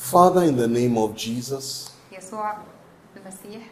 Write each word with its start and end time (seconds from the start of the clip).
Father, 0.00 0.42
in 0.42 0.56
the 0.56 0.68
name 0.68 0.96
of 0.98 1.16
Jesus, 1.16 1.90
يسوع 2.12 2.56
المسيح 3.16 3.62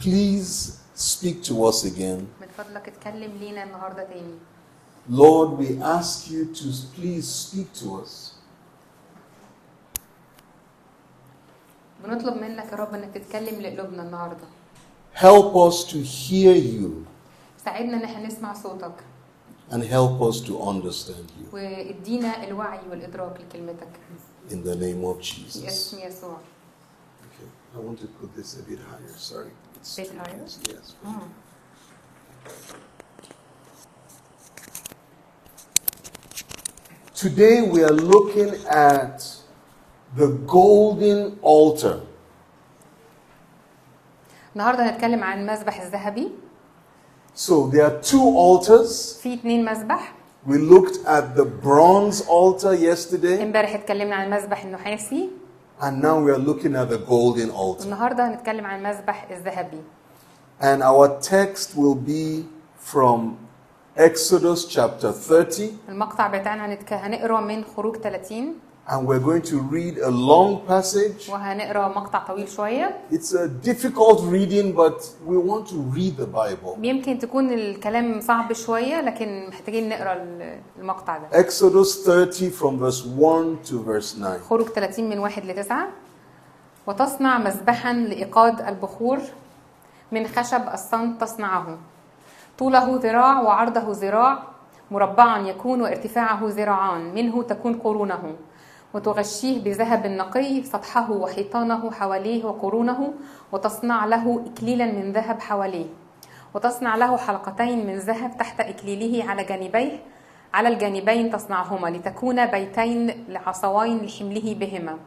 please 0.00 0.78
speak 0.94 1.42
to 1.42 1.64
us 1.64 1.84
again. 1.84 2.26
من 2.40 2.48
فضلك 2.58 2.88
اتكلم 2.88 3.36
لينا 3.40 3.64
النهارده 3.64 4.04
تاني 4.04 4.34
Lord, 5.10 5.58
we 5.58 5.80
ask 5.82 6.30
you 6.30 6.44
to 6.54 6.66
please 6.96 7.26
speak 7.26 7.72
to 7.82 8.02
us. 8.02 8.32
بنطلب 12.04 12.36
منك 12.36 12.72
يا 12.72 12.76
رب 12.76 12.94
انك 12.94 13.14
تتكلم 13.14 13.60
لقلوبنا 13.60 14.02
النهارده 14.02 14.46
Help 15.14 15.54
us 15.68 15.84
to 15.84 15.96
hear 15.96 16.54
you 16.54 16.90
ساعدنا 17.64 17.96
ان 17.96 18.02
احنا 18.04 18.26
نسمع 18.26 18.52
صوتك 18.54 18.94
and 19.70 19.82
help 19.82 20.22
us 20.30 20.40
to 20.40 20.52
understand 20.62 21.28
you. 21.38 21.52
وادينا 21.54 22.44
الوعي 22.48 22.78
والادراك 22.90 23.40
لكلمتك 23.40 23.88
In 24.50 24.62
the 24.64 24.74
name 24.76 25.04
of 25.04 25.16
في 25.18 25.22
Jesus. 25.22 25.64
اسم 25.66 25.98
يسوع 25.98 26.38
Okay. 26.38 27.76
I 27.76 27.80
want 27.80 27.98
to 28.00 28.06
put 28.20 28.34
this 28.36 28.54
a 28.58 28.62
bit 28.70 28.78
higher. 28.90 29.14
Sorry. 29.16 29.50
It's 29.80 29.96
Bit 29.96 30.10
too 30.10 30.18
higher? 30.18 30.38
close. 30.38 30.58
Yes. 30.68 30.94
مم. 31.04 31.28
Today 37.14 37.62
we 37.62 37.82
are 37.82 37.92
looking 37.92 38.54
at 38.70 39.26
the 40.16 40.28
golden 40.46 41.38
altar. 41.42 42.00
النهارده 44.56 44.90
هنتكلم 44.90 45.24
عن 45.24 45.40
المذبح 45.40 45.80
الذهبي 45.80 46.30
So 47.34 47.68
there 47.68 47.84
are 47.86 48.00
two 48.02 48.22
altars. 48.36 49.18
في 49.22 49.34
اتنين 49.34 49.64
مذبح 49.64 50.14
We 50.46 50.56
looked 50.58 50.96
at 51.06 51.36
the 51.36 51.44
bronze 51.44 52.20
altar 52.28 52.74
yesterday, 52.74 53.42
امبارح 53.42 53.74
اتكلمنا 53.74 54.14
عن 54.14 54.26
المذبح 54.32 54.64
النحاسي 54.64 55.28
and 55.80 56.02
now 56.02 56.18
we 56.20 56.30
are 56.30 56.38
looking 56.50 56.74
at 56.74 56.88
the 56.90 56.98
golden 57.08 57.50
altar. 57.50 57.84
النهارده 57.84 58.28
هنتكلم 58.28 58.66
عن 58.66 58.78
المذبح 58.78 59.26
الذهبي 59.30 59.80
And 60.60 60.82
our 60.82 61.08
text 61.20 61.76
will 61.76 61.94
be 61.94 62.44
from 62.92 63.36
Exodus 63.96 64.64
chapter 64.64 65.12
30, 65.12 65.70
المقطع 65.88 66.26
بتاعنا 66.26 66.66
هنتك... 66.66 66.92
هنقرا 66.92 67.40
من 67.40 67.64
خروج 67.76 67.96
30 67.96 68.54
and 68.87 69.07
we're 69.07 69.19
going 69.19 69.41
to 69.41 69.57
read 69.59 69.97
a 69.97 70.09
long 70.11 70.61
passage. 70.67 71.29
وهنقرأ 71.29 71.87
مقطع 71.87 72.19
طويل 72.19 72.49
شوية 72.49 72.97
It's 73.11 73.33
a 73.33 73.47
difficult 73.47 74.21
reading, 74.23 74.73
but 74.75 74.99
we 75.25 75.37
want 75.37 75.67
to 75.69 75.75
read 75.75 76.17
the 76.17 76.25
Bible. 76.27 76.77
يمكن 76.83 77.19
تكون 77.19 77.53
الكلام 77.53 78.21
صعب 78.21 78.53
شوية 78.53 79.01
لكن 79.01 79.47
محتاجين 79.49 79.89
نقرأ 79.89 80.25
المقطع 80.79 81.17
ده 81.17 81.43
Exodus 81.43 82.05
30 82.05 82.49
from 82.51 82.77
verse 82.79 83.05
1 83.05 83.57
to 83.69 83.73
verse 83.85 84.15
9. 84.17 84.39
خروج 84.49 84.67
30 84.67 85.09
من 85.09 85.19
1 85.19 85.45
ل 85.45 85.53
9 85.55 85.87
وتصنع 86.87 87.37
مذبحا 87.37 87.93
لإيقاد 87.93 88.61
البخور 88.61 89.19
من 90.11 90.27
خشب 90.27 90.61
الصمت 90.73 91.21
تصنعه 91.21 91.77
طوله 92.57 92.95
ذراع 93.03 93.41
وعرضه 93.41 93.83
ذراع 93.91 94.43
مربعا 94.91 95.47
يكون 95.47 95.81
وارتفاعه 95.81 96.39
ذراعان 96.43 97.13
منه 97.15 97.43
تكون 97.43 97.73
قرونه 97.73 98.35
وتغشيه 98.93 99.63
بذهب 99.63 100.07
نقي 100.07 100.63
سطحه 100.63 101.11
وحيطانه 101.11 101.91
حواليه 101.91 102.45
وقرونه 102.45 103.13
وتصنع 103.51 104.05
له 104.05 104.45
إكليلا 104.45 104.85
من 104.85 105.11
ذهب 105.11 105.41
حواليه. 105.41 105.85
وتصنع 106.53 106.95
له 106.95 107.17
حلقتين 107.17 107.87
من 107.87 107.97
ذهب 107.97 108.37
تحت 108.37 108.59
إكليله 108.59 109.29
على 109.29 109.43
جانبيه 109.43 109.99
على 110.53 110.69
الجانبين 110.69 111.31
تصنعهما 111.31 111.87
لتكون 111.87 112.45
بيتين 112.45 113.25
لعصوين 113.29 113.97
لحمله 113.97 114.55
بهما. 114.59 114.97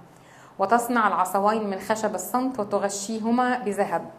وتصنع 0.58 1.08
العصوين 1.08 1.70
من 1.70 1.78
خشب 1.78 2.14
الصمت 2.14 2.60
وتغشيهما 2.60 3.58
بذهب. 3.58 4.10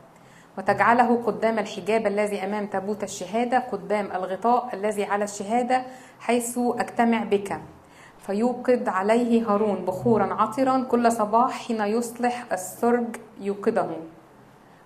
وتجعله 0.58 1.24
قدام 1.26 1.60
الحجاب 1.60 2.08
الذي 2.08 2.44
أمام 2.44 2.66
تابوت 2.68 3.04
الشهادة 3.04 3.60
قدام 3.60 4.12
الغطاء 4.16 4.70
الذي 4.74 5.04
على 5.04 5.24
الشهادة 5.24 5.84
حيث 6.20 6.58
أجتمع 6.58 7.24
بك. 7.24 7.62
فيوقد 8.28 8.88
عليه 8.88 9.50
هارون 9.54 9.86
بخورا 9.86 10.34
عطرا 10.34 10.84
كل 10.84 11.12
صباح 11.12 11.52
حين 11.52 11.82
يصلح 11.82 12.46
السرج 12.52 13.16
يوقده 13.42 13.88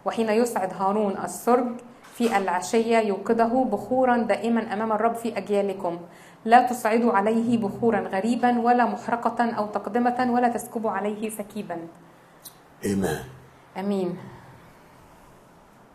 وحين 0.05 0.29
يسعد 0.29 0.73
هارون 0.73 1.17
السرج 1.23 1.67
في 2.13 2.37
العشية 2.37 2.97
يوقده 2.97 3.45
بخورا 3.71 4.17
دائما 4.17 4.73
أمام 4.73 4.91
الرب 4.91 5.15
في 5.15 5.37
أجيالكم 5.37 5.97
لا 6.45 6.67
تصعدوا 6.67 7.13
عليه 7.13 7.57
بخورا 7.57 7.99
غريبا 7.99 8.59
ولا 8.59 8.85
محرقة 8.85 9.51
أو 9.51 9.65
تقدمة 9.67 10.27
ولا 10.31 10.47
تسكبوا 10.49 10.91
عليه 10.91 11.29
سكيبا 11.29 11.77
Amen. 12.83 13.25
أمين 13.79 14.17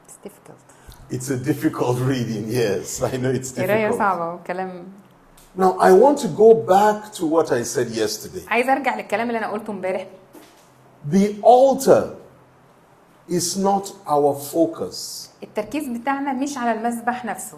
It's 0.09 0.19
difficult. 0.29 0.67
It's 1.11 1.31
a 1.31 1.37
difficult 1.37 1.99
reading, 1.99 2.45
yes. 2.49 3.03
I 3.03 3.17
know 3.17 3.31
it's 3.41 3.61
قراية 3.61 3.89
difficult. 3.91 3.99
صعبة 3.99 4.35
وكلام 4.35 4.85
Now, 5.56 5.78
I 5.80 5.92
want 5.92 6.18
to 6.20 6.30
go 6.30 6.54
back 6.54 7.12
to 7.18 7.26
what 7.26 7.52
I 7.52 7.64
said 7.64 7.90
yesterday. 7.90 8.48
عايز 8.48 8.70
أرجع 8.70 8.96
للكلام 8.96 9.28
اللي 9.28 9.38
أنا 9.38 9.48
قلته 9.52 9.72
امبارح 9.72 10.08
The 11.12 11.36
altar 11.44 12.04
is 13.30 13.58
not 13.58 13.86
our 14.08 14.36
focus. 14.54 15.28
التركيز 15.44 15.88
بتاعنا 15.88 16.34
مش 16.34 16.58
على 16.58 16.72
المذبح 16.72 17.26
نفسه 17.26 17.58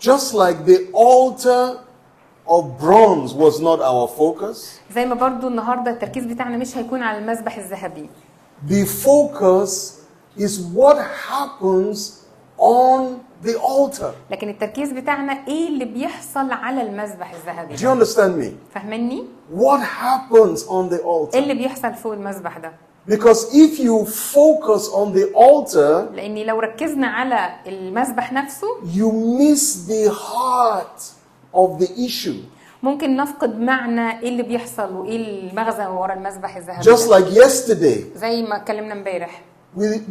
Just 0.00 0.32
like 0.34 0.64
the 0.66 0.78
altar 0.94 1.80
of 2.46 2.78
bronze 2.80 3.34
was 3.34 3.60
not 3.60 3.80
our 3.80 4.08
focus, 4.08 4.80
زي 4.94 5.06
ما 5.06 5.14
برضو 5.14 5.48
النهاردة 5.48 5.90
التركيز 5.90 6.24
بتاعنا 6.24 6.56
مش 6.56 6.76
هيكون 6.76 7.02
على 7.02 7.18
المذبح 7.18 7.56
الذهبي 7.56 8.08
the 8.68 8.84
focus 8.86 9.70
is 10.38 10.58
what 10.74 10.96
happens 11.28 12.21
on 12.59 13.01
the 13.45 13.55
altar. 13.57 14.13
لكن 14.31 14.49
التركيز 14.49 14.91
بتاعنا 14.91 15.47
إيه 15.47 15.67
اللي 15.67 15.85
بيحصل 15.85 16.51
على 16.51 16.81
المذبح 16.81 17.33
الذهبي 17.33 17.77
Do 17.77 17.79
you 17.79 17.89
understand 17.99 18.43
me? 18.43 18.75
فاهمني 18.75 19.23
What 19.55 19.79
happens 19.81 20.59
on 20.67 20.89
the 20.89 20.99
إيه 20.99 21.29
altar? 21.31 21.35
اللي 21.35 21.53
بيحصل 21.53 21.93
فوق 21.93 22.13
المذبح 22.13 22.57
ده 22.57 22.71
Because 23.09 23.43
if 23.53 23.79
you 23.79 24.05
focus 24.05 24.83
on 24.93 25.13
the 25.13 25.25
altar, 25.35 26.13
لأني 26.15 26.43
لو 26.43 26.59
ركزنا 26.59 27.07
على 27.07 27.49
المذبح 27.67 28.33
نفسه 28.33 28.67
you 28.95 29.11
miss 29.39 29.89
the 29.89 30.09
heart 30.13 31.01
of 31.55 31.83
the 31.83 31.89
issue. 32.07 32.39
ممكن 32.83 33.15
نفقد 33.17 33.59
معنى 33.59 34.19
إيه 34.19 34.29
اللي 34.29 34.43
بيحصل 34.43 34.95
وإيه 34.95 35.49
المغزى 35.49 35.85
ورا 35.85 36.13
المذبح 36.13 36.55
الذهبي 36.57 36.83
Just 36.83 37.07
like 37.09 37.37
yesterday, 37.43 38.17
زي 38.17 38.41
ما 38.41 38.55
اتكلمنا 38.55 38.93
امبارح 38.93 39.41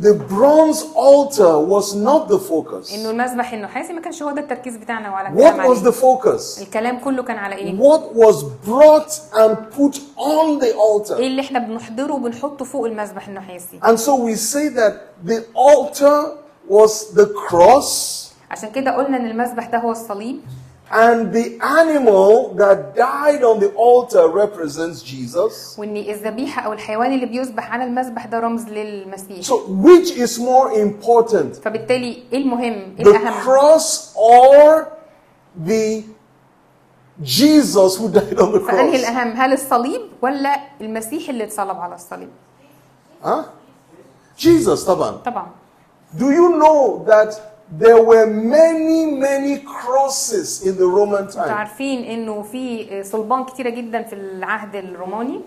the 0.07 0.13
bronze 0.13 0.81
altar 0.95 1.53
was 1.73 1.93
not 1.95 2.27
the 2.29 2.39
focus. 2.39 2.93
انه 2.93 3.09
المذبح 3.09 3.53
النحاسي 3.53 3.93
ما 3.93 4.01
كانش 4.01 4.23
هو 4.23 4.31
ده 4.31 4.41
التركيز 4.41 4.77
بتاعنا 4.77 5.09
وعلى 5.11 5.27
What 5.29 5.31
الكلام 5.31 5.75
was 5.75 5.77
عليه 5.79 5.91
the 5.91 5.93
focus? 5.93 6.61
الكلام 6.61 6.99
كله 6.99 7.23
كان 7.23 7.37
على 7.37 7.55
ايه 7.55 7.79
What 7.79 8.01
was 8.15 8.35
brought 8.67 9.11
and 9.35 9.55
put 9.77 9.95
on 10.17 10.59
the 10.61 10.63
ايه 10.63 10.73
altar? 10.73 11.11
اللي 11.11 11.41
احنا 11.41 11.59
بنحضره 11.59 12.13
وبنحطه 12.13 12.65
فوق 12.65 12.85
المذبح 12.85 13.27
النحاسي 13.27 13.79
And 13.83 13.97
so 13.99 14.11
we 14.15 14.35
say 14.35 14.69
that 14.79 14.93
the 15.29 15.41
altar 15.55 16.25
was 16.69 17.15
the 17.17 17.25
cross 17.49 18.17
عشان 18.51 18.71
كده 18.71 18.91
قلنا 18.95 19.17
ان 19.17 19.25
المذبح 19.25 19.65
ده 19.69 19.77
هو 19.77 19.91
الصليب 19.91 20.39
and 20.91 21.33
the 21.33 21.47
animal 21.81 22.53
that 22.55 22.95
died 22.95 23.43
on 23.43 23.59
the 23.59 23.71
altar 23.75 24.25
represents 24.29 25.01
Jesus. 25.03 25.75
وان 25.79 25.97
الذبيحه 25.97 26.61
او 26.61 26.73
الحيوان 26.73 27.13
اللي 27.13 27.25
بيذبح 27.25 27.71
على 27.73 27.83
المذبح 27.83 28.25
ده 28.25 28.39
رمز 28.39 28.63
للمسيح 28.69 29.41
So 29.45 29.53
which 29.67 30.11
is 30.11 30.39
more 30.39 30.71
important? 30.71 31.61
فبالتالي 31.63 32.23
ايه 32.33 32.37
المهم 32.37 32.95
ايه 32.99 33.03
The 33.03 33.07
الاهم 33.07 33.43
cross 33.43 34.15
or 34.15 34.85
the 35.67 36.03
Jesus 37.23 37.97
who 37.97 38.07
died 38.09 38.37
on 38.39 38.51
the 38.51 38.59
فانهي 38.59 38.91
cross? 38.91 39.09
الاهم 39.09 39.31
هل 39.31 39.53
الصليب 39.53 40.01
ولا 40.21 40.59
المسيح 40.81 41.29
اللي 41.29 41.43
اتصلب 41.43 41.77
على 41.77 41.95
الصليب 41.95 42.29
Huh? 43.23 43.43
Jesus, 44.37 44.85
طبعا. 44.85 45.11
طبعا 45.11 45.47
Do 46.17 46.25
you 46.31 46.49
know 46.61 47.03
that 47.07 47.50
there 47.79 48.01
were 48.01 48.25
many, 48.27 49.05
many 49.27 49.57
crosses 49.59 50.61
in 50.67 50.77
the 50.77 50.87
Roman 50.97 51.19
انتوا 51.19 51.43
time? 51.45 51.49
عارفين 51.51 52.03
انه 52.03 52.41
في 52.41 52.87
صلبان 53.03 53.43
كتيره 53.45 53.69
جدا 53.69 54.01
في 54.03 54.13
العهد 54.15 54.75
الروماني 54.75 55.41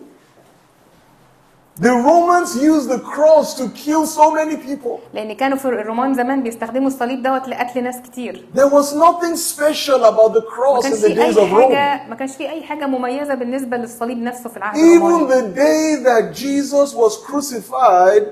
The 1.80 1.94
Romans 2.10 2.50
used 2.60 2.88
the 2.90 2.98
cross 2.98 3.54
to 3.54 3.64
kill 3.70 4.04
so 4.06 4.30
many 4.34 4.56
people. 4.56 4.98
لان 5.14 5.32
كانوا 5.32 5.58
في 5.58 5.64
الرومان 5.64 6.14
زمان 6.14 6.42
بيستخدموا 6.42 6.86
الصليب 6.88 7.22
دوت 7.22 7.48
لقتل 7.48 7.82
ناس 7.82 7.96
كتير 8.02 8.44
There 8.54 8.68
was 8.68 8.92
nothing 8.94 9.36
special 9.36 10.04
about 10.04 10.32
the 10.34 10.40
ما 10.40 10.50
cross 10.50 10.82
كانش 10.82 10.94
in 10.98 11.02
the 11.02 11.06
في 11.06 11.14
days 11.14 11.20
اي 11.20 11.34
of 11.34 11.50
Rome. 11.52 11.62
حاجه 11.74 12.08
ما 12.08 12.14
كانش 12.14 12.36
في 12.36 12.50
اي 12.50 12.62
حاجه 12.62 12.86
مميزه 12.86 13.34
بالنسبه 13.34 13.76
للصليب 13.76 14.18
نفسه 14.22 14.48
في 14.50 14.56
العهد 14.56 14.76
Even 14.76 14.80
الروماني 15.04 15.28
the 15.28 15.56
day 15.56 16.04
that 16.04 16.34
Jesus 16.36 16.94
was 16.94 17.16
crucified, 17.30 18.22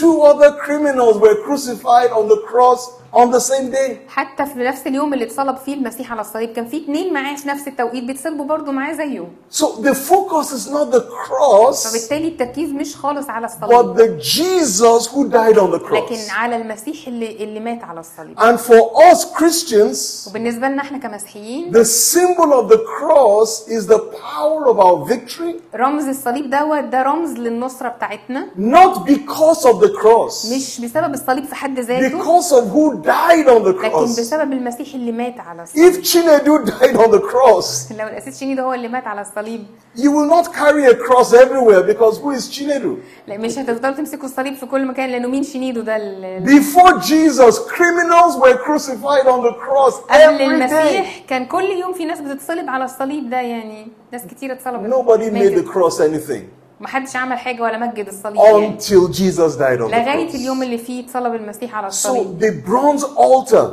two 0.00 0.22
other 0.22 0.50
criminals 0.66 1.16
were 1.18 1.36
crucified 1.46 2.10
on 2.10 2.28
the 2.28 2.40
cross 2.50 2.90
on 3.13 3.31
the 3.31 3.39
same 3.39 3.71
day. 3.71 3.97
حتى 4.07 4.45
في 4.45 4.59
نفس 4.59 4.87
اليوم 4.87 5.13
اللي 5.13 5.25
اتصلب 5.25 5.57
فيه 5.57 5.73
المسيح 5.73 6.11
على 6.11 6.21
الصليب. 6.21 6.53
كان 6.53 6.65
في 6.65 6.83
اتنين 6.83 7.13
معاه 7.13 7.35
في 7.35 7.47
نفس 7.47 7.67
التوقيت 7.67 8.03
بيتصلبوا 8.03 8.45
برضه 8.45 8.71
معاه 8.71 8.93
زيه. 8.93 9.27
So 9.51 9.65
the 9.65 9.93
focus 9.93 10.47
is 10.51 10.71
not 10.73 10.91
the 10.91 11.01
cross, 11.01 11.87
فبالتالي 11.87 12.27
التركيز 12.27 12.69
مش 12.69 12.95
خالص 12.95 13.29
على 13.29 13.47
but 13.47 13.51
الصليب 13.51 13.97
the 13.97 14.23
Jesus 14.23 15.07
who 15.07 15.29
died 15.31 15.57
on 15.57 15.71
the 15.71 15.93
لكن 15.93 16.15
cross. 16.15 16.31
على 16.31 16.55
المسيح 16.55 17.07
اللي 17.07 17.43
اللي 17.43 17.59
مات 17.59 17.83
على 17.83 17.99
الصليب. 17.99 18.39
And 18.39 18.59
for 18.59 19.11
us 19.11 19.25
Christians, 19.39 20.27
وبالنسبة 20.27 20.67
لنا 20.67 20.81
إحنا 20.81 20.97
كمسيحيين 20.97 21.71
the 21.73 21.85
symbol 21.85 22.51
of 22.53 22.69
the 22.73 22.79
cross 22.99 23.67
is 23.67 23.87
the 23.87 23.99
power 23.99 24.67
of 24.67 24.79
our 24.79 25.13
victory, 25.13 25.55
رمز 25.75 26.07
الصليب 26.07 26.49
دوت 26.49 26.83
ده 26.83 27.01
رمز 27.01 27.33
للنصرة 27.33 27.89
بتاعتنا. 27.89 28.47
Not 28.57 29.05
because 29.05 29.65
of 29.65 29.79
the 29.81 29.91
cross, 30.01 30.53
مش 30.55 30.81
بسبب 30.81 31.13
الصليب 31.13 31.45
في 31.45 31.55
حد 31.55 31.79
ذاته. 31.79 32.09
Because 32.09 32.51
of 32.51 32.63
who 32.75 32.98
died 33.02 33.46
on 33.48 33.62
the 33.64 33.68
لكن 33.68 33.90
cross. 33.90 34.02
بسبب 34.20 34.52
المسيح 34.52 34.94
اللي 34.94 35.12
مات 35.12 35.40
على 35.40 35.62
الصليب 35.62 35.92
If 35.92 35.96
Chinedu 36.06 36.70
died 36.70 36.96
on 36.96 37.10
the 37.10 37.20
cross, 37.20 37.92
لو 37.98 38.06
الاسيس 38.08 38.38
شينيدو 38.38 38.62
هو 38.62 38.74
اللي 38.74 38.88
مات 38.88 39.06
على 39.06 39.20
الصليب 39.20 39.64
you 39.96 40.10
will 40.10 40.30
not 40.36 40.46
carry 40.52 40.84
a 40.92 40.94
cross 41.06 41.32
everywhere 41.32 41.82
because 41.92 42.18
who 42.18 42.30
is 42.38 42.58
Chinedu? 42.58 42.98
لا 43.28 43.38
مش 43.38 43.58
هتفضلوا 43.58 43.94
تمسكوا 43.94 44.24
الصليب 44.24 44.54
في 44.54 44.66
كل 44.66 44.86
مكان 44.86 45.10
لانه 45.10 45.28
مين 45.28 45.42
شينيدو 45.42 45.80
ده 45.80 45.96
ال- 45.96 46.44
Before 46.46 46.92
Jesus, 47.00 47.58
criminals 47.58 48.36
were 48.44 48.56
crucified 48.66 49.26
on 49.26 49.42
the 49.42 49.54
cross 49.64 49.94
قبل 49.94 50.38
every 50.38 50.38
day. 50.38 50.42
المسيح 50.42 51.18
كان 51.28 51.46
كل 51.46 51.64
يوم 51.64 51.92
في 51.92 52.04
ناس 52.04 52.20
بتتصلب 52.20 52.68
على 52.70 52.84
الصليب 52.84 53.30
ده 53.30 53.40
يعني 53.40 53.88
ناس 54.12 54.22
كتير 54.26 54.52
اتصلبت 54.52 54.94
Nobody 54.94 55.30
made 55.30 55.54
the 55.54 55.64
ماتت. 55.64 55.68
cross 55.68 56.00
anything 56.00 56.42
محدش 56.79 57.15
عمل 57.15 57.37
حاجة 57.37 57.61
ولا 57.61 57.77
مجد 57.77 58.07
الصليب 58.07 58.35
يعني 58.35 58.77
until 58.79 59.13
Jesus 59.13 59.55
died 59.57 59.79
on 59.81 59.91
the 59.91 59.95
لغاية 59.95 60.29
cross. 60.31 60.35
اليوم 60.35 60.63
اللي 60.63 60.77
فيه 60.77 61.03
اتصلب 61.05 61.35
المسيح 61.35 61.75
على 61.75 61.85
So 61.87 61.89
الصليب 61.89 62.39
the 62.41 62.69
bronze 62.69 63.03
altar, 63.03 63.65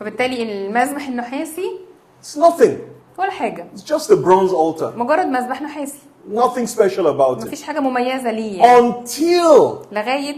فبالتالي 0.00 0.42
المذبح 0.42 1.08
النحاسي 1.08 1.70
it's 2.22 2.38
nothing. 2.38 2.72
ولا 3.18 3.30
حاجة 3.30 3.66
It's 3.76 3.80
just 3.80 4.06
a 4.10 4.16
bronze 4.16 4.52
altar. 4.52 4.96
مجرد 4.96 5.26
مذبح 5.26 5.62
نحاسي 5.62 5.98
Nothing 6.34 6.66
special 6.66 7.06
about 7.06 7.40
it. 7.40 7.46
مفيش 7.46 7.62
حاجة 7.62 7.80
مميزة 7.80 8.30
ليه 8.30 8.58
يعني. 8.62 8.92
Until 8.92 9.74
لغاية 9.92 10.36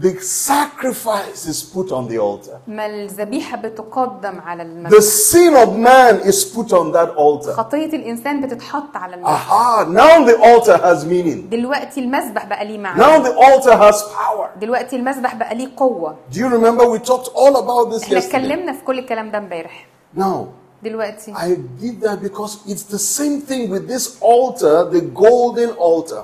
the 0.00 0.20
sacrifice 0.20 1.46
is 1.46 1.62
put 1.62 1.90
on 1.90 2.06
the 2.08 2.18
altar. 2.18 2.58
ما 2.68 2.86
الذبيحه 2.86 3.56
بتقدم 3.56 4.40
على 4.40 4.62
The 4.62 4.66
المذبح 4.66 4.98
sin 5.00 5.54
of 5.54 5.68
man 5.76 6.28
is 6.28 6.44
put 6.44 6.72
on 6.72 6.92
that 6.92 7.10
altar. 7.16 7.52
خطيه 7.52 7.86
الانسان 7.86 8.40
بتتحط 8.46 8.96
على 8.96 9.14
المذبح 9.14 9.30
Aha, 9.52 9.84
now 9.88 10.24
the 10.24 10.36
altar 10.40 10.76
has 10.78 11.04
meaning. 11.04 11.50
دلوقتي 11.50 12.00
المذبح 12.00 12.46
بقى 12.46 12.64
ليه 12.64 12.78
معنى 12.78 13.00
Now 13.02 13.24
the 13.26 13.34
altar 13.34 13.76
has 13.76 14.02
power. 14.02 14.58
دلوقتي 14.60 14.96
المذبح 14.96 15.34
بقى 15.34 15.54
ليه 15.54 15.68
قوه 15.76 16.16
Do 16.32 16.36
you 16.36 16.48
remember 16.48 16.84
we 16.84 16.98
talked 16.98 17.28
all 17.34 17.56
about 17.56 17.92
this 17.92 18.02
احنا 18.04 18.20
yesterday? 18.20 18.24
اتكلمنا 18.24 18.72
في 18.72 18.84
كل 18.84 18.98
الكلام 18.98 19.30
ده 19.30 19.38
امبارح 19.38 19.86
Now, 20.18 20.46
دلوقتي 20.82 21.34
I 21.34 21.56
did 21.82 22.00
that 22.06 22.22
because 22.22 22.58
it's 22.66 22.84
the 22.94 22.98
same 23.18 23.40
thing 23.50 23.70
with 23.70 23.88
this 23.88 24.18
altar, 24.22 24.84
the 24.90 25.00
golden 25.00 25.70
altar. 25.70 26.22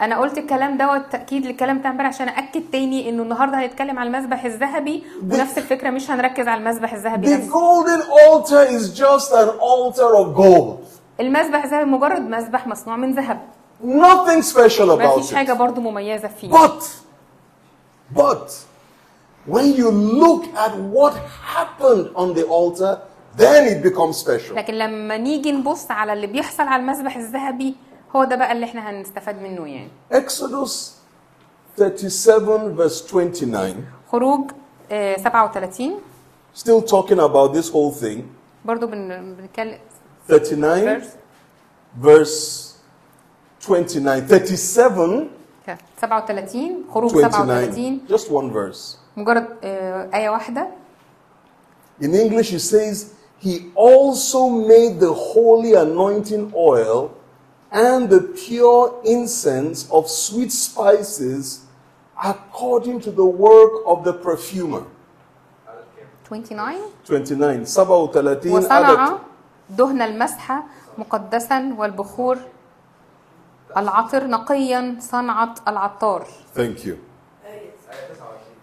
أنا 0.00 0.18
قلت 0.18 0.38
الكلام 0.38 0.78
دوت 0.78 1.02
تأكيد 1.12 1.46
للكلام 1.46 1.78
بتاع 1.78 1.90
امبارح 1.90 2.08
عشان 2.08 2.28
اكد 2.28 2.62
تاني 2.72 3.08
إنه 3.08 3.22
النهارده 3.22 3.58
هنتكلم 3.64 3.98
على 3.98 4.06
المذبح 4.06 4.44
الذهبي 4.44 5.04
ونفس 5.22 5.58
الفكرة 5.58 5.90
مش 5.90 6.10
هنركز 6.10 6.48
على 6.48 6.60
المذبح 6.60 6.92
الذهبي 6.92 7.26
The 7.26 7.30
نفسه 7.38 7.50
golden 7.52 8.02
altar 8.02 8.70
is 8.70 8.98
just 9.00 9.30
an 9.32 9.48
altar 9.60 10.14
of 10.14 10.36
gold. 10.36 10.86
المذبح 11.20 11.64
الذهبي 11.64 11.90
مجرد 11.90 12.20
مذبح 12.20 12.66
مصنوع 12.66 12.96
من 12.96 13.14
ذهب 13.14 13.40
Nothing 13.84 14.42
special 14.54 14.80
ما 14.80 14.96
about 15.14 15.18
فيش 15.20 15.34
حاجة 15.34 15.52
it. 15.54 15.56
برضو 15.56 15.80
مميزة 15.80 16.28
فيه 16.28 16.50
But, 16.52 16.82
but, 18.16 18.50
when 19.46 19.74
you 19.76 19.90
look 20.22 20.44
at 20.66 20.72
what 20.96 21.14
happened 21.56 22.08
on 22.14 22.34
the 22.38 22.44
altar, 22.44 22.98
then 23.36 23.64
it 23.68 23.82
becomes 23.82 24.16
special. 24.16 24.54
لكن 24.56 24.74
لما 24.74 25.16
نيجي 25.16 25.52
نبص 25.52 25.90
على 25.90 26.12
اللي 26.12 26.26
بيحصل 26.26 26.62
على 26.62 26.82
المذبح 26.82 27.16
الذهبي 27.16 27.74
هو 28.16 28.24
ده 28.24 28.36
بقى 28.36 28.52
اللي 28.52 28.66
إحنا 28.66 28.90
هنستفاد 28.90 29.42
منه 29.42 29.66
يعني 29.68 29.88
Exodus 30.12 30.70
37, 31.76 32.76
verse 32.76 33.02
29, 33.10 33.84
خروج 34.12 34.50
آه، 34.92 35.16
37 35.16 35.94
still 36.56 36.82
talking 36.82 37.18
about 37.20 37.52
this 37.54 37.70
whole 37.70 37.92
thing. 38.02 38.18
برضو 38.64 38.86
بن- 38.86 39.34
بنتكلم 39.34 39.78
39, 40.28 41.00
verse 41.00 41.06
verse 42.02 42.70
29, 43.66 44.26
37, 44.26 45.28
37 46.00 46.84
خروج 46.94 47.10
29, 47.10 47.70
37 47.70 48.00
just 48.08 48.30
one 48.30 48.50
verse. 48.52 48.96
مجرد 49.16 49.46
آه، 49.64 50.10
آية 50.14 50.28
واحدة 50.30 50.66
In 52.02 52.14
English, 52.14 52.52
it 52.52 52.60
says, 52.62 52.96
He 53.42 53.54
also 53.76 54.48
made 54.48 55.00
the 55.00 55.12
holy 55.12 55.72
anointing 55.74 56.50
oil 56.54 57.10
and 57.71 58.09
the 58.09 58.21
pure 58.21 59.01
incense 59.05 59.89
of 59.91 60.09
sweet 60.09 60.51
spices 60.51 61.65
according 62.23 63.01
to 63.01 63.11
the 63.11 63.25
work 63.25 63.71
of 63.85 64.03
the 64.03 64.13
perfumer. 64.13 64.83
29 66.25 66.77
29 67.05 67.65
37 67.65 68.51
وصنع 68.51 68.75
عدد 68.75 69.19
دهن 69.69 70.01
المسحة 70.01 70.63
مقدسا 70.97 71.75
والبخور 71.77 72.37
العطر 73.77 74.27
نقيا 74.27 74.95
صنعة 74.99 75.55
العطار 75.67 76.27
Thank 76.55 76.85
you. 76.85 76.95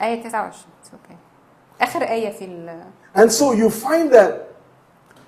آية 0.00 0.22
29 0.22 0.52
It's 0.82 0.88
okay. 0.88 1.16
آخر 1.80 2.02
آية 2.02 2.30
في 2.30 2.44
ال 2.44 2.82
And 3.14 3.30
so 3.30 3.52
you 3.52 3.68
find 3.70 4.10
that 4.12 4.48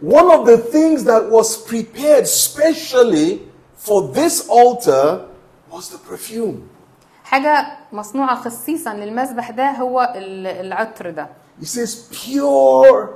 one 0.01 0.31
of 0.31 0.47
the 0.47 0.59
things 0.59 1.05
that 1.05 1.31
was 1.31 1.57
prepared 1.57 2.27
specially 2.27 3.48
for 3.79 4.03
this 4.15 4.49
altar 4.49 5.21
was 5.73 5.89
the 5.91 5.99
perfume. 6.11 6.57
حاجة 7.25 7.67
مصنوعة 7.93 8.35
خصيصا 8.43 8.95
للمذبح 8.95 9.51
ده 9.51 9.71
هو 9.71 10.13
ال- 10.17 10.47
العطر 10.47 11.11
ده 11.11 11.29
He 11.63 11.65
says 11.67 11.95
pure 12.13 13.09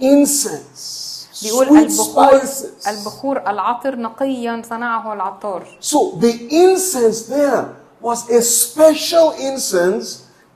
incense, 0.00 1.42
بيقول 1.42 1.66
sweet 1.66 1.72
البخور 1.90 2.40
spices. 2.40 2.88
البخور 2.88 3.36
العطر 3.38 3.96
نقيا 3.96 4.62
صنعه 4.70 5.12
العطار 5.12 5.66
So 5.80 5.96
the 6.20 6.32
incense 6.50 7.28
there 7.28 7.64
was 8.02 8.30
a 8.30 8.42
special 8.42 9.32
incense 9.38 10.06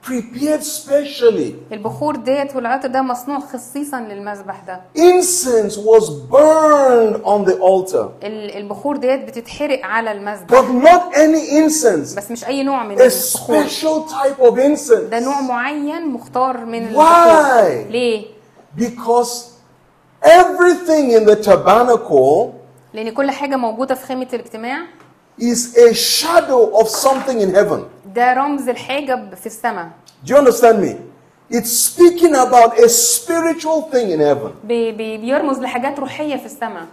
prepared 0.08 0.64
specially. 0.64 1.54
البخور 1.74 2.16
ديت 2.16 2.56
والعطر 2.56 2.88
ده 2.88 3.02
مصنوع 3.02 3.40
خصيصا 3.40 4.00
للمذبح 4.00 4.60
ده. 4.68 4.82
Incense 4.98 5.74
was 5.78 6.10
burned 6.32 7.16
on 7.26 7.46
the 7.50 7.58
altar, 7.62 8.08
ال- 8.24 8.56
البخور 8.58 8.98
ديت 8.98 9.20
بتتحرق 9.28 9.86
على 9.86 10.12
المذبح. 10.12 10.60
But 10.60 10.66
not 10.86 11.16
any 11.16 11.50
incense, 11.64 12.18
بس 12.18 12.32
مش 12.32 12.46
أي 12.48 12.64
نوع 12.64 12.84
من 12.84 12.98
a 12.98 13.02
البخور. 13.02 13.64
special 13.66 14.10
type 14.12 14.42
of 14.44 14.58
incense. 14.58 15.10
ده 15.12 15.20
نوع 15.20 15.42
معين 15.42 16.08
مختار 16.08 16.58
من 16.66 16.94
Why? 16.96 17.00
البخور 17.00 17.92
ليه؟ 17.92 18.26
Because 18.78 19.30
everything 20.26 21.12
in 21.12 21.26
the 21.26 21.36
tabernacle 21.36 22.50
لأن 22.94 23.10
كل 23.14 23.32
حاجة 23.32 23.56
موجودة 23.56 23.96
في 23.96 24.06
خيمة 24.06 24.28
الاجتماع 24.34 24.80
is 25.41 25.77
a 25.77 25.95
shadow 25.95 26.81
of 26.81 26.89
something 26.89 27.41
in 27.41 27.55
heaven. 27.55 27.85
ده 28.15 28.33
رمز 28.35 28.69
الحاجه 28.69 29.15
ب- 29.15 29.35
في 29.35 29.47
السماء 29.47 29.89
Do 30.25 30.29
you 30.33 30.37
understand 30.37 30.81
me? 30.83 30.95
It's 31.51 31.71
speaking 31.91 32.35
about 32.35 32.79
a 32.79 32.89
spiritual 32.89 33.83
thing 33.93 34.11
in 34.11 34.21
heaven. 34.21 34.51
بي 34.65 34.93
بي 34.93 35.17
بيرمز 35.17 35.59
لحاجات 35.59 35.99
روحيه 35.99 36.37
في 36.37 36.47
السماء 36.47 36.87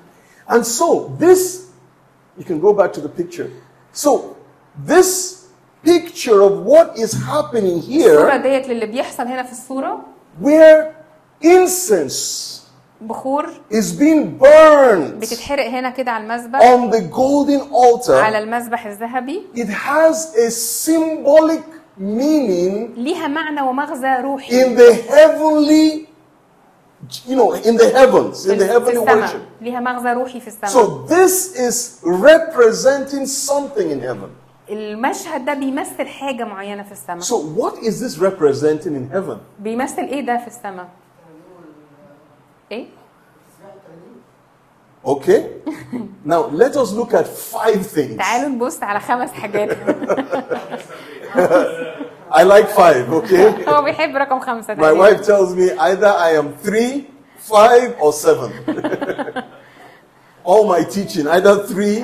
And 0.49 0.63
so, 0.65 1.11
this, 1.19 1.65
you 2.37 2.43
can 2.43 2.59
go 2.59 2.71
back 2.73 2.93
to 2.93 3.01
the 3.01 3.09
picture. 3.21 3.49
So, 3.93 4.35
this 4.87 5.09
picture 5.83 6.39
of 6.41 6.53
what 6.71 6.97
is 6.97 7.11
happening 7.13 7.79
الصوره 7.79 8.31
here, 8.31 8.35
ديت 8.35 8.67
للي 8.67 8.85
بيحصل 8.85 9.23
هنا 9.23 9.43
في 9.43 9.51
الصوره 9.51 9.99
where 10.43 10.85
incense 11.43 12.58
بخور 13.00 13.46
is 13.72 13.92
being 13.98 14.38
burned 14.42 15.20
بتتحرق 15.20 15.66
هنا 15.66 15.90
كده 15.90 16.10
على 16.10 16.24
المذبح 16.24 16.60
on 16.60 16.90
the 16.92 17.00
golden 17.16 17.72
على 17.74 17.98
altar, 18.02 18.10
المذبح 18.42 18.86
الذهبي 18.86 19.42
it 19.54 19.68
has 19.68 20.34
a 20.36 20.50
symbolic 20.50 21.62
meaning 21.98 22.98
ليها 22.98 23.28
معنى 23.28 23.60
ومغزى 23.62 24.16
روحي 24.22 24.64
in 24.64 24.76
the 24.78 24.92
heavenly, 24.92 26.06
you 27.26 27.36
know, 27.36 27.52
in 27.52 27.76
the 27.76 27.90
heavens, 27.98 28.46
in 28.46 28.58
the 28.58 28.66
heavenly 28.66 28.98
worship. 28.98 29.40
ليها 29.60 29.80
مغزى 29.80 30.12
روحي 30.12 30.40
في 30.40 30.48
السماء 30.48 30.70
So, 30.72 31.06
this 31.08 31.56
is 31.56 32.00
representing 32.04 33.26
something 33.26 33.90
in 33.90 34.00
heaven. 34.00 34.30
المشهد 34.70 35.44
ده 35.44 35.54
بيمثل 35.54 36.06
حاجة 36.06 36.44
معينه 36.44 36.82
في 36.82 36.92
السماء 36.92 37.20
So, 37.20 37.34
what 37.60 37.74
is 37.82 38.00
this 38.00 38.18
representing 38.18 38.94
in 38.94 39.08
heaven? 39.14 39.36
بيمثل 39.58 40.02
إيه 40.02 40.26
ده 40.26 40.36
في 40.38 40.46
السماء 40.46 40.88
ايه 42.71 42.85
Okay? 45.07 45.41
now, 46.25 46.47
let 46.47 46.75
us 46.75 46.91
look 46.91 47.13
at 47.13 47.27
five 47.27 47.85
things. 47.85 48.17
تعالوا 48.17 48.49
نبص 48.49 48.83
على 48.83 48.99
خمس 48.99 49.31
حاجات 49.31 49.69
I 52.31 52.43
like 52.43 52.67
five, 52.69 53.09
okay? 53.13 53.69
هو 53.69 53.81
بيحب 53.81 54.15
رقم 54.15 54.39
خمسة 54.39 54.75
My 54.75 54.77
تقريبا 54.77 55.09
wife 55.09 55.21
tells 55.25 55.55
me 55.55 55.71
either 55.79 56.07
I 56.07 56.31
am 56.41 56.53
three, 56.65 57.07
five, 57.37 57.95
or 57.99 58.11
seven. 58.13 58.51
All 60.43 60.63
my 60.67 60.83
teaching, 60.83 61.27
either 61.27 61.55
three. 61.67 61.97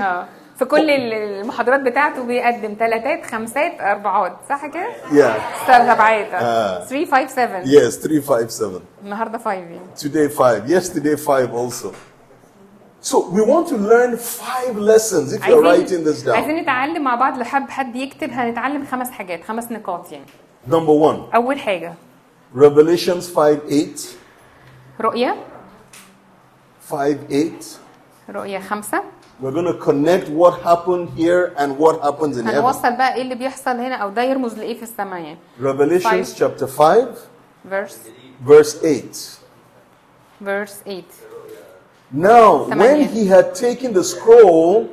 في 0.58 0.64
كل 0.64 0.90
المحاضرات 0.90 1.80
بتاعته 1.80 2.22
بيقدم 2.22 2.76
ثلاثات 2.78 3.26
خمسات 3.26 3.80
أربعات 3.80 4.36
صح 4.48 4.66
كده؟ 4.66 4.86
Yeah. 5.10 5.66
سبعات 5.66 6.26
آه. 6.34 6.84
3 6.84 7.10
5 7.10 7.34
7 7.34 7.64
Yes, 7.64 7.94
three, 8.04 8.22
five, 8.28 8.50
seven. 8.50 8.80
النهارده 9.04 9.38
5 9.38 9.52
يعني 9.52 9.78
Today, 9.96 10.32
five. 10.32 10.70
Yesterday, 10.70 11.16
five 11.26 11.50
also. 11.54 11.88
So 13.02 13.16
we 13.36 13.42
want 13.52 13.66
to 13.68 13.76
learn 13.92 14.16
five 14.16 14.76
lessons 14.92 15.32
if 15.32 15.40
you're 15.46 15.62
writing 15.62 16.04
this 16.04 16.22
down. 16.26 16.34
عايزين 16.34 16.56
نتعلم 16.56 17.04
مع 17.04 17.14
بعض 17.14 17.38
لو 17.38 17.44
حب 17.44 17.70
حد 17.70 17.96
يكتب 17.96 18.30
هنتعلم 18.30 18.86
خمس 18.86 19.10
حاجات 19.10 19.44
خمس 19.44 19.72
نقاط 19.72 20.12
يعني 20.12 20.24
Number 20.70 21.02
one, 21.12 21.34
أول 21.34 21.58
حاجة 21.58 21.94
Revelations 22.56 23.34
5 23.36 23.54
8. 23.54 23.88
رؤية 25.00 25.36
5 26.90 27.12
8. 27.28 27.52
رؤية 28.30 28.58
خمسة 28.58 29.02
We're 29.41 29.51
going 29.51 29.65
to 29.65 29.79
connect 29.89 30.29
what 30.29 30.61
happened 30.61 31.09
here 31.17 31.53
and 31.57 31.77
what 31.79 31.99
happens 32.01 32.37
in 32.37 32.45
heaven. 32.45 32.61
هنوصل 32.61 32.97
بقى 32.97 33.15
ايه 33.15 33.21
اللي 33.21 33.35
بيحصل 33.35 33.71
هنا 33.79 33.95
او 33.95 34.09
ده 34.09 34.23
يرمز 34.23 34.57
لايه 34.57 34.77
في 34.77 34.83
السماء 34.83 35.19
يعني 35.19 35.37
Revelations 35.61 36.33
Five. 36.33 36.37
chapter 36.37 36.67
5, 36.67 37.27
verse 37.65 37.97
verse 38.45 38.75
8. 38.83 39.39
verse 40.41 40.81
8 40.85 41.03
Now, 42.11 42.65
when 42.65 42.77
Tamania. 42.77 43.07
he 43.07 43.25
had 43.27 43.55
taken 43.55 43.93
the 43.93 44.03
scroll, 44.03 44.89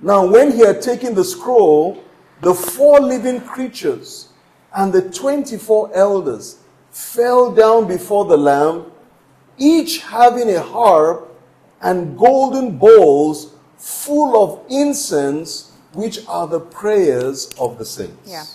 now 0.00 0.24
when 0.26 0.52
he 0.52 0.60
had 0.60 0.80
taken 0.82 1.14
the 1.14 1.24
scroll, 1.24 2.02
the 2.42 2.54
four 2.54 3.00
living 3.00 3.40
creatures 3.40 4.28
and 4.74 4.92
the 4.92 5.02
24 5.10 5.90
elders 5.94 6.56
fell 6.90 7.50
down 7.50 7.86
before 7.86 8.24
the 8.24 8.36
Lamb, 8.36 8.84
each 9.58 10.02
having 10.02 10.48
a 10.54 10.60
harp 10.60 11.28
and 11.89 11.97
golden 12.27 12.65
bowls 12.85 13.37
full 14.03 14.31
of 14.43 14.49
incense, 14.81 15.49
which 16.01 16.17
are 16.37 16.47
the 16.55 16.59
prayers 16.81 17.37
of 17.63 17.69
the 17.79 17.85
saints. 17.97 18.27
Yeah. 18.35 18.45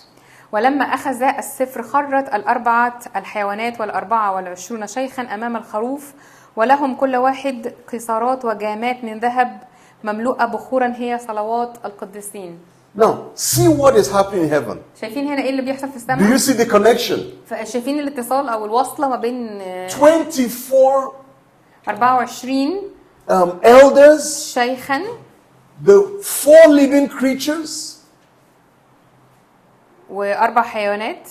ولما 0.53 0.85
أخذ 0.85 1.23
السفر 1.23 1.83
خرت 1.83 2.33
الأربعة 2.35 2.99
الحيوانات 3.15 3.79
والأربعة 3.81 4.35
والعشرون 4.35 4.87
شيخا 4.87 5.23
أمام 5.23 5.55
الخروف 5.57 6.13
ولهم 6.55 6.95
كل 6.95 7.15
واحد 7.15 7.73
قيصارات 7.91 8.45
وجامات 8.45 9.03
من 9.03 9.19
ذهب 9.19 9.61
مملوءة 10.03 10.45
بخورا 10.45 10.93
هي 10.97 11.19
صلوات 11.27 11.77
القديسين 11.85 12.59
Now, 12.97 13.13
see 13.35 13.69
what 13.69 13.95
is 13.95 14.11
happening 14.11 14.43
in 14.43 14.49
heaven. 14.49 14.77
شايفين 15.01 15.27
هنا 15.27 15.41
إيه 15.41 15.49
اللي 15.49 15.61
بيحصل 15.61 15.87
في 15.87 15.93
Do 15.93 15.95
السماء؟ 15.95 16.37
you 16.37 16.39
see 16.39 16.53
the 16.53 16.65
connection? 16.73 17.19
شايفين 17.71 17.99
الاتصال 17.99 18.49
أو 18.49 18.65
الوصلة 18.65 19.09
ما 19.09 19.15
بين 19.15 19.61
آه، 19.61 19.87
24 19.89 21.11
24 21.87 22.81
um, 23.30 23.60
elders, 23.64 24.46
شيخا 24.54 25.02
the 25.84 26.22
four 26.22 26.68
living 26.68 27.08
creatures. 27.08 27.96
واربع 30.10 30.62
حيوانات 30.62 31.28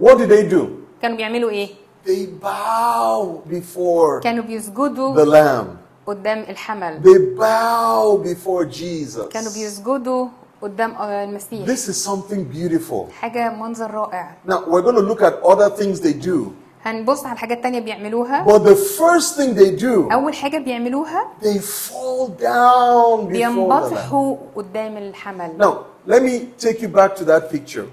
What 0.00 0.18
did 0.18 0.28
they 0.28 0.48
do? 0.50 0.66
كانوا 1.02 1.16
بيعملوا 1.16 1.50
ايه؟ 1.50 1.68
They 2.06 2.26
bow 2.42 3.42
before 3.50 4.20
كانوا 4.22 4.44
the 4.44 4.46
بيسجدوا 4.46 5.24
Lamb. 5.24 5.66
قدام 6.06 6.44
الحمل 6.48 7.00
They 7.02 7.38
bow 7.40 8.16
before 8.24 8.64
Jesus. 8.64 9.28
كانوا 9.32 9.52
بيسجدوا 9.52 10.28
قدام 10.62 10.90
آه، 10.94 11.24
المسيح 11.24 11.66
This 11.66 11.88
is 11.88 12.08
something 12.08 12.44
beautiful. 12.54 13.10
حاجه 13.20 13.54
منظر 13.54 13.90
رائع 13.90 14.36
Now, 14.46 14.60
we're 14.66 14.82
going 14.82 14.96
to 14.96 15.02
look 15.12 15.22
at 15.22 15.42
other 15.42 15.70
things 15.70 16.00
they 16.00 16.12
do. 16.26 16.52
هنبص 16.85 17.25
على 17.25 17.37
حاجات 17.37 17.63
تانية 17.63 17.79
بيعملوها 17.79 18.45
But 18.45 18.63
the 18.63 18.75
first 18.75 19.37
thing 19.37 19.55
they 19.55 19.81
do, 19.81 20.13
اول 20.13 20.33
حاجة 20.33 20.57
بيعملوها 20.57 21.27
they 21.41 21.59
fall 21.59 22.27
down. 22.41 23.19
بينبطحوا 23.27 24.35
قدام 24.55 24.97
الحمل 24.97 25.51
Now, 25.57 25.73
let 26.11 26.21
me 26.23 26.47
take 26.65 26.81
you 26.81 26.87
back 26.87 27.15
to 27.15 27.23
that 27.25 27.49
picture. 27.51 27.85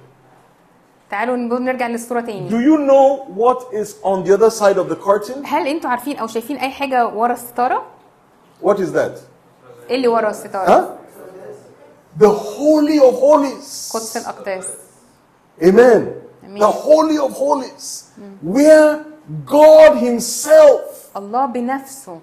تعالوا 1.11 1.37
نرجع 1.37 1.87
للصوره 1.87 2.21
Do 2.21 2.27
تاني 2.27 2.51
you 2.51 2.79
know 2.79 3.25
what 3.37 3.75
is 3.75 3.95
on 4.05 4.25
the 4.25 4.33
other 4.37 4.51
side 4.51 4.79
of 4.79 4.89
the 4.89 4.97
curtain? 4.97 5.45
هل 5.47 5.67
أنتوا 5.67 5.91
عارفين 5.91 6.17
أو 6.17 6.27
شايفين 6.27 6.57
اي 6.57 6.71
حاجة 6.71 7.07
ورا 7.09 7.33
الستاره 7.33 7.83
What 8.63 8.77
is 8.77 8.93
that? 8.95 9.11
إيه 9.91 9.97
اللي 9.97 10.09
ورا 10.09 10.31
الستاره 10.31 10.67
Huh? 10.67 11.01
The 12.23 12.29
Holy 12.29 12.99
of 12.99 13.15
Holies. 13.21 13.93
قدس 13.95 14.17
الاقداس 14.17 14.67
Amen. 15.63 16.03
Amen. 16.50 16.60
The 16.60 16.72
Holy 16.72 17.18
of 17.18 17.32
Holies. 17.34 18.04
Where 18.44 19.00
God 19.46 19.98
Himself 19.98 21.12
الله 21.16 21.46
بنفسه 21.54 22.20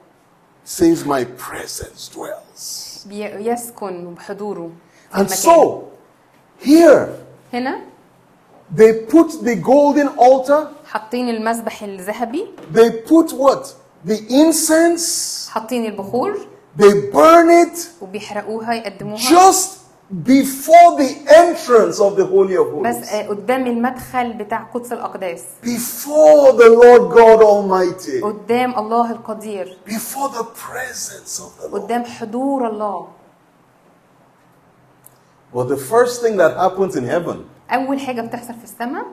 says, 0.64 1.04
My 1.04 1.24
presence 1.24 2.08
dwells. 2.14 3.06
بي- 3.06 3.48
يسكن 3.50 4.14
بحضوره 4.14 4.70
في 5.12 5.16
And 5.16 5.20
المكان. 5.20 5.28
so, 5.28 5.82
here, 6.64 7.08
هنا 7.52 7.80
they 8.76 8.92
put 9.12 9.30
the 9.44 9.54
golden 9.56 10.08
altar, 10.18 10.66
حاطين 10.86 11.28
المذبح 11.28 11.82
الذهبي 11.82 12.46
they 12.72 12.90
put 13.08 13.32
what? 13.32 13.66
The 14.06 14.18
incense, 14.30 15.48
حاطين 15.50 15.84
البخور 15.86 16.36
they 16.78 16.92
burn 17.12 17.50
it 17.50 17.78
وبيحرقوها 18.02 18.72
يقدموها 18.74 19.18
just 19.18 19.68
before 20.24 20.96
the 20.98 21.10
entrance 21.42 21.98
of 22.00 22.16
the 22.16 22.24
Holy 22.26 22.56
of 22.56 22.66
بس 22.82 22.96
Holies. 22.96 23.12
آه، 23.14 23.28
قدام 23.28 23.66
المدخل 23.66 24.32
بتاع 24.32 24.62
قدس 24.74 24.92
الأقداس 24.92 25.40
Before 25.64 26.52
the 26.52 26.68
Lord 26.68 27.14
God 27.14 27.42
Almighty. 27.42 28.20
قدام 28.22 28.78
الله 28.78 29.10
القدير 29.10 29.76
Before 29.86 30.28
the 30.28 30.44
presence 30.44 31.40
of 31.40 31.62
the 31.62 31.68
Lord. 31.68 31.82
قدام 31.82 32.04
حضور 32.04 32.66
الله 32.68 33.06
But 35.54 35.68
the 35.68 35.76
first 35.76 36.22
thing 36.22 36.36
that 36.38 36.56
happens 36.56 36.96
in 36.96 37.04
heaven, 37.04 37.44
أول 37.70 38.00
حاجة 38.00 38.20
بتحصل 38.20 38.54
في 38.54 38.64
السماء 38.64 39.04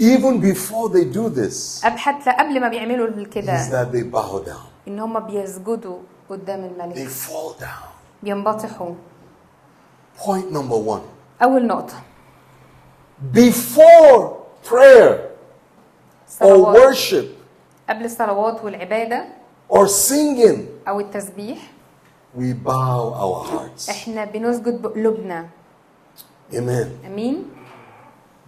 even 0.00 0.40
before 0.40 0.88
they 0.88 1.04
do 1.04 1.28
this, 1.28 1.84
قبل 1.84 1.98
حتى 1.98 2.30
قبل 2.30 2.60
ما 2.60 2.68
بيعملوا 2.68 3.24
is 3.24 3.28
كده 3.28 3.58
that 3.70 3.92
they 3.92 4.02
bow 4.14 4.38
down. 4.48 4.66
إن 4.88 4.98
هم 4.98 5.20
بيسجدوا 5.20 5.98
قدام 6.30 6.60
They 6.62 6.80
الملك 6.80 7.08
fall 7.08 7.60
down. 7.62 7.88
بينبطحوا 8.22 8.94
Point 10.18 10.50
number 10.52 10.76
one. 10.76 11.02
أول 11.42 11.66
نقطة 11.66 11.94
Before 13.32 14.46
prayer 14.64 15.30
or 16.40 16.44
الصلوات 16.44 16.76
worship 16.76 17.24
قبل 17.88 18.04
الصلوات 18.04 18.64
والعبادة 18.64 19.24
or 19.70 19.86
singing, 19.88 20.58
أو 20.88 21.00
التسبيح 21.00 21.58
we 22.38 22.52
bow 22.52 23.14
our 23.14 23.44
hearts. 23.44 23.88
إحنا 23.90 24.24
بنسجد 24.24 24.82
بقلوبنا 24.82 25.46
Amen. 26.52 27.06
أمين 27.06 27.44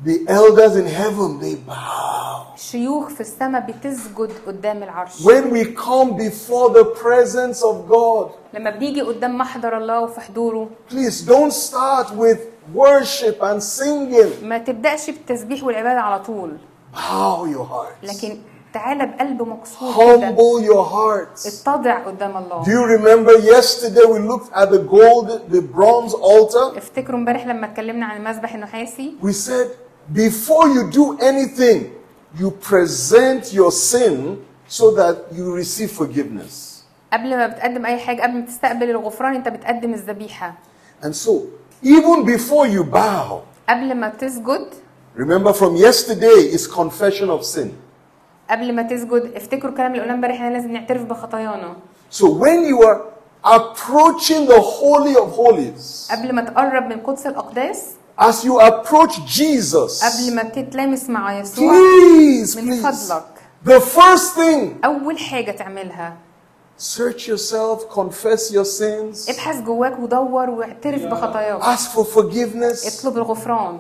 The 0.05 0.19
elders 0.29 0.77
in 0.77 0.87
heaven, 0.87 1.39
they 1.41 1.57
bow. 1.69 2.57
شيوخ 2.57 3.09
في 3.09 3.21
السماء 3.21 3.67
بتسجد 3.71 4.31
قدام 4.47 4.83
العرش 4.83 5.11
When 5.23 5.51
we 5.51 5.65
come 5.65 6.17
before 6.17 6.71
the 6.71 6.85
presence 7.03 7.63
of 7.63 7.89
God, 7.91 8.31
لما 8.55 8.71
بنيجي 8.71 9.03
قدام 9.03 9.39
محضر 9.39 9.77
الله 9.79 10.01
وفي 10.01 10.21
حضوره 10.21 10.69
please 10.91 11.21
don't 11.27 11.53
start 11.53 12.07
with 12.17 12.39
worship 12.75 13.43
and 13.43 13.63
singing. 13.63 14.45
ما 14.45 14.59
تبدأش 14.59 15.11
بالتسبيح 15.11 15.65
والعبادة 15.65 16.01
على 16.01 16.23
طول 16.23 16.57
Bow 16.95 17.45
your 17.47 17.67
hearts. 17.67 18.03
لكن 18.17 18.39
تعالى 18.75 19.07
بقلب 19.07 19.43
مكسور 19.43 20.17
كده 20.17 20.37
Humble 20.37 20.65
your 20.65 20.85
hearts. 20.93 21.47
اتضع 21.47 21.99
قدام 22.07 22.37
الله 22.37 22.65
Do 22.65 22.69
you 22.71 22.99
remember 22.99 23.33
yesterday 23.39 24.05
we 24.07 24.19
looked 24.19 24.53
at 24.55 24.71
the 24.71 24.79
gold, 24.91 25.51
the 25.53 25.63
bronze 25.63 26.15
altar? 26.15 26.77
افتكروا 26.79 27.19
امبارح 27.19 27.47
لما 27.47 27.67
اتكلمنا 27.67 28.07
عن 28.07 28.17
المذبح 28.17 28.55
النحاسي 28.55 29.13
We 29.23 29.33
said, 29.33 29.69
before 30.13 30.69
you 30.69 30.91
do 30.91 31.19
anything, 31.19 31.93
you 32.39 32.51
present 32.51 33.53
your 33.53 33.73
sin 33.73 34.45
so 34.69 34.91
that 34.95 35.17
you 35.33 35.55
receive 35.55 35.91
forgiveness. 35.91 36.85
قبل 37.13 37.37
ما 37.37 37.47
بتقدم 37.47 37.87
اي 37.87 37.99
حاجه 37.99 38.23
قبل 38.23 38.33
ما 38.35 38.47
تستقبل 38.47 38.91
الغفران 38.91 39.35
انت 39.35 39.49
بتقدم 39.49 39.95
الذبيحه 39.95 40.55
And 41.03 41.15
so, 41.17 41.31
even 41.83 42.25
before 42.25 42.67
you 42.67 42.85
bow, 42.85 43.43
قبل 43.69 43.95
ما 43.95 44.09
تسجد 44.09 44.67
remember 45.17 45.53
from 45.53 45.77
yesterday 45.77 46.55
is 46.55 46.67
confession 46.67 47.31
of 47.31 47.45
sin. 47.45 47.69
قبل 48.51 48.73
ما 48.75 48.83
تسجد 48.83 49.33
افتكروا 49.37 49.71
الكلام 49.73 49.93
اللي 49.93 50.03
قلناه 50.03 50.15
امبارح 50.15 50.35
احنا 50.35 50.51
لازم 50.51 50.73
نعترف 50.73 51.03
بخطايانا 51.05 51.77
So 52.11 52.25
when 52.25 52.65
you 52.65 52.79
are 52.83 53.01
approaching 53.45 54.47
the 54.47 54.61
Holy 54.61 55.15
of 55.17 55.29
Holies, 55.37 56.13
قبل 56.13 56.33
ما 56.35 56.43
تقرب 56.45 56.83
من 56.87 57.01
قدس 57.01 57.27
الاقداس 57.27 57.85
as 58.19 58.45
you 58.45 58.61
approach 58.61 59.15
Jesus, 59.27 60.05
قبل 60.05 60.35
ما 60.35 60.43
تتلامس 60.43 61.11
مع 61.11 61.41
يسوع 61.41 61.73
please, 61.73 62.57
من 62.57 62.83
please, 62.83 62.87
فضلك 62.87 63.25
the 63.65 63.81
first 63.81 64.35
thing, 64.37 64.85
اول 64.85 65.19
حاجه 65.19 65.51
تعملها 65.51 66.17
search 66.79 67.29
yourself, 67.29 67.95
confess 67.95 68.51
your 68.51 68.65
sins, 68.65 69.31
ابحث 69.31 69.61
جواك 69.61 69.99
ودور 69.99 70.51
واعترف 70.51 71.03
بخطاياك 71.03 71.63
ask 71.63 71.91
for 71.97 72.05
forgiveness. 72.05 72.99
اطلب 72.99 73.17
الغفران 73.17 73.79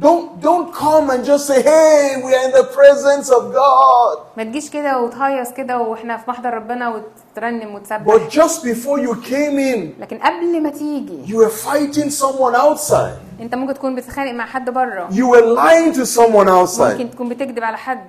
Don't, 0.00 0.40
don't 0.40 0.74
come 0.74 1.08
and 1.10 1.24
just 1.24 1.46
say, 1.46 1.62
hey, 1.62 2.20
we 2.24 2.34
are 2.34 2.44
in 2.48 2.52
the 2.52 2.64
presence 2.64 3.30
of 3.30 3.52
God. 3.54 4.18
ما 4.36 4.44
تجيش 4.44 4.70
كده 4.70 4.98
وتهيص 4.98 5.52
كده 5.52 5.78
واحنا 5.78 6.16
في 6.16 6.30
محضر 6.30 6.54
ربنا 6.54 6.88
وترنم 7.34 7.74
وتسبح 7.74 8.04
But 8.06 8.30
just 8.30 8.62
before 8.62 8.98
you 8.98 9.14
came 9.14 9.58
in, 9.58 10.00
لكن 10.00 10.18
قبل 10.18 10.62
ما 10.62 10.70
تيجي 10.70 11.24
you 11.26 11.36
were 11.36 11.50
fighting 11.50 12.10
someone 12.10 12.54
outside. 12.54 13.40
انت 13.40 13.54
ممكن 13.54 13.74
تكون 13.74 13.94
بتتخانق 13.94 14.32
مع 14.32 14.46
حد 14.46 14.70
بره 14.70 15.08
You 15.10 15.28
were 15.34 15.44
lying 15.58 15.94
to 15.96 16.06
someone 16.06 16.48
outside. 16.48 16.80
ممكن 16.80 17.10
تكون 17.10 17.28
بتكذب 17.28 17.64
على 17.64 17.76
حد 17.76 18.04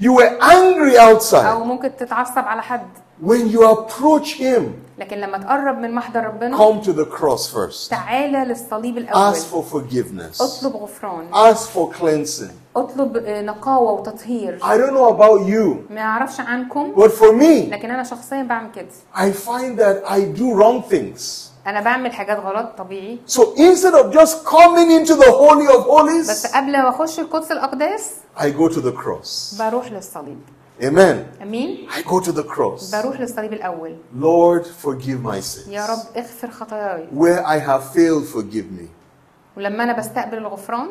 You 0.00 0.12
were 0.12 0.38
angry 0.40 0.98
outside. 0.98 1.34
او 1.46 1.64
ممكن 1.64 1.96
تتعصب 1.96 2.38
على 2.44 2.62
حد 2.62 2.86
When 3.22 3.48
you 3.54 3.60
approach 3.62 4.38
Him, 4.38 4.62
لكن 4.98 5.16
لما 5.18 5.38
تقرب 5.38 5.78
من 5.78 5.92
محضر 5.94 6.24
ربنا 6.24 6.56
come 6.58 6.82
to 6.84 6.90
the 6.92 7.04
cross 7.18 7.46
first. 7.54 7.90
تعالى 7.90 8.44
للصليب 8.44 8.98
الاول 8.98 9.34
Ask 9.34 9.38
for 9.38 9.62
forgiveness. 9.74 10.42
اطلب 10.42 10.76
غفران 10.76 11.26
Ask 11.54 11.58
for 11.76 11.94
cleansing. 12.00 12.52
اطلب 12.76 13.16
آه، 13.16 13.42
نقاوه 13.42 13.92
وتطهير 13.92 14.58
I 14.62 14.76
don't 14.78 14.94
know 14.94 15.08
about 15.16 15.48
you, 15.48 15.92
ما 15.92 16.00
اعرفش 16.00 16.40
عنكم 16.40 16.94
but 16.96 17.10
for 17.10 17.32
me, 17.32 17.70
لكن 17.72 17.90
انا 17.90 18.02
شخصيا 18.04 18.42
بعمل 18.42 18.70
كده 18.76 18.86
I 19.16 19.32
find 19.32 19.78
that 19.78 20.10
I 20.10 20.38
do 20.38 20.60
wrong 20.60 20.92
things. 20.94 21.20
أنا 21.67 21.81
بعمل 21.81 22.11
حاجات 22.13 22.37
غلط 22.39 22.69
طبيعي 22.77 23.19
So 23.27 23.39
instead 23.55 23.93
of 23.93 24.13
just 24.13 24.45
coming 24.45 24.91
into 24.91 25.15
the 25.15 25.31
Holy 25.31 25.67
of 25.67 25.87
بس 26.29 26.47
Holies, 26.47 26.55
قبل 26.55 26.71
ما 26.71 26.89
اخش 26.89 27.19
القدس 27.19 27.51
الاقداس 27.51 28.11
I 28.37 28.41
go 28.41 28.69
to 28.73 28.79
the 28.81 28.93
cross. 29.03 29.59
بروح 29.59 29.91
للصليب 29.91 30.39
Amen. 30.81 31.41
امين 31.41 31.87
I 31.89 32.01
go 32.01 32.19
to 32.25 32.31
the 32.31 32.43
cross. 32.43 32.95
بروح 32.95 33.19
للصليب 33.19 33.53
الأول 33.53 33.95
Lord, 34.21 34.65
forgive 34.85 35.21
my 35.23 35.39
sins. 35.41 35.69
يا 35.69 35.85
رب 35.85 36.17
اغفر 36.17 36.51
خطاياي 36.51 37.07
Where 37.15 37.45
I 37.45 37.59
have 37.69 37.93
failed, 37.95 38.35
forgive 38.37 38.71
me. 38.81 38.87
ولما 39.57 39.83
أنا 39.83 39.93
بستقبل 39.97 40.37
الغفران 40.37 40.89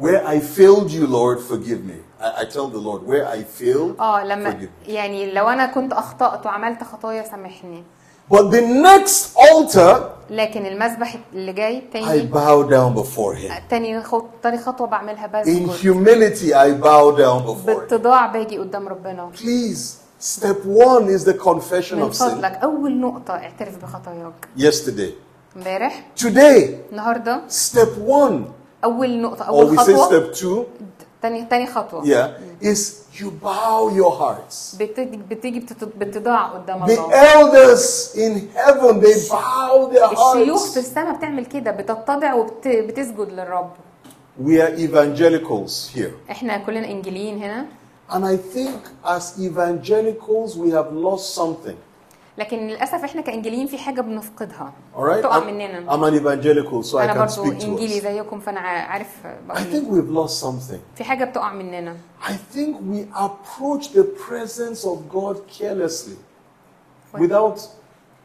Where 0.00 0.26
I 0.26 0.40
failed 0.40 0.90
you, 0.90 1.06
Lord, 1.06 1.38
forgive 1.52 1.80
me. 1.90 1.98
I, 2.20 2.42
I 2.42 2.44
tell 2.54 2.66
the 2.76 2.82
Lord, 2.88 3.02
where 3.06 3.26
I 3.26 3.42
failed, 3.60 4.00
آه 4.00 4.24
لما 4.24 4.50
forgive 4.50 4.86
me. 4.86 4.90
يعني 4.90 5.32
لو 5.32 5.48
أنا 5.48 5.66
كنت 5.66 5.92
اخطات 5.92 6.46
وعملت 6.46 6.84
خطايا 6.84 7.22
سامحني 7.22 7.84
But 8.31 8.51
the 8.51 8.61
next 8.61 9.37
altar, 9.37 9.97
لكن 10.29 10.65
المسبح 10.65 11.17
اللي 11.33 11.53
جاي 11.53 11.79
I 11.79 11.93
تاني 11.93 12.29
bow 12.31 12.69
down 12.69 12.99
before 13.01 13.35
Him. 13.35 13.53
تاني 13.69 14.03
خط... 14.03 14.25
تاني 14.43 14.57
خطوه 14.57 14.87
بعملها 14.87 15.27
In 15.27 15.47
بسجد 15.47 15.69
humility, 15.81 16.53
I 16.53 16.83
bow 16.83 17.17
down 17.17 17.47
before 17.47 17.69
Him. 17.69 17.75
باتضاع 17.75 18.27
باجي 18.27 18.57
قدام 18.57 18.87
ربنا 18.87 19.29
Please, 19.35 19.95
step 20.19 20.65
one 20.65 21.07
is 21.17 21.23
the 21.25 21.33
confession 21.33 21.93
من 21.93 22.09
of 22.11 22.15
sin. 22.15 22.23
فضلك 22.23 22.59
اول 22.63 22.99
نقطه 22.99 23.33
اعترف 23.33 23.77
بخطاياك 23.83 24.47
Yesterday. 24.57 25.11
امبارح 25.57 26.03
Today, 26.19 26.63
النهارده 26.91 27.41
step 27.49 28.09
one, 28.09 28.33
اول 28.83 29.21
نقطه 29.21 29.45
or 29.45 29.47
اول 29.47 29.77
we 29.77 29.81
say 29.81 29.83
خطوه 29.83 30.09
step 30.09 30.35
two, 30.37 30.65
تاني 31.22 31.44
تاني 31.44 31.66
خطوه 31.66 32.02
yeah, 32.04 32.64
is 32.64 32.78
you 33.20 33.26
bow 33.44 33.90
your 34.00 34.12
hearts. 34.20 34.76
بتيجي 34.78 35.16
بتيجي 35.30 35.66
باتضاع 35.96 36.46
قدام 36.46 36.86
The 36.86 36.90
الله 36.90 37.10
elders 37.12 38.14
in 38.14 38.32
heaven, 38.56 39.00
they 39.00 39.28
bow 39.30 39.92
their 39.92 40.12
الشيوخ 40.12 40.64
في 40.64 40.74
hearts. 40.74 40.76
السماء 40.78 41.16
بتعمل 41.16 41.46
كده 41.46 41.70
بتتضع 41.70 42.34
وبتسجد 42.34 43.28
للرب 43.32 43.70
We 44.44 44.52
are 44.62 44.74
evangelicals 44.78 45.96
here. 45.96 46.30
إحنا 46.30 46.58
كلنا 46.58 46.86
انجيليين 46.90 47.42
هنا 47.42 47.66
And 48.10 48.24
I 48.24 48.36
think 48.56 48.80
as 49.16 49.24
evangelicals, 49.40 50.50
we 50.56 50.70
have 50.78 50.92
lost 50.92 51.26
something. 51.40 51.76
لكن 52.38 52.58
للأسف 52.58 53.04
إحنا 53.04 53.20
كانجليين 53.20 53.66
في 53.66 53.78
حاجة 53.78 54.00
بنفقدها. 54.00 54.72
Right. 54.96 55.22
تقع 55.22 55.38
مننا. 55.38 55.96
I'm 55.96 56.04
an 56.04 56.14
evangelical 56.14 56.82
so 56.92 56.96
أنا 56.96 57.12
I 57.12 57.16
can 57.16 57.18
برضو 57.18 57.44
speak 57.44 57.64
انجلي 57.64 58.00
زيكم 58.00 58.40
فأنا 58.40 58.60
عارف 58.60 59.08
I 59.48 59.58
think 59.58 59.88
we've 59.90 60.16
lost 60.16 60.44
something. 60.44 60.80
في 60.96 61.04
حاجة 61.04 61.24
بتقع 61.24 61.52
مننا. 61.52 61.96
I 62.22 62.32
think 62.56 62.76
we 62.76 63.16
approach 63.16 63.88
the 63.94 64.04
presence 64.04 64.84
of 64.84 64.98
God 65.14 65.36
carelessly 65.58 66.16
without 67.14 67.60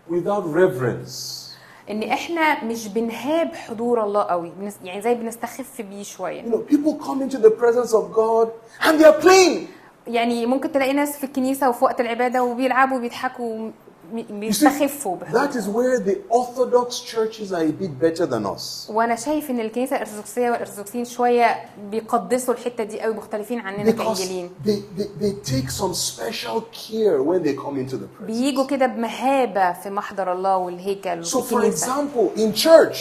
without 0.10 0.44
reverence. 0.46 1.48
إن 1.90 2.04
إحنا 2.04 2.64
مش 2.64 2.88
بنهاب 2.88 3.56
حضور 3.56 4.04
الله 4.04 4.24
قوي. 4.24 4.52
يعني 4.84 5.02
زي 5.02 5.16
بنستخف 5.16 5.82
بيه 5.82 6.04
شوية. 6.04 6.44
You 6.44 6.46
know, 6.46 6.74
people 6.74 6.94
come 7.08 7.22
into 7.22 7.38
the 7.38 7.52
presence 7.52 7.94
of 7.94 8.14
God 8.14 8.48
and 8.82 9.00
they 9.00 9.06
are 9.06 9.22
playing. 9.22 9.68
يعني 10.08 10.46
ممكن 10.46 10.72
تلاقي 10.72 10.94
ناس 10.94 11.18
في 11.18 11.24
الكنيسة 11.24 11.70
وفي 11.70 11.84
وقت 11.84 12.02
العبادة 12.02 12.44
وبيلعبوا 12.44 12.98
وبيضحكوا 12.98 13.72
بيستخفوا 14.14 15.16
بحضور 15.16 15.48
that 15.48 15.54
is 15.56 15.68
where 15.68 16.00
the 16.00 16.18
Orthodox 16.30 17.00
churches 17.00 17.52
are 17.52 17.64
a 17.64 17.72
bit 17.72 18.00
better 18.00 18.26
than 18.26 18.46
us. 18.46 18.90
وأنا 18.90 19.16
شايف 19.16 19.50
ان 19.52 19.60
الكنيسه 19.60 19.96
الارثوذكسيه 19.96 20.52
والارثوذكسيين 20.52 21.06
شوية 21.06 21.56
بيقدسوا 21.92 22.54
الحته 22.54 22.84
دي 22.84 23.02
قوي 23.02 23.14
مختلفين 23.14 23.60
عننا 23.60 23.92
Because 23.92 23.98
كانجيليين 23.98 24.50
they, 24.66 25.00
they, 25.00 25.24
they 25.24 25.52
take 25.52 25.70
some 25.70 25.94
special 25.94 26.62
care 26.62 27.22
when 27.24 27.44
they 27.44 27.54
come 27.54 27.78
into 27.78 27.98
the 27.98 28.08
presence. 28.08 28.28
بيجوا 28.28 28.66
كده 28.66 28.86
بمهابه 28.86 29.74
في 29.74 29.90
محضر 29.90 30.34
الله 30.34 30.58
والهيكل 30.58 31.26
So, 31.26 31.38
for 31.42 31.64
example, 31.64 32.40
in 32.40 32.54
church, 32.54 32.98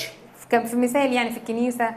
كان 0.51 0.67
في 0.67 0.77
مثال 0.77 1.13
يعني 1.13 1.31
في 1.31 1.37
الكنيسه 1.37 1.91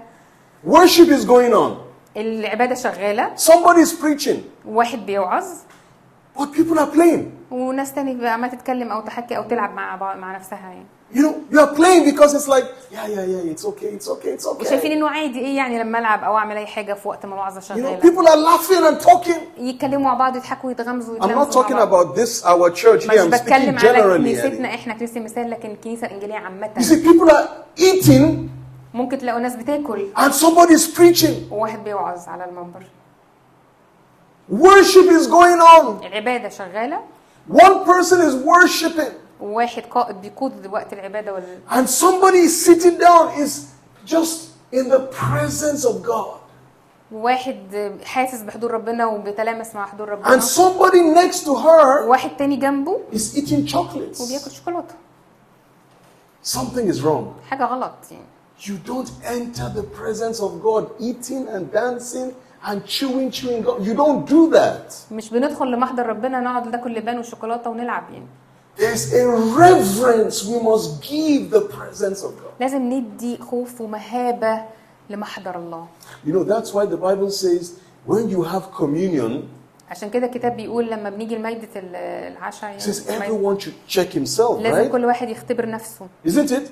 worship 0.68 1.10
is 1.10 1.26
going 1.26 1.54
on. 1.54 1.72
العباده 2.18 2.76
شغاله 2.76 3.36
Somebody 3.36 3.80
is 3.86 3.94
preaching, 3.94 4.38
واحد 4.66 5.06
بيوعظ 5.06 5.46
but 6.38 6.48
people 6.54 6.80
are 6.80 6.88
playing. 6.96 7.39
وناس 7.52 7.94
تاني 7.94 8.16
بقى 8.16 8.34
عمالة 8.34 8.54
تتكلم 8.54 8.92
أو 8.92 9.02
تحكي 9.02 9.38
أو 9.38 9.44
تلعب 9.44 9.74
مع 9.74 10.16
مع 10.16 10.36
نفسها 10.36 10.60
يعني 10.60 10.86
You 11.12 11.22
know, 11.24 11.34
you 11.52 11.60
are 11.60 11.74
playing 11.80 12.04
because 12.12 12.36
it's 12.36 12.48
like, 12.48 12.66
yeah, 12.92 13.08
yeah, 13.08 13.24
yeah, 13.34 13.52
it's 13.52 13.66
okay, 13.66 13.88
it's 13.98 14.08
okay, 14.08 14.30
it's 14.38 14.46
وشايفين 14.46 14.92
okay. 14.92 14.94
إنه 14.96 15.10
عادي 15.10 15.40
إيه 15.40 15.58
يعني 15.58 15.80
لما 15.80 16.00
ألعب 16.00 16.24
أو 16.24 16.38
أعمل 16.38 16.56
أي 16.58 16.66
حاجة 16.68 16.94
في 16.94 17.08
وقت 17.08 17.26
ما 17.26 17.34
الوعظه 17.34 17.62
You 17.62 17.64
know, 17.64 17.68
شغالة 17.68 18.00
people 18.00 18.28
are 18.28 18.38
laughing 18.38 18.84
and 18.92 19.06
talking. 19.10 19.40
يتكلموا 19.62 20.00
مع 20.06 20.14
بعض 20.14 20.36
يضحكوا 20.36 20.68
ويتغمزوا 20.70 21.20
I'm 21.20 21.46
not 21.46 21.52
talking 21.52 21.78
about 21.78 22.16
this, 22.16 22.44
our 22.46 22.70
church 22.70 23.08
مش 23.08 23.12
here. 23.12 23.20
I'm 23.20 23.32
speaking 23.32 23.42
بتكلم 23.42 23.78
على 23.80 23.80
generally. 23.80 24.18
كنيستنا 24.18 24.52
يعني. 24.54 24.76
إحنا 24.76 24.94
كنيسه 24.94 25.20
مثال 25.20 25.50
لكن 25.50 25.72
الكنيسه 25.72 26.08
الانجيليه 26.08 26.34
You 26.34 26.44
عامه 26.44 26.70
see, 26.80 27.04
people 27.08 27.32
are 27.32 27.82
eating 27.82 28.50
ممكن 28.94 29.18
تلاقوا 29.18 29.40
ناس 29.40 29.56
بتاكل 29.56 30.08
and 30.18 30.32
somebody 30.34 30.74
is 30.74 30.98
preaching. 31.00 31.52
وواحد 31.52 31.84
بيوعظ 31.84 32.28
على 32.28 32.46
المنبر 32.46 32.84
Worship 34.52 35.08
is 35.20 35.28
going 35.28 35.62
on. 35.62 36.06
العبادة 36.06 36.50
شغالة 36.50 37.00
One 37.49 37.85
person 37.85 38.21
is 38.21 38.35
worshiping, 38.35 39.13
وواحد 39.41 39.83
قائد 39.91 40.21
بيقود 40.21 40.67
وقت 40.67 40.93
العباده 40.93 41.33
وال... 41.35 41.59
and 41.71 41.89
somebody 41.89 42.39
is 42.49 42.65
sitting 42.67 42.99
down, 42.99 43.33
is 43.39 43.67
just 44.07 44.51
in 44.73 44.89
the 44.89 45.01
presence 45.01 45.85
of 45.85 46.03
God. 46.03 46.39
وواحد 47.13 47.57
حاسس 48.05 48.41
بحضور 48.43 48.71
ربنا 48.71 49.07
وبيتلامس 49.07 49.75
مع 49.75 49.87
حضور 49.87 50.09
ربنا 50.09 50.37
And 50.37 50.43
somebody 50.43 51.01
next 51.01 51.45
to 51.45 51.55
her 51.55 52.03
وواحد 52.07 52.37
تاني 52.37 52.57
جنبه 52.57 53.01
is 53.13 53.37
eating 53.37 53.67
chocolates. 53.67 54.21
وبياكل 54.21 54.51
شوكولاته 54.51 54.95
Something 56.43 56.89
is 56.89 57.01
wrong. 57.03 57.27
حاجه 57.51 57.65
غلط 57.65 57.93
يعني 58.11 58.25
You 58.61 58.79
don't 58.79 59.11
enter 59.25 59.69
the 59.69 59.83
presence 59.83 60.41
of 60.41 60.63
God 60.63 60.91
eating 61.01 61.49
and 61.49 61.73
dancing 61.73 62.33
and 62.67 62.81
chewing, 62.87 63.31
chewing 63.31 63.63
God. 63.67 63.87
You 63.87 63.95
don't 63.95 64.29
do 64.31 64.55
that. 64.57 65.13
مش 65.13 65.31
بندخل 65.31 65.71
لمحضر 65.73 66.07
ربنا 66.07 66.41
نقعد 66.41 66.69
ناكل 66.69 66.95
لبان 66.95 67.17
والشوكولاته 67.17 67.71
ونلعب 67.71 68.05
يعني 68.13 68.27
There's 68.79 69.13
a 69.13 69.27
reverence 69.63 70.37
we 70.45 70.59
must 70.71 71.01
give 71.03 71.51
the 71.57 71.61
presence 71.77 72.23
of 72.23 72.31
God. 72.43 72.61
لازم 72.61 72.83
ندي 72.93 73.39
خوف 73.39 73.81
ومهابه 73.81 74.63
لمحضر 75.11 75.59
الله 75.59 75.87
You 76.27 76.31
know, 76.33 76.45
that's 76.45 76.71
why 76.75 76.87
the 76.87 76.97
Bible 76.97 77.31
says 77.31 77.73
when 78.07 78.29
you 78.31 78.43
have 78.43 78.73
communion, 78.79 79.43
عشان 79.91 80.11
كده 80.11 80.27
الكتاب 80.27 80.57
بيقول 80.57 80.91
لما 80.91 81.11
بنيجي 81.11 81.37
لمائده 81.37 81.69
ال- 81.77 81.97
العشاء 82.33 82.79
it 82.79 82.83
says 82.83 83.11
يعني 83.11 83.25
everyone 83.27 83.61
should 83.61 83.95
check 83.97 84.11
himself, 84.15 84.53
لازم 84.61 84.89
right? 84.89 84.93
كل 84.93 85.05
واحد 85.05 85.29
يختبر 85.29 85.69
نفسه 85.69 86.07
Isn't 86.27 86.51
it? 86.51 86.63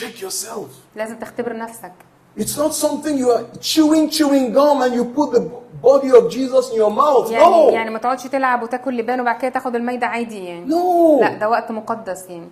Check 0.00 0.22
yourself. 0.22 0.68
لازم 0.96 1.18
تختبر 1.18 1.56
نفسك 1.56 1.92
It's 2.36 2.56
not 2.56 2.72
something 2.84 3.14
you 3.18 3.30
are 3.36 3.44
chewing, 3.60 4.04
chewing 4.16 4.52
gum 4.58 4.76
and 4.84 4.92
you 4.98 5.04
put 5.18 5.28
the 5.36 5.42
body 5.88 6.10
of 6.18 6.24
Jesus 6.30 6.70
in 6.70 6.76
your 6.76 6.90
mouth. 6.90 7.30
يعني 7.30 7.44
no. 7.44 7.72
يعني 7.72 7.90
ما 7.90 7.98
تقعدش 7.98 8.22
تلعب 8.22 8.62
وتاكل 8.62 8.96
لبان 8.98 9.20
وبعد 9.20 9.38
كده 9.40 9.50
تاخد 9.50 9.76
المايده 9.76 10.06
عادي 10.06 10.44
يعني 10.44 10.66
No. 10.70 11.20
لا 11.20 11.34
ده 11.38 11.48
وقت 11.48 11.70
مقدس 11.70 12.24
يعني 12.30 12.48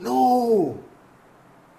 No. 0.00 0.08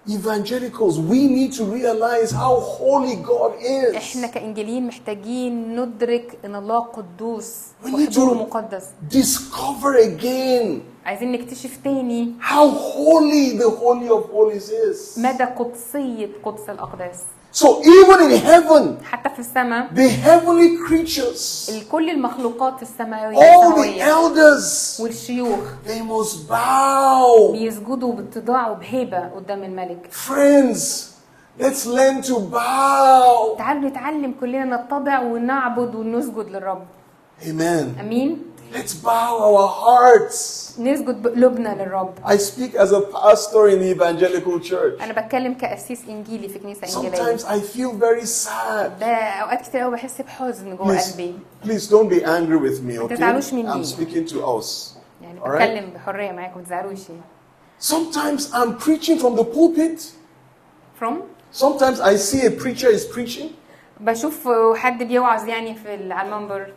Evangelicals, 0.08 0.98
we 0.98 1.20
need 1.28 1.52
to 1.52 1.64
realize 1.64 2.30
how 2.30 2.54
holy 2.60 3.16
God 3.16 3.52
is. 3.60 3.96
احنا 3.96 4.26
كانجيليين 4.26 4.86
محتاجين 4.86 5.80
ندرك 5.80 6.38
ان 6.44 6.54
الله 6.54 6.78
قدوس 6.78 7.54
We 7.84 7.86
need 7.86 7.94
وحضوره 7.94 8.34
to- 8.34 8.36
مقدس 8.40 8.84
Discover 9.10 9.96
again 9.98 10.78
عايزين 11.06 11.32
نكتشف 11.32 11.78
تاني 11.84 12.32
how 12.40 12.68
holy 12.70 13.58
the 13.58 13.70
Holy 13.70 14.08
of 14.08 14.30
Holies 14.32 14.68
is. 14.70 15.18
مدى 15.18 15.44
قدسيه 15.44 16.28
قدس 16.44 16.70
الاقداس 16.70 17.22
So 17.55 17.81
even 17.83 18.31
in 18.31 18.37
heaven, 18.41 18.97
حتى 19.11 19.29
في 19.29 19.39
السماء 19.39 19.87
the 19.95 20.09
heavenly 20.09 20.77
creatures, 20.87 21.71
كل 21.91 22.09
المخلوقات 22.09 22.81
السماوية 22.81 23.37
all 23.37 23.75
the 23.75 24.01
elders, 24.01 24.99
والشيوخ 24.99 25.59
they 25.87 26.01
must 26.01 26.49
bow. 26.49 27.51
بيسجدوا 27.51 28.13
باتضاع 28.13 28.69
وبهيبة 28.69 29.17
قدام 29.35 29.63
الملك 29.63 30.09
Friends, 30.11 31.13
Let's 31.59 31.85
learn 31.85 32.21
to 32.23 32.35
bow. 32.51 33.57
تعالوا 33.57 33.89
نتعلم 33.89 34.33
كلنا 34.39 34.65
نتضع 34.65 35.21
ونعبد 35.21 35.95
ونسجد 35.95 36.49
للرب 36.49 36.83
Amen. 37.41 37.99
آمين 37.99 38.41
Let's 38.72 38.94
bow 38.94 39.30
our 39.48 39.68
hearts. 39.68 40.38
نسجد 40.78 41.22
بقلوبنا 41.22 41.68
للرب 41.68 42.14
I 42.24 42.36
speak 42.36 42.74
as 42.74 42.92
a 42.92 43.00
pastor 43.00 43.68
in 43.68 43.78
the 43.80 43.90
evangelical 43.96 44.60
church. 44.70 45.02
انا 45.02 45.20
بتكلم 45.22 45.54
كاسيس 45.54 46.00
انجيلي 46.08 46.48
في 46.48 46.58
كنيسه 46.58 46.96
انجيليه 46.96 47.16
Sometimes 47.36 47.40
I 47.40 47.60
feel 47.76 47.92
very 48.00 48.26
sad. 48.46 49.00
ده 49.00 49.06
اوقات 49.16 49.60
كتير 49.62 49.80
قوي 49.80 49.92
بحس 49.92 50.20
بحزن 50.20 50.76
جوه 50.76 50.98
Please, 50.98 51.10
قلبي 51.12 51.34
please 51.64 51.86
don't 51.90 52.08
be 52.10 52.24
angry 52.24 52.58
with 52.68 52.82
me, 52.82 52.98
okay? 53.04 53.14
تزعلوش 53.16 53.52
مني. 53.52 53.72
I'm 53.72 53.86
speaking 53.86 54.32
to 54.32 54.36
us. 54.36 54.96
يعني 55.22 55.40
Alright. 55.40 55.48
بتكلم 55.50 55.90
بحريه 55.94 56.32
معاكم 56.32 56.58
ما 56.58 56.64
تزعلوش 56.64 56.98
Sometimes 57.80 58.52
I'm 58.52 58.76
preaching 58.86 59.18
from 59.18 59.36
the 59.36 59.44
pulpit. 59.44 60.00
from 61.00 61.14
Sometimes 61.52 62.00
I 62.00 62.16
see 62.16 62.42
a 62.46 62.50
preacher 62.50 62.90
is 62.98 63.04
preaching 63.16 63.48
بشوف 64.00 64.48
حد 64.74 65.02
بيوعظ 65.02 65.48
يعني 65.48 65.74
في 65.74 65.94
ال- 65.94 66.12
على 66.12 66.28
المنبر 66.28 66.72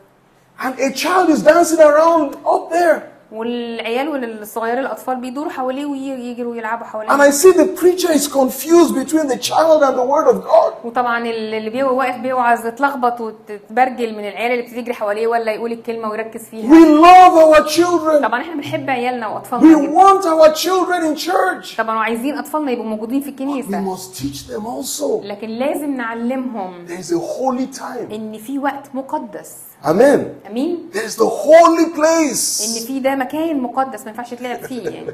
And 0.59 0.75
a 0.79 0.91
child 0.93 1.29
is 1.31 1.43
dancing 1.43 1.81
around 1.81 2.35
up 2.47 2.71
there. 2.71 3.03
والعيال 3.33 4.09
والصغيرين 4.09 4.79
الأطفال 4.79 5.17
بيدوروا 5.17 5.51
حواليه 5.51 5.87
ويجروا 5.87 6.53
ويلعبوا 6.53 6.85
And 6.87 6.89
حواليه 6.89 7.31
I 7.31 7.31
see 7.33 7.53
the 7.53 7.67
preacher 7.81 8.11
is 8.13 8.29
confused 8.29 8.95
between 8.95 9.27
the 9.29 9.37
child 9.51 9.83
and 9.83 9.97
the 9.99 10.05
word 10.05 10.29
of 10.29 10.45
God. 10.45 10.73
وطبعا 10.85 11.19
اللي 11.27 11.71
بيبقى 11.71 11.95
واقف 11.95 12.17
بيوعظ 12.17 12.67
اتلخبط 12.67 13.21
وتتبرجل 13.21 14.13
من 14.13 14.29
العيال 14.29 14.53
اللي 14.53 14.63
بتجري 14.63 14.95
حواليه 14.95 15.27
ولا 15.27 15.53
يقول 15.53 15.73
الكلمة 15.73 16.11
ويركز 16.11 16.41
We 16.43 16.45
فيها 16.51 16.75
love 17.03 17.35
our 17.57 17.69
children. 17.69 18.23
طبعا 18.23 18.41
إحنا 18.43 18.55
بنحب 18.55 18.91
عيالنا 18.91 19.27
We 19.29 19.31
واطفالنا 19.31 19.81
جدا 19.81 20.01
want 20.01 20.23
our 20.25 20.55
children 20.55 21.05
in 21.17 21.27
church. 21.29 21.77
طبعا 21.79 21.97
وعايزين 21.97 22.39
أطفالنا 22.39 22.71
يبقوا 22.73 22.87
موجودين 22.87 23.21
في 23.21 23.27
We 23.27 23.33
الكنيسه 23.33 23.95
must 23.97 24.15
teach 24.19 24.51
them 24.53 24.67
also. 24.67 25.25
لكن 25.25 25.49
لازم 25.49 25.95
نعلمهم 25.97 26.87
There 26.89 27.01
is 27.03 27.13
a 27.13 27.19
holy 27.19 27.79
time. 27.81 28.13
إن 28.13 28.39
في 28.39 28.59
وقت 28.59 28.87
مقدس 28.95 29.53
Amen. 29.86 30.20
امين 30.48 30.90
There 30.94 31.06
is 31.10 31.16
the 31.16 31.26
holy 31.30 31.86
ان 31.86 31.94
place. 31.96 32.86
في 32.88 33.00
ده 33.00 33.16
مكان 33.16 33.60
مقدس 33.62 34.02
ما 34.04 34.10
ينفعش 34.10 34.32
يتلعب 34.32 34.60
فيه 34.66 34.90
يعني 34.90 35.14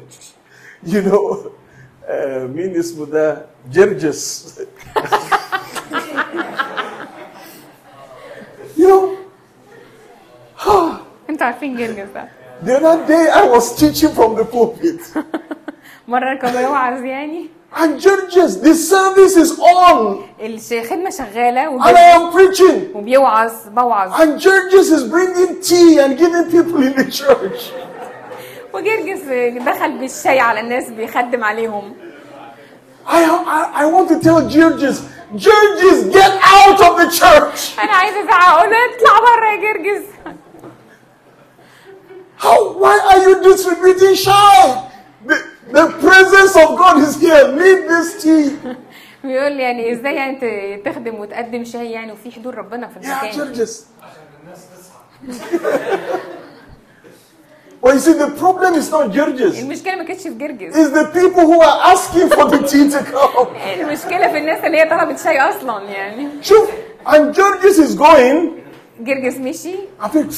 You 0.85 1.01
know, 1.01 1.37
uh, 2.07 2.09
مين 2.55 2.79
اسمه 2.79 3.05
ده؟ 3.05 3.45
جرجس. 3.71 4.53
you 8.77 8.87
know, 8.87 9.09
انتوا 11.29 11.45
عارفين 11.47 11.75
جرجس 11.77 12.07
ده 12.13 12.29
the 12.65 12.79
other 12.79 13.07
day 13.07 13.29
I 13.31 13.43
was 13.57 13.75
teaching 13.79 14.11
from 14.15 14.35
the 14.35 14.45
pulpit. 14.45 15.23
مره 16.07 16.35
كان 16.35 16.57
بيوعظ 16.57 17.03
يعني 17.03 17.49
and 17.74 18.00
Gerges, 18.00 18.62
this 18.62 18.88
service 18.88 19.36
is 19.36 19.58
on. 19.58 20.28
الخدمة 20.40 21.10
شغالة 21.10 21.80
And 21.80 21.96
I 21.96 22.02
am 22.16 22.32
preaching. 22.32 22.92
وبيوعظ 22.94 23.52
بوعظ. 23.68 24.12
And 24.20 24.40
Gerges 24.40 24.90
is 24.92 25.04
bringing 25.04 25.60
tea 25.62 25.98
and 25.98 26.18
giving 26.18 26.50
people 26.50 26.82
in 26.82 26.94
the 26.96 27.10
church. 27.10 27.72
وجرجس 28.74 29.20
دخل 29.66 29.98
بالشاي 29.98 30.40
على 30.40 30.60
الناس 30.60 30.88
بيخدم 30.90 31.44
عليهم. 31.44 31.94
I, 33.06 33.24
I, 33.24 33.82
I 33.82 33.86
want 33.86 34.08
to 34.10 34.20
tell 34.20 34.48
George, 34.48 34.80
George, 35.34 36.12
get 36.12 36.32
out 36.42 36.80
of 36.80 36.96
the 36.98 37.10
church. 37.10 37.78
أنا 37.80 37.92
عايزة 37.92 38.20
أزعق 38.24 38.58
اطلع 38.58 39.18
بره 39.18 39.46
يا 39.46 39.56
جرجس. 39.72 40.04
How? 42.36 42.72
Why 42.72 42.98
are 43.10 43.22
you 43.28 43.42
distributing 43.42 44.14
shine? 44.14 44.90
The, 45.61 45.79
the 45.79 45.85
presence 46.07 46.55
of 46.63 46.69
God 46.81 46.97
is 47.07 47.13
here. 47.21 47.43
Leave 47.61 47.81
this 47.93 48.23
tea. 48.23 48.75
بيقول 49.23 49.51
لي 49.51 49.63
يعني 49.63 49.91
ازاي 49.93 50.15
يعني 50.15 50.35
ت- 50.41 50.85
تخدم 50.87 51.15
وتقدم 51.15 51.63
شاي 51.65 51.91
يعني 51.91 52.11
وفي 52.11 52.31
حضور 52.31 52.55
ربنا 52.55 52.87
في 52.87 52.99
Yeah, 52.99 53.23
المكان 53.23 53.53
Judges. 53.55 53.71
Well, 57.81 57.93
you 57.93 57.99
see, 57.99 58.13
the 58.13 58.31
problem 58.43 58.73
is 58.73 58.89
not 58.91 59.11
Judges. 59.11 59.59
المشكله 59.59 59.95
ما 59.95 60.03
كانتش 60.03 60.23
في 60.23 60.29
جرجس 60.29 60.73
It's 60.75 60.89
the 60.93 61.05
people 61.19 61.45
who 61.51 61.61
are 61.61 61.93
asking 61.93 62.29
for 62.29 62.45
the 62.49 62.59
tea 62.67 62.89
to 62.91 63.03
come. 63.11 63.47
المشكله 63.79 64.27
في 64.31 64.37
الناس 64.37 64.63
اللي 64.63 64.77
هي 64.77 64.89
طلبت 64.89 65.19
شاي 65.19 65.39
اصلا 65.41 65.83
يعني 65.89 66.27
Shuf, 66.43 66.69
and 67.07 67.35
Judges 67.35 67.79
is 67.79 67.95
going. 67.99 68.49
جرجس 68.99 69.37
مشي 69.37 69.75
I 70.01 70.07
think. 70.07 70.33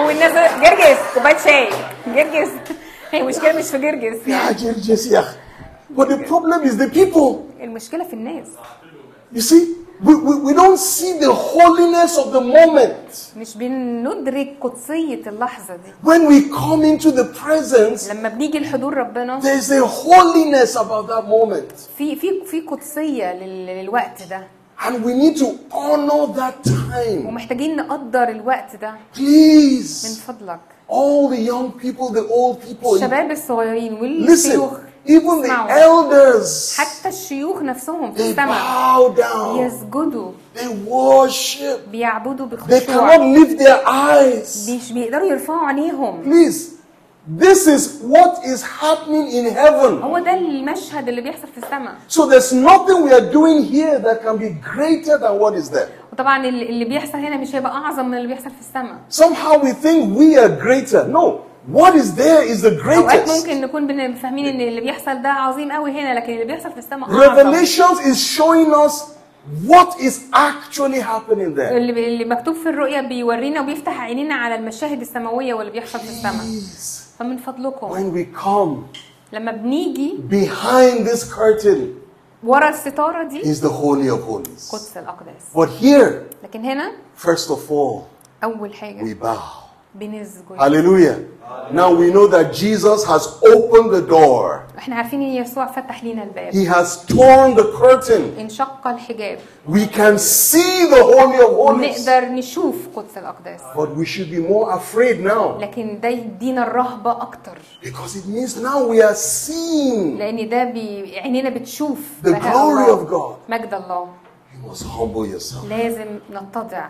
هو 0.00 0.10
الناس 0.10 0.32
جرجس 0.62 0.98
كوبايه 1.14 1.36
شاي 1.44 1.68
جرجس 2.06 2.48
هي 3.13 3.21
المشكلة 3.21 3.57
مش 3.57 3.65
في 3.65 3.77
جرجس 3.77 4.17
Yeah, 4.25 4.27
يعني 4.29 4.55
Judges, 4.73 5.07
yeah. 5.11 5.25
But 5.97 6.07
the 6.09 6.17
problem 6.27 6.63
is 6.63 6.77
the 6.77 6.89
people. 6.89 7.35
المشكلة 7.61 8.03
في 8.03 8.13
الناس 8.13 8.47
You 9.35 9.41
see, 9.41 9.63
we, 10.03 10.13
we, 10.15 10.33
we 10.47 10.53
don't 10.53 10.79
see 10.79 11.13
the 11.19 11.33
holiness 11.33 12.17
of 12.17 12.31
the 12.33 12.41
moment. 12.41 13.37
مش 13.37 13.57
بندرك 13.57 14.55
قدسيه 14.61 15.21
اللحظه 15.27 15.75
دي 15.75 15.91
When 16.09 16.27
we 16.27 16.49
come 16.53 16.83
into 16.83 17.11
the 17.11 17.25
presence, 17.43 18.11
لما 18.11 18.29
بنيجي 18.29 18.59
لحضور 18.59 18.93
ربنا 18.93 19.41
there's 19.41 19.69
a 19.71 19.87
holiness 19.87 20.75
about 20.75 21.07
that 21.07 21.27
moment. 21.27 21.73
في 21.97 22.15
في 22.15 22.45
في 22.45 22.61
قدسيه 22.61 23.33
لل- 23.33 23.65
للوقت 23.83 24.23
ده 24.29 24.47
And 24.79 24.95
we 25.05 25.13
need 25.13 25.37
to 25.39 25.45
honor 25.73 26.27
that 26.39 26.69
time. 26.69 27.25
ومحتاجين 27.27 27.75
نقدر 27.75 28.29
الوقت 28.29 28.75
ده 28.75 28.91
من 28.91 28.97
Please, 29.15 30.07
فضلك 30.27 30.59
all 30.92 31.28
the 31.28 31.36
young 31.40 31.72
people, 31.72 32.08
the 32.12 32.26
old 32.30 32.60
people, 32.62 32.94
الشباب 32.94 33.30
الصغيرين 33.30 33.92
والشيوخ 33.94 34.72
listen, 34.72 34.88
even 35.10 35.42
the 35.42 35.44
اسمعوا. 35.44 35.68
elders, 35.70 36.76
حتى 36.78 37.08
الشيوخ 37.08 37.62
نفسهم 37.62 38.12
في 38.12 38.18
they 38.18 38.22
السماء 38.22 38.58
bow 38.58 39.16
down, 39.18 39.58
يسجدوا 39.58 40.32
they 40.56 40.88
worship, 40.88 41.88
بيعبدوا 41.90 42.46
they 42.48 42.50
بخشوع 42.54 43.16
cannot 43.16 43.20
lift 43.38 43.58
their 43.58 43.86
eyes. 43.86 44.70
مش 44.70 44.92
بيقدروا 44.92 45.26
يرفعوا 45.28 45.66
عينيهم 45.66 46.22
Please, 46.24 46.78
this 47.38 47.66
is 47.66 48.00
what 48.02 48.44
is 48.44 48.62
happening 48.62 49.26
in 49.30 49.44
heaven. 49.54 50.02
هو 50.02 50.18
ده 50.18 50.34
المشهد 50.34 51.08
اللي 51.08 51.20
بيحصل 51.20 51.46
في 51.54 51.58
السماء 51.66 51.94
So 52.08 52.26
there's 52.26 52.52
nothing 52.52 53.02
we 53.02 53.12
are 53.12 53.32
doing 53.32 53.62
here 53.64 53.98
that 53.98 54.22
can 54.22 54.36
be 54.38 54.50
greater 54.74 55.18
than 55.18 55.38
what 55.38 55.54
is 55.54 55.70
there. 55.70 55.88
وطبعا 56.13 56.45
اللي 56.45 56.85
بيحصل 56.85 57.17
هنا 57.17 57.37
مش 57.37 57.55
هيبقى 57.55 57.71
أعظم 57.71 58.05
من 58.07 58.17
اللي 58.17 58.27
بيحصل 58.27 58.49
في 58.49 58.59
السماء 58.59 58.95
Somehow 59.09 59.63
we 59.63 59.71
think 59.85 60.17
we 60.19 60.37
are 60.37 60.49
greater. 60.65 61.07
No, 61.07 61.23
what 61.79 61.95
is 61.95 62.15
there 62.15 62.43
is 62.53 62.61
the 62.61 62.95
أوقات 62.95 63.29
greatest. 63.29 63.39
ممكن 63.45 63.61
نكون 63.61 64.13
فاهمين 64.15 64.45
إن 64.45 64.61
اللي 64.61 64.81
بيحصل 64.81 65.21
ده 65.21 65.29
عظيم 65.29 65.71
قوي 65.71 65.91
هنا 65.91 66.13
لكن 66.13 66.33
اللي 66.33 66.45
بيحصل 66.45 66.71
في 66.71 66.77
السماء 66.77 67.09
أعظم 67.11 67.51
Revelations 67.53 67.99
is 67.99 68.37
showing 68.37 68.73
us 68.87 68.93
what 69.67 69.99
is 69.99 70.15
actually 70.33 70.99
happening 71.01 71.55
there. 71.55 71.71
اللي 71.71 72.07
اللي 72.07 72.25
مكتوب 72.25 72.55
في 72.55 72.69
الرؤيا 72.69 73.01
بيورينا 73.01 73.61
وبيفتح 73.61 74.01
عينينا 74.01 74.35
على 74.35 74.55
المشاهد 74.55 75.01
السماوية 75.01 75.53
واللي 75.53 75.71
بيحصل 75.71 75.99
في 75.99 76.09
السماء 76.09 76.45
فمن 77.19 77.37
فضلكم 77.37 77.89
when 77.89 78.17
we 78.17 78.41
come 78.43 78.97
لما 79.33 79.51
بنيجي 79.51 80.13
behind 80.31 81.07
this 81.07 81.23
curtain 81.23 82.02
ورا 82.43 82.69
الستاره 82.69 83.23
دي 83.27 83.41
is 83.41 83.57
the 83.59 83.69
Holy 83.69 84.09
of 84.09 84.23
Holies. 84.29 84.71
قدس 84.71 84.97
الاقداس 84.97 85.43
But 85.55 85.69
here, 85.83 86.33
لكن 86.43 86.65
هنا 86.65 86.91
first 87.25 87.49
of 87.49 87.69
all, 87.71 88.01
اول 88.43 88.73
حاجة 88.73 89.03
we 89.03 89.17
bow. 89.23 89.62
بنسجد 89.94 90.58
Hallelujah. 90.58 91.16
Now 91.72 91.90
we 91.92 92.10
know 92.10 92.26
that 92.28 92.52
Jesus 92.52 93.04
has 93.04 93.24
opened 93.54 93.90
the 93.92 94.02
door. 94.10 94.60
احنا 94.78 94.96
عارفين 94.96 95.22
ان 95.22 95.28
يسوع 95.28 95.66
فتح 95.66 96.04
لينا 96.04 96.22
الباب 96.22 96.52
He 96.52 96.64
has 96.74 97.06
torn 97.14 97.56
the 97.60 97.64
curtain. 97.80 98.38
انشق 98.40 98.86
الحجاب 98.86 99.38
We 99.68 99.86
can 99.86 100.18
see 100.18 100.86
the 100.90 101.02
Holy 101.02 101.38
of 101.38 101.52
Holies. 101.56 102.08
نقدر 102.08 102.28
نشوف 102.28 102.74
قدس 102.96 103.18
الاقداس 103.18 103.60
But 103.74 103.88
we 104.00 104.04
should 104.06 104.30
be 104.30 104.40
more 104.52 104.70
afraid 104.72 105.20
now. 105.24 105.60
لكن 105.60 106.00
ده 106.00 106.08
يدينا 106.08 106.62
الرهبه 106.66 107.10
اكتر 107.12 107.58
Because 107.82 108.16
it 108.16 108.26
means 108.26 108.56
now 108.56 108.86
we 108.92 109.02
are 109.02 109.14
seeing. 109.16 110.18
لان 110.18 110.48
ده 110.48 110.64
بي... 110.64 111.18
عينينا 111.18 111.50
بتشوف 111.50 111.98
The 112.24 112.28
بهاء 112.28 112.54
glory 112.54 112.88
الله. 112.90 113.06
of 113.06 113.10
God. 113.10 113.50
مجد 113.52 113.74
الله 113.74 114.06
You 114.54 114.70
must 114.72 114.82
humble 114.82 115.26
yourself. 115.36 115.64
لازم 115.70 116.18
نتضع 116.32 116.88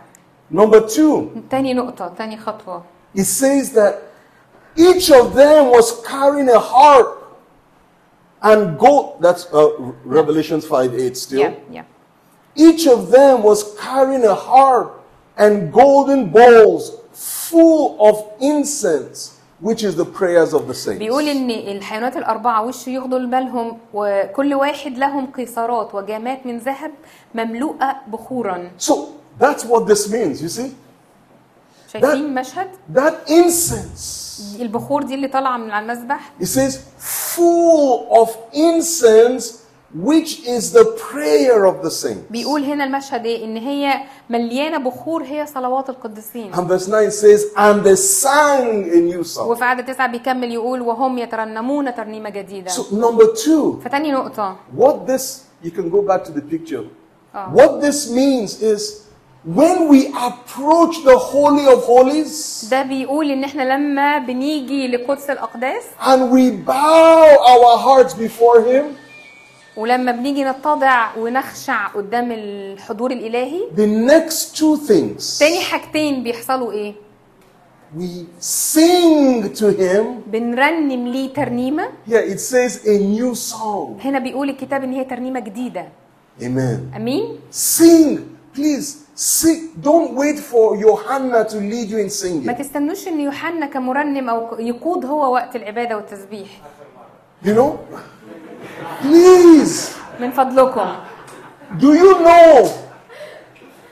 Number 0.55 0.81
two, 0.81 1.23
تاني 1.51 1.75
نقطة 1.75 2.13
تاني 2.19 2.37
خطوة 2.37 2.83
it 3.15 3.25
says 3.25 3.73
that 3.73 4.03
each 4.77 5.11
of 5.11 5.35
them 5.35 5.67
was 5.67 6.01
carrying 6.07 6.49
a 6.49 6.59
harp 6.59 7.39
and 8.43 8.79
gold. 8.79 9.21
That's 9.21 9.47
uh, 9.53 9.71
Revelations 10.05 10.67
5 10.67 10.95
8 10.95 11.17
still. 11.17 11.41
yeah, 11.41 11.55
yeah. 11.71 11.85
Each 12.55 12.87
of 12.87 13.11
them 13.11 13.43
was 13.43 13.77
carrying 13.79 14.25
a 14.25 14.35
harp 14.35 15.05
and 15.37 15.73
golden 15.73 16.31
bowls 16.31 16.93
full 17.13 17.97
of 18.09 18.15
incense, 18.41 19.39
which 19.61 19.83
is 19.83 19.95
the 19.97 20.05
prayers 20.05 20.53
of 20.55 20.67
the 20.67 20.75
saints. 20.75 20.99
بيقول 20.99 21.29
ان 21.29 21.51
الحيوانات 21.51 22.17
الاربعة 22.17 22.67
وش 22.67 22.89
يغضوا 22.89 23.19
بالهم 23.19 23.79
وكل 23.95 24.55
واحد 24.55 24.99
لهم 24.99 25.27
قيصرات 25.33 25.95
وجامات 25.95 26.47
من 26.47 26.59
ذهب 26.59 26.91
مملوءة 27.35 27.97
بخورا 28.13 28.71
So 28.79 29.15
that's 29.39 29.65
what 29.65 29.87
this 29.87 30.11
means, 30.13 30.43
you 30.43 30.49
see? 30.49 30.75
شايفين 31.93 32.35
مشهد 32.35 32.69
That 32.95 33.31
incense, 33.31 34.61
البخور 34.61 35.03
دي 35.03 35.15
اللي 35.15 35.29
طالعة 35.29 35.57
من 35.57 35.71
على 35.71 35.83
المذبح 35.93 36.33
it 36.41 36.45
says, 36.47 36.79
full 37.37 38.09
of 38.23 38.29
incense 38.55 39.45
which 39.95 40.41
is 40.47 40.73
the 40.73 40.85
prayer 41.11 41.65
of 41.65 41.83
the 41.83 41.91
saints. 41.91 42.31
بيقول 42.31 42.65
هنا 42.65 42.85
المشهد 42.85 43.27
ايه 43.27 43.45
ان 43.45 43.57
هي 43.57 43.95
مليانه 44.31 44.79
بخور 44.79 45.23
هي 45.23 45.47
صلوات 45.47 45.89
القديسين 45.91 46.53
And 46.55 46.69
verse 46.69 46.87
9 46.87 47.11
says, 47.11 47.45
And 47.57 47.83
they 47.85 47.97
sang 47.97 48.91
a 48.93 49.01
new 49.01 49.25
song. 49.25 49.49
وفي 49.49 49.65
عدد 49.65 49.85
تسعة 49.95 50.07
بيكمل 50.13 50.53
يقول 50.53 50.81
وهم 50.83 51.19
يترنمون 51.19 51.95
ترنيمة 51.95 52.31
جديدة 52.31 52.71
So, 52.71 52.81
number 52.93 53.25
two, 53.45 53.81
فتاني 53.85 54.13
نقطة 54.13 54.57
what 54.77 55.07
this, 55.07 55.45
you 55.65 55.71
can 55.71 55.89
go 55.91 56.03
back 56.03 56.25
to 56.25 56.33
the 56.33 56.43
picture. 56.43 56.85
Oh. 57.35 57.39
What 57.39 57.81
this 57.81 58.11
means 58.11 58.63
is 58.63 59.02
when 59.46 59.90
we 59.90 60.08
approach 60.30 61.04
the 61.04 61.18
Holy 61.18 61.66
of 61.68 61.84
Holies 61.84 62.66
ده 62.72 62.82
بيقول 62.84 63.32
إن 63.32 63.44
إحنا 63.44 63.64
لما 63.76 64.18
بنيجي 64.18 64.88
لقدس 64.88 65.30
الأقداس 65.30 65.84
and 66.02 66.32
we 66.32 66.52
bow 66.68 67.38
our 67.46 67.78
hearts 67.78 68.14
before 68.14 68.62
Him, 68.62 68.84
ولما 69.78 70.12
بنيجي 70.12 70.44
نتضع 70.44 71.16
ونخشع 71.18 71.88
قدام 71.88 72.32
الحضور 72.32 73.12
الإلهي 73.12 73.62
the 73.76 74.12
next 74.12 74.56
two 74.58 74.78
things 74.88 75.40
تاني 75.40 75.60
حاجتين 75.62 76.24
بيحصلوا 76.24 76.72
إيه 76.72 76.94
we 77.98 78.26
sing 78.42 79.44
to 79.60 79.66
Him. 79.80 80.06
بنرنم 80.28 81.08
ليه 81.08 81.34
ترنيمة 81.34 81.88
Here 82.08 82.34
it 82.34 82.40
says 82.40 82.86
a 82.86 82.98
new 82.98 83.36
song. 83.36 84.02
هنا 84.06 84.20
بيقول 84.20 84.50
الكتاب 84.50 84.84
إن 84.84 84.94
هي 84.94 85.04
ترنيمة 85.04 85.40
جديدة 85.40 85.86
Amen. 86.42 86.96
أمين 86.96 87.40
Sing, 87.52 88.20
please. 88.55 89.05
Sing. 89.15 89.61
Don't 89.83 90.15
wait 90.15 90.39
for 90.39 90.77
Johanna 90.77 91.45
to 91.53 91.57
lead 91.59 91.89
you 91.91 91.99
in 91.99 92.09
singing. 92.11 92.47
ما 92.47 92.53
تستنوش 92.53 93.09
ان 93.09 93.21
يوحنا 93.21 93.67
كمرنم 93.67 94.29
او 94.29 94.59
يقود 94.61 95.05
هو 95.07 95.33
وقت 95.35 95.57
العبادة 95.57 95.97
والتسبيح 95.97 96.49
You 97.45 97.49
know? 97.55 97.79
Please. 99.03 99.91
من 100.21 100.31
فضلكم 100.31 100.87
Do 101.79 101.95
you 101.95 102.13
know 102.27 102.69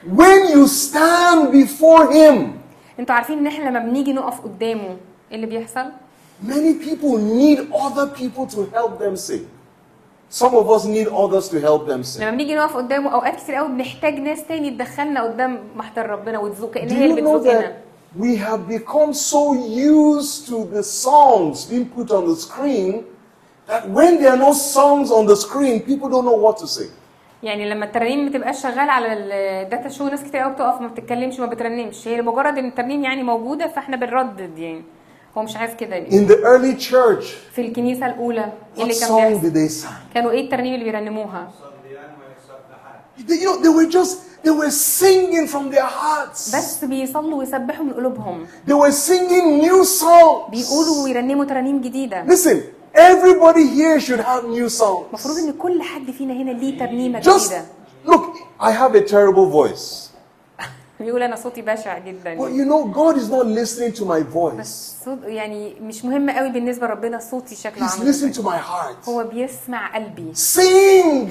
when 0.07 0.49
you 0.55 0.67
stand 0.67 1.53
before 1.53 2.13
Him, 2.13 2.59
انتوا 2.99 3.15
عارفين 3.15 3.39
ان 3.39 3.47
احنا 3.47 3.69
لما 3.69 3.79
بنيجي 3.79 4.13
نقف 4.13 4.41
قدامه 4.41 4.97
ايه 5.31 5.37
اللي 5.37 5.47
بيحصل 5.47 5.85
many 6.49 6.75
people 6.85 7.19
need 7.19 7.59
other 7.73 8.07
people 8.21 8.47
to 8.55 8.61
help 8.77 8.99
them 9.01 9.17
sing. 9.17 9.43
Some 10.32 10.56
of 10.56 10.70
us 10.70 10.86
need 10.86 11.08
others 11.10 11.50
to 11.50 11.60
help 11.60 11.88
them. 11.88 12.02
لما 12.20 12.32
بنيجي 12.32 12.56
نقف 12.56 12.78
قدامه 12.78 13.14
أوقات 13.14 13.36
كتير 13.36 13.56
قوي 13.56 13.68
بنحتاج 13.68 14.20
ناس 14.20 14.48
تاني 14.48 14.70
تدخلنا 14.70 15.24
قدام 15.24 15.60
محضر 15.76 16.10
ربنا 16.10 16.40
وتزوق 16.40 16.74
Do 16.74 16.78
هي 16.78 17.06
اللي 17.12 17.22
you 17.22 17.26
know 17.26 17.38
بتزوقنا 17.38 17.62
that 17.62 18.22
we 18.22 18.36
have 18.38 18.68
become 18.78 19.14
so 19.14 19.54
used 19.94 20.48
to 20.48 20.66
the 20.76 20.84
songs 20.84 21.66
being 21.72 21.86
put 21.98 22.12
on 22.12 22.24
the 22.32 22.36
screen 22.36 23.04
that 23.68 23.84
when 23.98 24.12
there 24.22 24.32
are 24.36 24.42
no 24.48 24.54
songs 24.54 25.12
on 25.12 25.26
the 25.32 25.36
screen, 25.36 25.76
people 25.90 26.10
don't 26.10 26.26
know 26.26 26.40
what 26.48 26.58
to 26.58 26.68
sing. 26.68 26.92
يعني 27.44 27.70
لما 27.70 27.86
الترانيم 27.86 28.26
ما 28.26 28.32
تبقاش 28.32 28.62
شغالة 28.64 28.92
على 28.92 29.14
الداتا 29.14 29.90
شو 29.90 30.08
ناس 30.08 30.24
كتير 30.24 30.42
قوي 30.42 30.54
بتقف 30.54 30.82
ما 30.82 30.88
بتتكلمش 30.88 31.40
ما 31.40 31.46
بترنمش 31.46 32.08
هي 32.08 32.18
لمجرد 32.18 32.58
إن 32.58 32.68
الترنيم 32.68 33.04
يعني 33.04 33.24
موجودة 33.24 33.68
فإحنا 33.68 33.98
بنردد 33.98 34.58
يعني 34.60 34.84
هو 35.38 35.44
مش 35.44 35.56
عايز 35.58 35.72
كده 35.80 35.96
يعني. 35.96 36.10
In 36.10 36.30
the 36.30 36.36
early 36.36 36.82
church, 36.92 37.26
في 37.56 37.62
الكنيسه 37.62 38.06
الاولى 38.06 38.42
إيه 38.42 38.52
what 38.78 38.82
اللي 38.82 38.94
كان 39.00 39.10
song 39.10 39.14
بيحصل 39.14 39.50
did 39.50 39.54
they 39.54 39.84
sing? 39.84 40.14
كانوا 40.14 40.32
إيه 40.32 40.46
الترنيم 40.46 40.74
اللي 40.74 40.86
بيرنموها 40.86 41.52
They, 43.28 43.34
you 43.34 43.46
know, 43.46 43.58
they 43.62 43.70
were 43.70 43.86
just, 43.98 44.18
they 44.44 44.50
were 44.50 44.72
singing 44.72 45.46
from 45.48 45.70
their 45.70 45.86
hearts. 46.02 46.56
بس 46.56 46.86
بيصلوا 46.86 47.40
ويسبحوا 47.40 47.86
من 47.86 47.94
قلوبهم 47.94 48.46
They 48.68 48.74
were 48.74 48.92
singing 48.92 49.62
new 49.62 49.84
songs. 49.86 50.50
بيقولوا 50.52 51.04
ويرنموا 51.04 51.46
ترانيم 51.46 51.82
جديده 51.82 52.26
Listen, 52.26 52.58
everybody 52.96 53.66
here 53.78 54.00
should 54.00 54.20
have 54.20 54.44
new 54.46 54.70
songs. 54.70 55.06
المفروض 55.10 55.38
ان 55.38 55.52
كل 55.54 55.82
حد 55.82 56.12
فينا 56.12 56.34
هنا 56.34 56.52
ليه 56.52 56.80
ترنيمه 56.80 57.22
Just 57.22 57.52
look, 58.06 58.24
I 58.60 58.72
have 58.72 58.96
a 58.96 59.02
terrible 59.02 59.46
voice. 59.52 60.11
بيقول 61.02 61.24
أنا 61.24 61.36
صوتي 61.36 61.62
بشع 61.62 61.98
جدا 61.98 62.38
But 62.38 62.52
you 62.52 62.66
know, 62.66 62.94
God 62.98 63.18
is 63.18 63.30
not 63.30 63.46
listening 63.46 63.94
to 64.00 64.06
my 64.06 64.22
voice. 64.36 64.60
بس 64.60 64.96
صوت 65.06 65.20
يعني 65.24 65.76
مش 65.82 66.06
مهم 66.06 66.30
قوي 66.30 66.50
بالنسبة 66.50 66.88
لربنا 66.88 67.20
صوتي 67.20 67.56
شكله 67.56 67.88
He's 67.88 67.92
عامل 67.92 68.14
listening 68.14 68.36
to 68.38 68.42
my 68.42 68.58
heart. 68.72 69.10
هو 69.10 69.24
بيسمع 69.24 69.96
قلبي 69.96 70.34
Sing 70.36 71.28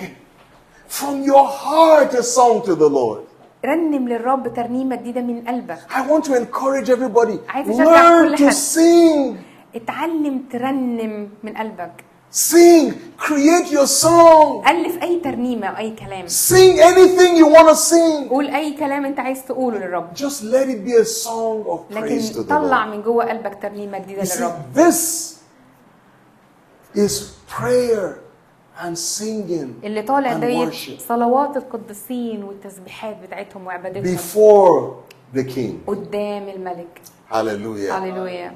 from 0.88 1.24
your 1.30 1.46
heart 1.48 2.14
a 2.14 2.22
song 2.22 2.62
to 2.66 2.74
the 2.74 2.88
Lord. 2.90 3.20
رنم 3.64 4.08
للرب 4.08 4.54
ترنيمة 4.54 4.96
جديدة 4.96 5.20
من 5.20 5.40
قلبك 5.48 5.78
I 5.90 6.10
want 6.10 6.24
to 6.24 6.34
encourage 6.34 6.88
everybody. 6.90 7.38
عايز 7.48 7.68
أشجع 7.80 7.84
Learn 7.84 8.36
كل 8.36 8.36
to 8.36 8.42
حد. 8.48 8.52
sing. 8.52 9.36
اتعلم 9.76 10.42
ترنم 10.52 11.28
من 11.42 11.56
قلبك 11.56 12.04
Sing. 12.31 12.93
Create 13.17 13.71
your 13.71 13.87
song. 13.87 14.67
ألف 14.67 15.03
أي 15.03 15.19
ترنيمة 15.19 15.67
أو 15.67 15.77
أي 15.77 15.91
كلام 15.95 16.27
Sing 16.27 16.79
anything 16.79 17.37
you 17.37 17.47
want 17.47 17.69
to 17.69 17.75
sing. 17.75 18.29
قول 18.29 18.47
أي 18.47 18.73
كلام 18.77 19.05
أنت 19.05 19.19
عايز 19.19 19.45
تقوله 19.45 19.77
للرب 19.77 20.13
Just 20.15 20.41
let 20.43 20.67
it 20.69 20.85
be 20.85 20.93
a 21.01 21.05
song 21.05 21.63
of 21.67 21.89
praise 21.95 22.29
to 22.31 22.39
لكن 22.39 22.43
the 22.45 22.49
طلع 22.49 22.85
Lord. 22.85 22.89
من 22.95 23.01
جوه 23.01 23.25
قلبك 23.29 23.57
ترنيمة 23.61 23.97
جديدة 23.99 24.23
You 24.23 24.25
see, 24.25 24.37
للرب 24.37 24.55
this 24.75 25.35
is 26.95 27.31
prayer 27.47 28.19
and 28.83 28.97
singing 28.97 29.83
اللي 29.83 30.01
طالع 30.01 30.33
and 30.33 30.37
ديت 30.43 30.69
worship 30.73 31.07
صلوات 31.07 31.57
القديسين 31.57 32.43
والتسبيحات 32.43 33.17
بتاعتهم 33.23 33.67
وعبادتهم 33.67 34.17
before 34.17 34.93
the 35.37 35.43
King. 35.43 35.87
قدام 35.87 36.49
الملك 36.49 37.01
Hallelujah. 37.31 37.91
هللويا 37.91 38.53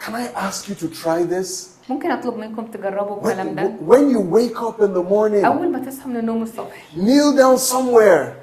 Can 0.00 0.14
I 0.14 0.26
ask 0.48 0.68
you 0.68 0.74
to 0.74 0.88
try 0.88 1.22
this? 1.22 1.68
ممكن 1.89 2.11
أطلب 2.11 2.37
منكم 2.37 2.65
تجربوا 2.65 3.17
الكلام 3.17 3.55
ده 3.55 3.71
When, 3.87 4.09
you 4.11 4.19
wake 4.19 4.61
up 4.61 4.79
in 4.81 4.93
the 4.93 5.09
morning, 5.09 5.45
أول 5.45 5.71
ما 5.71 5.79
تصحوا 5.79 6.11
من 6.11 6.17
النوم 6.17 6.43
الصبح 6.43 6.85
kneel 6.95 7.37
down 7.37 7.57
somewhere 7.57 8.33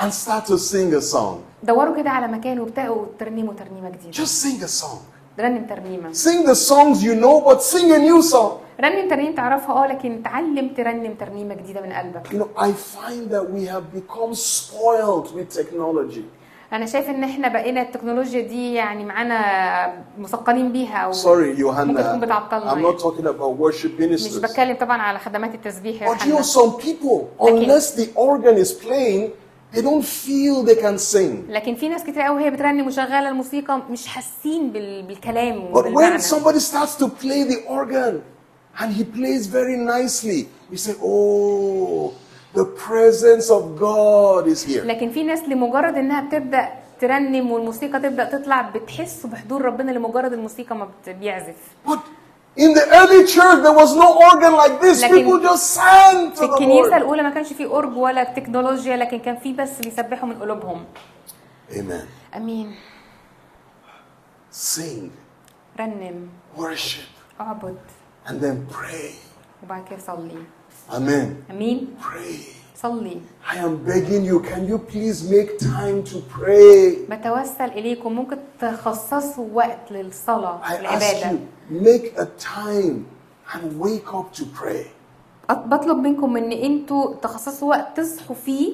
and 0.00 0.12
start 0.12 0.46
to 0.46 0.58
sing 0.58 0.94
a 0.94 1.00
song. 1.14 1.36
دوروا 1.62 1.96
كده 1.96 2.10
على 2.10 2.28
مكان 2.28 2.60
وابتدوا 2.60 3.04
ترنموا 3.18 3.54
ترنيمة 3.54 3.90
جديدة 3.90 4.12
Just 4.12 4.42
sing 4.44 4.62
a 4.64 4.82
song. 4.82 4.98
رنم 5.40 5.66
ترنيمة 5.66 6.12
Sing 6.12 6.44
the 6.46 6.54
songs 6.54 7.02
you 7.04 7.14
know, 7.14 7.40
but 7.40 7.62
sing 7.62 7.92
a 7.92 7.98
new 7.98 8.22
song. 8.22 8.52
رنم 8.80 9.08
ترنيم 9.10 9.34
تعرفها 9.34 9.84
آه 9.84 9.86
لكن 9.86 10.22
تعلم 10.22 10.68
ترنم 10.76 11.14
ترنيمة 11.14 11.54
جديدة 11.54 11.80
من 11.80 11.92
قلبك 11.92 12.26
You 12.32 12.38
know, 12.38 12.48
I 12.62 12.72
find 12.72 13.30
that 13.30 13.50
we 13.50 13.64
have 13.66 13.92
become 13.94 14.34
spoiled 14.34 15.34
with 15.34 15.48
technology. 15.60 16.24
أنا 16.72 16.86
شايف 16.86 17.08
ان 17.10 17.24
إحنا 17.24 17.48
بقينا 17.48 17.82
التكنولوجيا 17.82 18.40
دي 18.42 18.74
يعني 18.74 19.04
معانا 19.04 20.04
مثقلين 20.18 20.72
بيها 20.72 20.96
أو 20.96 21.10
ممكن 21.10 21.56
Johanna. 21.56 22.16
بتعطلنا 22.24 22.70
I'm 22.72 22.76
يعني. 22.76 22.92
not 22.92 23.00
talking 23.00 23.26
about 23.26 23.58
worship 23.60 24.00
مش 24.00 24.20
ministers. 24.22 24.42
بتكلم 24.42 24.76
طبعا 24.76 25.02
على 25.02 25.18
خدمات 25.18 25.54
التسبيح 25.54 26.02
يا 26.02 26.14
But 26.14 26.18
you 26.20 26.38
know, 26.38 26.42
some 26.42 26.80
people, 26.82 27.28
unless 27.40 27.90
the 27.96 28.08
organ 28.16 28.56
is 28.64 28.72
playing, 28.72 29.30
they 29.74 29.82
don't 29.82 30.04
feel 30.04 30.62
they 30.64 30.80
can 30.82 30.98
sing. 30.98 31.50
لكن 31.50 31.74
في 31.74 31.88
ناس 31.88 32.02
كتير 32.02 32.22
قوي 32.22 32.44
هي 32.44 32.50
بترنم 32.50 32.86
وشغاله 32.86 33.28
الموسيقى 33.28 33.80
مش 33.90 34.06
حاسين 34.06 34.70
بال- 34.72 35.02
بالكلام 35.02 35.72
But 35.74 35.84
when 35.86 36.20
somebody 36.20 36.60
starts 36.60 36.94
to 37.02 37.06
play 37.22 37.44
the 37.52 37.58
organ 37.68 38.22
and 38.80 38.92
he 38.92 39.04
plays 39.04 39.46
very 39.46 39.76
nicely, 39.76 40.40
you 40.72 40.76
say, 40.76 40.94
Oh, 41.02 42.12
the 42.54 42.64
presence 42.64 43.50
of 43.50 43.62
God 43.80 44.46
is 44.46 44.62
here. 44.64 44.84
لكن 44.84 45.10
في 45.10 45.22
ناس 45.22 45.42
لمجرد 45.48 45.94
إنها 45.96 46.20
بتبدأ 46.20 46.68
ترنم 47.00 47.50
والموسيقى 47.50 48.00
تبدأ 48.00 48.24
تطلع 48.24 48.60
بتحسوا 48.62 49.30
بحضور 49.30 49.62
ربنا 49.62 49.90
لمجرد 49.92 50.32
الموسيقى 50.32 50.76
ما 50.76 50.88
بيعزف 51.06 51.54
But 51.86 51.98
in 52.56 52.74
the 52.74 52.84
early 53.00 53.24
church, 53.26 53.58
there 53.62 53.76
was 53.82 53.94
no 53.94 54.08
organ 54.30 54.52
like 54.62 54.80
this. 54.80 55.02
People 55.04 55.38
just 55.40 55.64
sang 55.78 56.32
to 56.32 56.36
في 56.36 56.46
the 56.46 56.52
الكنيسة 56.52 56.90
Lord. 56.90 56.94
الأولى 56.94 57.22
ما 57.22 57.30
كانش 57.30 57.52
في 57.52 57.64
اورج 57.66 57.96
ولا 57.96 58.24
تكنولوجيا 58.24 58.96
لكن 58.96 59.18
كان 59.18 59.36
في 59.36 59.52
بس 59.52 59.78
بيسبحوا 59.80 60.28
من 60.28 60.34
قلوبهم 60.38 60.84
Amen. 61.72 62.36
آمين 62.36 62.74
Sing, 64.52 65.10
رنم 65.80 66.28
worship, 66.58 67.40
اعبد 67.40 67.76
and 68.26 68.40
then 68.42 68.74
pray. 68.74 69.14
وبعد 69.64 69.84
كده 69.90 69.98
صلي 70.06 70.42
Amen. 70.91 71.51
امين 71.51 71.87
Pray. 72.01 72.55
صلي 72.77 73.17
I 73.51 73.55
am 73.57 73.77
begging 73.87 74.23
you, 74.25 74.39
can 74.39 74.67
you 74.67 74.77
please 74.77 75.23
make 75.29 75.57
time 75.59 76.03
to 76.11 76.17
pray? 76.39 77.09
بتوسل 77.09 77.63
اليكم 77.71 78.13
ممكن 78.13 78.37
تخصصوا 78.59 79.47
وقت 79.53 79.91
للصلاه 79.91 80.61
I 80.63 80.67
ask 80.67 80.79
العباده 80.79 81.31
you, 81.31 81.73
make 81.83 82.19
a 82.19 82.25
time 82.39 83.05
and 83.53 83.79
wake 83.79 84.13
up 84.13 84.33
to 84.39 84.43
pray. 84.61 84.85
أط- 85.51 85.53
بطلب 85.67 85.97
منكم 85.97 86.37
ان 86.37 86.51
انتوا 86.51 87.13
تخصصوا 87.15 87.69
وقت 87.69 87.97
تصحوا 87.97 88.35
فيه 88.35 88.73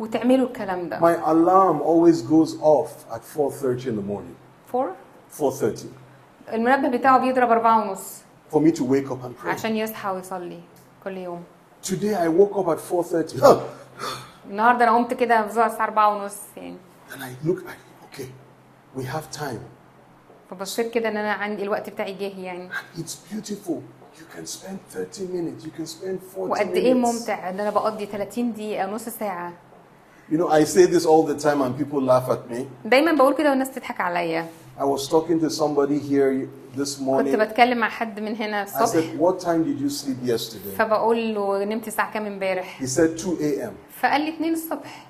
وتعملوا 0.00 0.46
الكلام 0.46 0.88
ده 0.88 0.98
My 1.00 1.16
alarm 1.26 1.80
always 1.82 2.22
goes 2.22 2.54
off 2.62 3.14
at 3.14 3.20
4:30 3.36 3.86
in 3.86 3.96
the 3.96 4.06
morning. 4.12 4.34
فور 4.72 4.90
4:30 5.40 5.86
المنبه 6.52 6.88
بتاعه 6.98 7.18
بيضرب 7.18 7.50
أربعة 7.50 7.88
ونص 7.88 8.18
for 8.52 8.56
me 8.60 8.70
to 8.72 8.82
wake 8.84 9.10
up 9.10 9.24
and 9.24 9.44
pray. 9.44 9.48
عشان 9.48 9.76
يصحى 9.76 10.10
ويصلي 10.10 10.60
كل 11.03 11.17
يوم 11.17 11.43
Today 11.83 12.15
I 12.15 12.27
woke 12.39 12.55
up 12.57 12.67
at 12.67 12.79
4:30. 12.79 13.41
Huh. 13.41 13.57
النهارده 14.49 14.83
أنا 14.83 14.95
قمت 14.97 15.13
كده 15.13 15.41
بزوع 15.41 15.65
الساعة 15.65 15.85
أربعة 15.85 16.15
ونص 16.15 16.35
يعني 16.57 16.77
And 17.09 17.15
I 17.21 17.47
look 17.47 17.57
like, 17.59 17.81
okay, 18.07 18.27
we 18.97 19.03
have 19.03 19.39
time. 19.39 19.59
فبصيت 20.51 20.91
كده 20.93 21.09
ان 21.09 21.17
أنا 21.17 21.31
عندي 21.33 21.63
الوقت 21.63 21.89
بتاعي 21.89 22.13
جاهي 22.13 22.43
يعني 22.43 22.69
And 22.69 22.99
it's 22.99 23.15
beautiful. 23.33 23.77
You 24.19 24.25
can 24.37 24.45
spend 24.45 24.77
30 24.93 25.27
minutes, 25.33 25.65
you 25.65 25.71
can 25.71 25.85
spend 25.87 26.19
40 26.37 26.51
وقد 26.51 26.67
إيه 26.75 26.93
minutes. 26.93 26.97
ممتع 26.97 27.49
إن 27.49 27.59
أنا 27.59 27.69
بقضي 27.69 28.05
30 28.05 28.53
دقيقة 28.53 28.85
نص 28.91 29.09
ساعة 29.09 29.53
You 30.30 30.36
know, 30.38 30.48
I 30.48 30.64
say 30.64 30.84
this 30.86 31.06
all 31.06 31.22
the 31.32 31.38
time 31.46 31.62
and 31.62 31.72
people 31.78 32.00
laugh 32.02 32.28
at 32.30 32.50
me. 32.50 32.66
دايما 32.84 33.12
بقول 33.12 33.34
كده 33.34 33.50
والناس 33.50 33.70
تضحك 33.70 34.00
عليا 34.00 34.46
I 34.78 34.84
was 34.84 35.08
talking 35.08 35.40
to 35.40 35.50
somebody 35.50 35.98
here 35.98 36.48
this 36.76 36.98
كنت 36.98 37.06
morning. 37.08 37.36
بتكلم 37.36 37.78
مع 37.78 37.88
حد 37.88 38.20
من 38.20 38.36
هنا 38.36 38.64
I 38.64 38.68
الصبح 38.68 38.92
said, 38.92 39.18
What 39.18 39.40
time 39.44 39.64
did 39.64 39.80
you 39.80 39.90
sleep 39.90 40.28
yesterday? 40.28 40.76
فبقول 40.78 41.34
له 41.34 41.64
نمت 41.64 41.88
الساعه 41.88 42.12
كام 42.12 42.26
امبارح 42.26 42.78
He 42.82 42.86
said 42.86 43.18
2 43.18 43.38
a.m. 43.40 43.72
فقال 44.02 44.20
لي 44.20 44.28
2 44.28 44.52
الصبح 44.52 45.06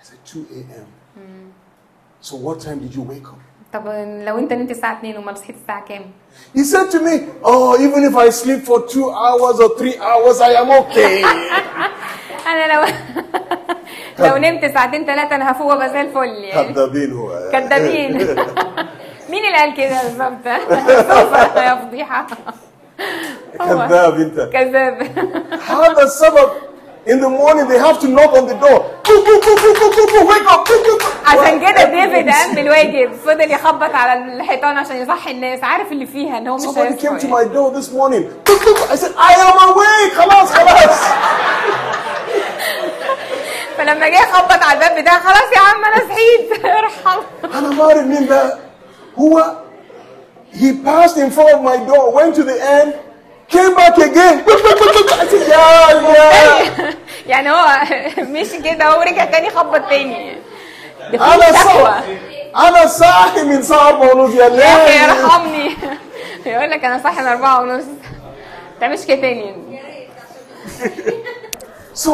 I 0.00 0.04
said 0.06 0.36
2 0.36 0.46
a.m. 0.52 0.86
So 2.22 2.34
what 2.36 2.60
time 2.60 2.78
did 2.80 2.94
you 2.94 3.02
wake 3.02 3.26
up? 3.28 3.40
طب 3.72 3.86
لو 4.26 4.38
انت 4.38 4.52
نمت 4.52 4.70
الساعه 4.70 4.98
2 4.98 5.16
امال 5.16 5.38
صحيت 5.38 5.56
الساعه 5.62 5.84
كام 5.84 6.02
He 6.56 6.60
said 6.64 6.90
to 6.90 6.98
me, 7.00 7.14
Oh, 7.44 7.76
even 7.86 8.02
if 8.10 8.16
I 8.16 8.30
sleep 8.30 8.60
for 8.70 8.78
two 8.94 9.08
hours 9.10 9.56
or 9.64 9.70
three 9.78 9.96
hours, 9.98 10.40
I 10.40 10.52
am 10.62 10.70
okay. 10.82 11.24
انا 12.46 12.72
لو 12.74 12.86
لو 14.19 14.37
نمت 14.37 14.65
ساعتين 14.73 15.05
ثلاثة 15.05 15.35
أنا 15.35 15.51
هفوق 15.51 15.71
ابقى 15.73 15.89
زي 15.89 16.01
الفل 16.01 16.43
يعني. 16.43 16.73
كذابين 16.73 17.13
هو 17.13 17.49
كدابين. 17.53 18.17
مين 19.29 19.45
اللي 19.45 19.57
قال 19.57 19.75
كده 19.75 20.01
بالظبط؟ 20.03 20.45
يا 21.57 21.75
فضيحة. 21.75 22.27
كذاب 23.59 24.19
أنت. 24.19 24.49
كذاب. 24.53 25.01
هذا 25.69 26.03
السبب. 26.03 26.49
In 27.07 27.19
the 27.19 27.29
morning 27.29 27.67
they 27.67 27.77
have 27.77 27.99
to 27.99 28.07
knock 28.07 28.33
on 28.33 28.47
the 28.47 28.55
door. 28.55 28.79
Wake 30.31 30.47
up. 30.53 30.69
عشان 31.25 31.59
كده 31.59 31.83
ديفيد 31.83 32.29
قام 32.29 32.51
من 32.51 32.57
الواجب. 32.57 33.13
فضل 33.13 33.51
يخبط 33.51 33.95
على 33.95 34.33
الحيطان 34.33 34.77
عشان 34.77 34.95
يصحي 34.95 35.31
الناس. 35.31 35.63
عارف 35.63 35.91
اللي 35.91 36.05
فيها 36.05 36.37
إن 36.37 36.47
هو 36.47 36.55
مش 36.55 36.63
Somebody 36.63 37.01
came 37.01 37.19
to 37.19 37.27
my 37.27 37.43
door 37.55 37.71
this 37.71 37.91
morning. 37.91 38.23
I 38.91 38.95
said, 38.95 39.13
I 39.17 39.33
am 39.33 39.57
awake. 39.69 40.13
خلاص 40.13 40.51
خلاص. 40.51 40.99
فلما 43.77 44.07
جه 44.09 44.15
يخبط 44.15 44.63
على 44.63 44.73
الباب 44.73 45.01
بتاعي 45.01 45.19
خلاص 45.19 45.51
يا 45.55 45.59
عم 45.59 45.85
أنا 45.85 45.95
صحيت 46.09 46.65
ارحم 46.65 47.19
أنا 47.43 47.69
ما 47.69 48.25
ده. 48.25 48.57
هو 49.19 49.55
he 50.53 50.71
passed 50.85 51.17
in 51.17 51.29
front 51.31 51.51
of 51.55 51.61
my 51.61 51.77
door, 51.89 52.11
went 52.17 52.33
to 52.35 52.43
the 52.43 52.57
end, 52.79 52.93
came 53.49 53.73
back 53.75 53.97
again. 53.97 54.35
I 54.47 55.27
said, 55.29 55.47
yeah, 55.53 55.91
yeah. 56.15 56.93
يعني 57.27 57.51
هو 57.51 57.65
مشي 58.33 58.61
كده 58.61 58.85
هو 58.85 59.01
رجع 59.01 59.25
تاني 59.25 59.49
خبط 59.49 59.89
تاني 59.89 60.37
شكوى 61.13 61.53
صاحي 61.53 62.17
أنا 62.55 62.87
صاحي 62.87 63.43
من 63.43 63.63
4 63.71 64.15
ونص 64.15 64.33
يا 64.35 64.43
يا 64.45 64.49
ليل. 64.49 65.09
ارحمني 65.09 65.77
يقول 66.45 66.71
لك 66.71 66.85
أنا 66.85 67.03
صاحي 67.03 67.21
من 67.21 67.27
أربعة 67.27 67.61
ونص 67.61 67.83
ما 67.83 68.79
تعملش 68.81 69.05
كده 69.05 69.21
تاني 69.21 69.55
So 72.05 72.11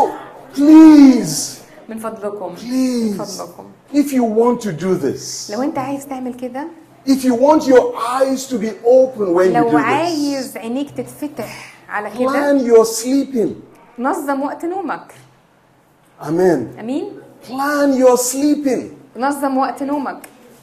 please, 0.55 1.61
من 1.89 1.99
فضلكم 1.99 2.55
please, 2.57 3.19
من 3.21 3.25
فضلكم 3.25 3.65
if 3.95 4.13
you 4.13 4.23
want 4.25 4.61
to 4.61 4.73
do 4.73 4.95
this, 4.97 5.51
لو 5.51 5.63
انت 5.63 5.79
عايز 5.79 6.07
تعمل 6.07 6.35
كده 6.35 6.67
if 7.09 7.25
you 7.25 7.35
want 7.35 7.63
your 7.67 7.95
eyes 7.97 8.47
to 8.51 8.59
be 8.59 8.71
open 8.85 9.35
when 9.35 9.51
you 9.53 9.57
لو 9.57 9.71
do 9.71 9.73
this, 9.73 9.77
عايز 9.85 10.57
عينيك 10.57 10.91
تتفتح 10.91 11.75
على 11.89 12.11
كده 12.11 12.29
plan 12.29 12.65
your 12.67 12.85
sleeping. 12.85 13.49
نظم 13.99 14.43
وقت 14.43 14.65
نومك 14.65 15.13
Amen. 16.23 16.79
امين 16.81 17.05
Plan 17.49 17.95
your 17.97 18.17
sleeping. 18.17 18.83
نظم 19.17 19.57
وقت 19.59 19.83
نومك 19.83 20.19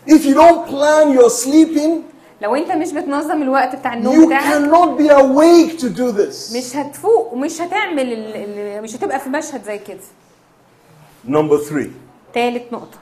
If 0.07 0.25
you 0.25 0.33
don't 0.33 0.67
plan 0.67 1.13
your 1.13 1.29
sleeping, 1.29 2.03
لو 2.42 2.54
انت 2.54 2.72
مش 2.72 2.92
بتنظم 2.92 3.42
الوقت 3.42 3.76
بتاع 3.76 3.94
النوم 3.94 4.22
you 4.22 4.26
بتاعك 4.26 4.44
cannot 4.54 5.00
be 5.00 5.10
awake 5.10 5.80
to 5.80 5.86
do 5.98 6.18
this. 6.18 6.56
مش 6.56 6.76
هتفوق 6.76 7.32
ومش 7.32 7.60
هتعمل 7.60 8.12
ال... 8.12 8.36
ال... 8.36 8.82
مش 8.82 8.96
هتبقى 8.96 9.20
في 9.20 9.28
مشهد 9.28 9.62
زي 9.64 9.78
كده 9.78 9.98
Number 11.28 11.58
three, 11.70 11.88
تالت 12.34 12.72
نقطة 12.72 12.98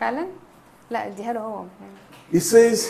فعلا 0.00 0.26
لا 0.90 1.06
اديها 1.06 1.32
له 1.32 1.40
هو 1.40 1.64
he 2.34 2.36
says, 2.38 2.80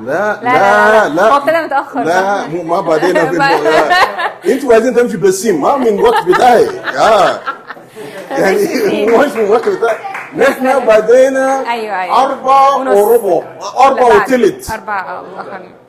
لا 0.00 0.04
لا، 0.04 0.40
لا، 0.42 1.08
لا. 1.08 1.14
لا 1.14 1.22
هو 1.32 1.36
ابتدى 1.36 1.62
متأخر. 1.62 2.02
لا 2.02 2.46
مو- 2.46 2.62
ما 2.62 2.80
بعدين. 2.80 3.16
أنتوا 3.16 4.72
عايزين 4.74 4.94
تمشي 4.94 5.16
بسيم 5.16 5.60
ما 5.62 5.76
من 5.76 6.00
وقت 6.00 6.26
بتاعي 6.26 6.68
آه. 6.80 7.40
يعني. 8.30 9.06
مش 9.06 9.32
من 9.32 9.50
وقت 9.50 9.68
بتاعي 9.68 9.96
نحن 10.36 10.86
بدينا 10.86 11.70
أيوة، 11.72 12.00
أيوة. 12.02 12.24
أربعة. 12.24 12.78
وربع 12.78 13.46
أربعة. 13.86 14.22
وثلث 14.22 14.70
أربعة 14.72 15.24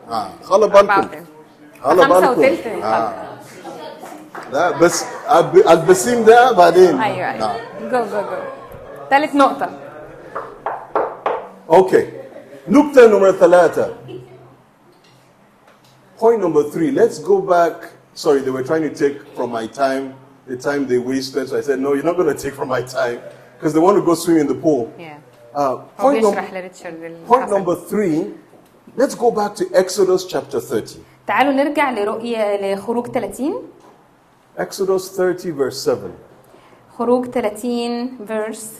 آه. 0.09 0.29
خلي 0.43 0.67
بالكم 0.67 1.07
خلي 1.83 2.07
بالكم 2.07 2.83
آه. 2.83 3.13
لا 4.51 4.71
بس 4.71 5.05
الب- 5.31 5.67
البسيم 5.69 6.23
ده 6.23 6.51
بعدين 6.51 7.01
أيوه 7.01 7.27
آه. 7.27 7.55
جو 7.81 7.89
جو 7.89 8.21
جو 8.21 8.37
تالت 9.09 9.35
نقطة 9.35 9.69
Okay. 11.69 12.03
نقطة 12.67 13.07
نمرة 13.07 13.31
ثلاثة. 13.31 13.87
Point 16.19 16.39
number 16.41 16.63
three. 16.63 16.91
Let's 16.91 17.19
go 17.19 17.41
back. 17.41 17.73
Sorry, 18.13 18.39
they 18.41 18.51
were 18.51 18.63
trying 18.63 18.83
to 18.83 18.93
take 18.93 19.17
from 19.35 19.51
my 19.51 19.65
time, 19.67 20.13
the 20.47 20.57
time 20.57 20.85
they 20.87 20.97
wasted. 20.99 21.49
So 21.49 21.57
I 21.57 21.61
said, 21.61 21.79
no, 21.79 21.93
you're 21.93 22.03
not 22.03 22.15
going 22.17 22.31
to 22.35 22.39
take 22.43 22.53
from 22.53 22.67
my 22.67 22.81
time 22.81 23.19
because 23.62 23.72
they 23.74 23.80
want 23.80 23.96
to 23.98 24.02
go 24.04 24.14
swim 24.14 24.36
in 24.38 24.46
the 24.46 24.54
pool. 24.54 24.90
yeah. 24.98 25.18
Uh, 25.54 25.58
هو 25.58 25.84
point, 25.98 26.22
num- 26.22 26.30
بيشرح 26.30 26.52
لريتشارد 26.52 26.94
اللي 27.02 27.16
point 27.28 27.42
حصل. 27.42 27.50
number 27.58 27.74
three. 27.90 28.34
Let's 28.96 29.14
go 29.14 29.30
back 29.30 29.54
to 29.54 29.64
Exodus 29.74 30.24
chapter 30.26 30.60
30. 30.60 30.98
تعالوا 31.26 31.52
نرجع 31.52 31.90
لرؤية 31.90 32.74
لخروج 32.74 33.06
30 33.06 33.54
Exodus 34.58 35.08
30, 35.16 35.50
verse 35.52 35.78
7. 35.82 36.10
خروج 36.98 37.26
30 37.30 38.10
فيرس 38.26 38.72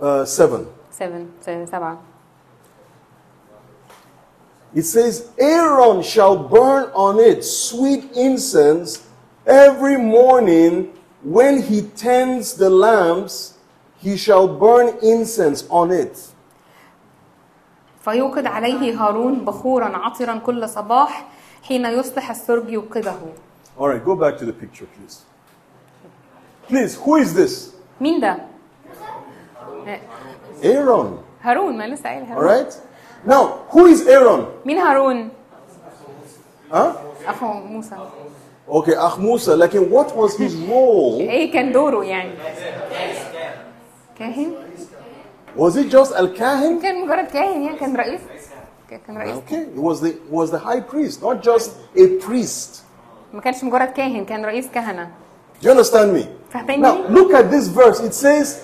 Uh, 0.00 0.24
7. 0.24 0.66
7 0.90 1.26
7 1.40 1.98
It 4.74 4.82
says, 4.86 5.28
Aaron 5.38 6.02
shall 6.02 6.36
burn 6.36 6.84
on 6.94 7.18
it 7.20 7.44
sweet 7.44 8.04
incense 8.16 9.06
every 9.46 9.98
morning 9.98 10.72
when 11.22 11.60
he 11.62 11.82
tends 11.82 12.54
the 12.54 12.70
lamps, 12.70 13.54
he 14.06 14.16
shall 14.16 14.46
burn 14.48 14.88
incense 15.02 15.64
on 15.70 15.90
it. 15.90 16.16
فيوقد 18.04 18.46
عليه 18.46 18.94
هارون 19.02 19.44
بخورا 19.44 19.96
عطرا 19.96 20.38
كل 20.46 20.68
صباح 20.68 21.26
حين 21.62 21.84
يصلح 21.86 22.30
السرج 22.30 22.70
يوقده 22.70 23.14
All 23.78 23.88
right, 23.88 24.04
go 24.04 24.14
back 24.16 24.36
to 24.38 24.44
the 24.44 24.52
picture, 24.52 24.86
please. 24.96 25.22
Please, 26.68 26.94
who 26.96 27.16
is 27.16 27.34
this? 27.34 27.72
مين 28.00 28.20
ده؟ 28.20 28.36
Aaron. 30.64 31.18
هارون 31.42 31.78
ما 31.78 31.86
لسه 31.88 32.02
قايل 32.08 32.26
All 32.26 32.30
هارون 32.30 32.64
right? 32.64 32.72
Now, 33.26 33.72
who 33.74 33.86
is 33.86 34.06
Aaron? 34.08 34.44
مين 34.66 34.78
هارون؟ 34.78 35.28
Huh? 36.72 36.76
اخو 37.26 37.46
موسى 37.52 37.96
Okay, 38.68 38.94
Akh 38.94 39.18
Musa. 39.18 39.54
Like, 39.56 39.74
what 39.74 40.16
was 40.16 40.36
his 40.38 40.54
role? 40.54 41.18
ايه 41.20 41.52
كان 41.52 41.72
دوره 41.72 42.04
يعني؟ 42.04 42.32
كاهن. 44.19 44.53
Was 45.57 45.75
it 45.75 45.89
just 45.89 46.11
a 46.11 46.25
كاهن 46.25 46.79
كان 46.81 47.05
مجرد 47.05 47.27
كاهن 47.27 47.61
يعني 47.63 47.79
كان 47.79 47.95
رئيس. 47.95 48.21
كان 48.89 49.17
رئيس. 49.17 49.35
Okay. 49.35 49.65
was 49.75 50.01
the 50.01 50.13
was 50.31 50.51
the 50.51 50.59
high 50.59 50.81
priest 50.81 51.21
not 51.21 51.41
just 51.41 51.71
a 51.95 52.07
priest. 52.25 52.83
ما 53.33 53.41
كانش 53.41 53.63
مجرد 53.63 53.87
كاهن 53.87 54.25
كان 54.25 54.45
رئيس 54.45 54.67
كهنة. 54.73 55.09
Do 55.61 55.67
you 55.67 55.71
understand 55.71 56.13
me? 56.13 56.25
فهمتني 56.53 56.83
now 56.83 57.07
look 57.09 57.31
at 57.33 57.51
this 57.51 57.67
verse. 57.67 57.99
It 57.99 58.13
says 58.13 58.63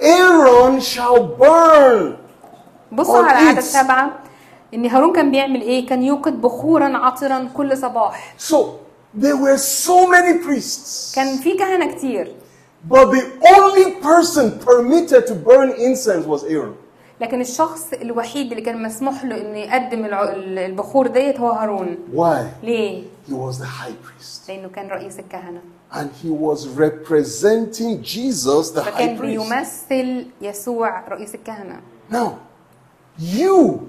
Aaron 0.00 0.80
shall 0.80 1.26
burn 1.38 2.16
بصوا 2.92 3.22
على 3.22 3.48
عدد 3.48 3.60
سبعة 3.60 4.18
إن 4.74 4.86
هارون 4.86 5.12
كان 5.12 5.30
بيعمل 5.30 5.62
إيه؟ 5.62 5.86
كان 5.86 6.02
يوقد 6.02 6.40
بخورا 6.40 6.98
عطرا 6.98 7.48
كل 7.56 7.76
صباح. 7.76 8.34
So 8.38 8.56
there 9.14 9.36
were 9.36 9.58
so 9.58 10.06
many 10.06 10.44
priests. 10.44 11.14
كان 11.14 11.36
في 11.36 11.56
كهنة 11.58 11.94
كتير. 11.94 12.32
But 12.89 13.05
the 13.11 13.23
only 13.57 13.87
person 14.01 14.59
permitted 14.69 15.21
to 15.27 15.33
burn 15.35 15.69
incense 15.71 16.25
was 16.25 16.43
Aaron. 16.43 16.75
لكن 17.21 17.41
الشخص 17.41 17.93
الوحيد 17.93 18.49
اللي 18.51 18.61
كان 18.63 18.83
مسموح 18.83 19.25
له 19.25 19.41
انه 19.41 19.57
يقدم 19.57 20.05
الع- 20.05 20.33
البخور 20.65 21.07
ديت 21.07 21.39
هو 21.39 21.49
هارون 21.51 21.97
Why? 22.15 22.65
ليه؟ 22.65 23.03
He 23.29 23.31
was 23.33 23.57
the 23.57 23.65
high 23.65 23.95
priest. 24.07 24.49
لانه 24.49 24.69
كان 24.69 24.87
رئيس 24.87 25.19
الكهنه 25.19 25.61
And 25.93 26.09
he 26.23 26.29
was 26.29 26.67
representing 26.67 28.01
Jesus, 28.03 28.71
the 28.71 28.81
فكان 28.81 29.17
high 29.17 29.19
priest. 29.19 29.21
بيمثل 29.21 30.25
يسوع 30.41 31.07
رئيس 31.09 31.35
الكهنه 31.35 31.79
Now, 32.11 32.31
you 33.19 33.79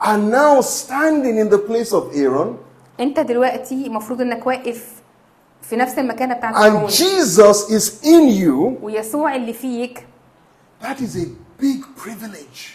are 0.00 0.18
now 0.18 0.60
standing 0.60 1.36
in 1.38 1.48
the 1.48 1.58
place 1.58 1.92
of 1.92 2.14
Aaron, 2.16 2.56
انت 3.00 3.20
دلوقتي 3.20 3.86
المفروض 3.86 4.20
انك 4.20 4.46
واقف 4.46 4.95
في 5.69 5.75
نفس 5.75 5.99
المكانة 5.99 6.33
بتاعت 6.33 6.55
and 6.55 6.89
Jesus 6.89 7.69
is 7.69 8.03
in 8.05 8.29
you. 8.41 8.83
ويسوع 8.83 9.35
اللي 9.35 9.53
فيك 9.53 10.07
That 10.83 10.97
is 10.99 11.15
a 11.15 11.27
big 11.61 11.83
privilege. 12.03 12.73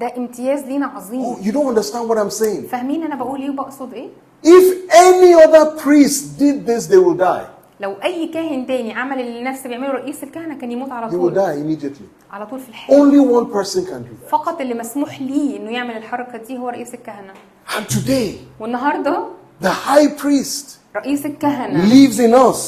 ده 0.00 0.12
امتياز 0.16 0.60
لينا 0.62 0.86
Oh, 0.92 0.96
عظيم 0.96 1.36
you 1.36 1.52
don't 1.52 1.76
understand 1.76 2.08
what 2.08 2.18
I'm 2.18 2.30
saying. 2.42 2.68
فاهمين 2.70 3.02
أنا 3.02 3.14
بقول 3.14 3.40
إيه 3.42 3.50
وبقصد 3.50 3.92
إيه 3.94 4.08
If 4.44 4.90
any 4.92 5.34
other 5.46 5.64
priest 5.84 6.38
did 6.38 6.66
this, 6.66 6.86
they 6.86 6.98
will 6.98 7.18
die. 7.18 7.46
لو 7.80 7.92
أي 8.04 8.26
كاهن 8.28 8.66
تاني 8.66 8.92
عمل 8.92 9.20
اللي 9.20 9.42
نفس 9.42 9.66
بيعمله 9.66 9.90
رئيس 9.90 10.22
الكهنة 10.22 10.58
كان 10.58 10.72
يموت 10.72 10.90
على 10.92 11.06
He 11.06 11.10
will 11.10 11.14
طول 11.16 11.34
die 11.34 11.56
immediately. 11.80 12.32
على 12.32 12.46
طول 12.46 12.60
في 12.60 12.68
الحال 12.68 12.96
Only 12.96 13.20
one 13.40 13.54
person 13.54 13.80
can 13.86 14.02
do 14.02 14.26
that. 14.26 14.30
فقط 14.30 14.60
اللي 14.60 14.74
مسموح 14.74 15.20
ليه 15.20 15.56
إنه 15.56 15.70
يعمل 15.70 15.96
الحركة 15.96 16.38
دي 16.38 16.58
هو 16.58 16.68
رئيس 16.68 16.94
الكهنة 16.94 17.32
And 17.68 17.92
today, 17.94 18.60
والنهاردة 18.60 19.24
the 19.62 19.66
high 19.88 20.08
priest 20.22 20.66
رئيس 20.96 21.26
الكهنه 21.26 21.88
lives 21.90 22.18
in 22.18 22.34
us. 22.52 22.58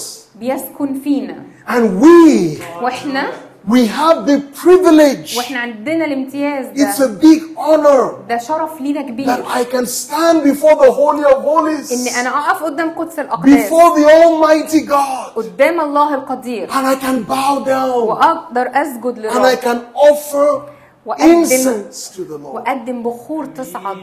بيسكن 0.40 1.00
فينا 1.04 1.42
And 1.68 2.00
we, 2.02 2.58
وإحنا 2.82 3.30
we 3.68 3.86
have 3.86 4.26
the 4.26 4.40
privilege. 4.62 5.36
وإحنا 5.36 5.58
عندنا 5.58 6.04
الامتياز 6.04 6.66
It's 6.66 6.98
ده 7.00 7.06
a 7.06 7.22
big 7.22 7.42
honor 7.58 8.28
ده 8.28 8.38
شرف 8.38 8.80
لينا 8.80 9.00
that 9.02 9.04
كبير 9.08 9.44
I 9.46 9.64
can 9.64 9.86
stand 9.86 10.42
before 10.44 10.74
the 10.76 10.90
Holy 10.90 11.24
of 11.24 11.42
Holies, 11.44 12.18
أنا 12.18 12.28
اقف 12.50 12.62
قدام 12.62 12.90
قدس 12.90 13.18
الاقداس 13.18 13.70
before 13.70 13.96
the 13.96 14.06
Almighty 14.06 14.88
God, 14.88 15.36
قدام 15.36 15.80
الله 15.80 16.14
القدير 16.14 16.68
and 16.70 16.86
I 16.86 16.94
can 17.04 17.28
bow 17.30 17.64
down 17.66 17.96
واقدر 17.96 18.70
اسجد 18.74 19.30
and 19.30 19.46
I 19.46 19.56
can 19.64 19.78
offer 19.94 20.62
وأقدم- 21.06 21.44
incense 21.44 22.16
to 22.16 22.20
the 22.24 22.38
Lord. 22.38 22.54
واقدم 22.54 23.02
بخور 23.02 23.46
تصعد 23.46 23.96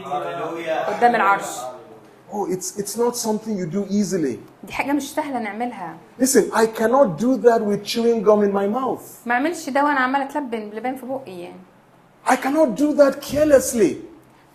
قدام 0.88 1.14
العرش 1.14 1.44
Oh, 2.31 2.45
it's, 2.45 2.77
it's 2.79 2.95
not 2.95 3.15
something 3.17 3.57
you 3.57 3.65
do 3.65 3.85
easily. 3.89 4.37
دي 4.63 4.73
حاجه 4.73 4.91
مش 4.91 5.13
سهله 5.13 5.39
نعملها 5.39 5.97
Listen, 6.21 6.43
I 6.53 6.65
cannot 6.79 7.17
do 7.21 7.37
that 7.47 7.61
with 7.61 7.83
chewing 7.83 8.23
gum 8.23 8.43
in 8.43 8.53
my 8.53 8.67
mouth. 8.79 9.03
ما 9.25 9.33
اعملش 9.33 9.69
ده 9.69 9.83
وانا 9.83 9.99
عماله 9.99 10.23
اتلبن 10.25 10.69
بلبان 10.69 10.95
في 10.95 11.05
بقي 11.05 11.39
يعني 11.39 11.59
I 12.27 12.35
cannot 12.35 12.79
do 12.79 12.93
that 13.01 13.15
carelessly 13.31 13.93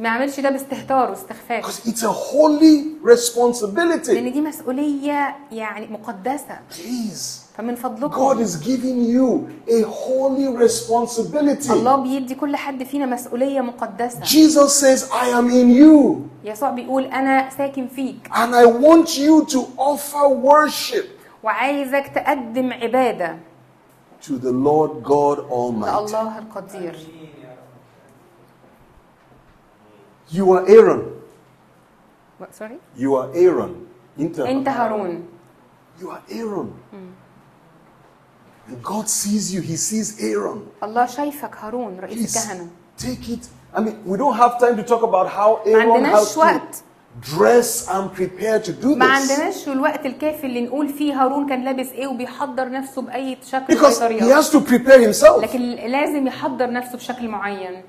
ما 0.00 0.08
اعملش 0.08 0.40
ده 0.40 0.50
باستهتار 0.50 1.10
واستخفاف 1.10 1.64
because 1.66 1.88
it's 1.88 2.02
a 2.02 2.12
holy 2.12 3.04
responsibility. 3.14 4.10
لان 4.10 4.32
دي 4.32 4.40
مسؤوليه 4.40 5.36
يعني 5.52 5.86
مقدسه 5.86 6.58
Please, 6.70 7.47
فمن 7.58 7.76
God 7.76 7.78
فضلكم 7.78 8.44
is 8.44 8.56
giving 8.56 9.04
you 9.04 9.48
a 9.68 9.82
holy 9.82 10.48
responsibility. 10.64 11.70
الله 11.70 11.96
بيدي 11.96 12.34
كل 12.34 12.56
حد 12.56 12.82
فينا 12.82 13.06
مسؤوليه 13.06 13.60
مقدسه 13.60 14.20
Jesus 14.24 14.72
says, 14.80 15.10
I 15.10 15.26
am 15.28 15.48
in 15.50 15.70
you, 15.70 16.20
يسوع 16.44 16.70
بيقول 16.70 17.04
انا 17.04 17.50
ساكن 17.50 17.86
فيك 17.88 18.28
and 18.32 18.54
I 18.54 18.66
want 18.66 19.16
you 19.18 19.44
to 19.54 19.58
offer 19.78 20.28
worship 20.28 21.04
وعايزك 21.42 22.06
تقدم 22.14 22.72
عباده 22.72 23.36
to 24.22 24.38
the 24.38 24.52
Lord 24.52 25.02
God 25.04 25.38
Almighty. 25.50 26.10
لله 26.10 26.38
القدير 26.38 26.96
You 30.32 30.50
are 30.52 30.64
Aaron. 30.68 31.02
سوري 32.52 32.78
You 32.96 33.14
are 33.14 33.28
Aaron. 33.34 33.86
Inter- 34.18 34.46
انت 34.46 34.68
هارون 34.68 35.22
You 36.00 36.10
are 36.10 36.22
Aaron. 36.30 36.72
And 36.92 37.14
God 38.82 39.08
sees 39.08 39.52
you, 39.54 39.60
He 39.60 39.76
sees 39.76 40.20
Aaron. 40.20 40.58
الله 40.82 41.06
شايفك 41.06 41.56
هارون 41.56 42.00
رئيس 42.00 42.38
Please 42.38 42.42
الكهنه 42.42 42.68
take 42.98 43.28
it. 43.28 43.46
I 43.76 43.80
mean, 43.80 43.94
we 44.06 44.16
don't 44.16 44.36
have 44.36 44.58
time 44.60 44.76
to 44.76 44.82
talk 44.82 45.02
about 45.02 45.28
how 45.28 45.66
ما 45.66 45.72
Aaron 45.72 45.90
عندناش 45.90 46.24
has 46.28 46.34
to 46.34 46.38
وقت. 46.38 46.82
dress 47.20 47.88
and 47.88 48.12
prepare 48.12 48.58
to 48.60 48.72
do 48.72 48.86
ما 48.96 49.06
this. 49.06 49.30
عندناش 49.30 49.68
الوقت 49.68 50.06
الكافي 50.06 50.46
اللي 50.46 50.60
نقول 50.60 50.88
فيه 50.88 51.22
هارون 51.22 51.48
كان 51.48 51.64
لابس 51.64 51.88
ايه 51.88 52.06
وبيحضر 52.06 52.70
نفسه 52.70 53.02
باي 53.02 53.38
شكل 53.50 53.74
واي 53.74 53.76
Because 53.78 53.96
he 53.96 54.00
طريقه 54.00 54.40
has 54.42 54.44
to 54.46 54.60
prepare 54.60 55.00
himself. 55.12 55.42
لكن 55.42 55.60
لازم 55.70 56.26
يحضر 56.26 56.70
نفسه 56.72 56.96
بشكل 56.96 57.28
معين 57.28 57.82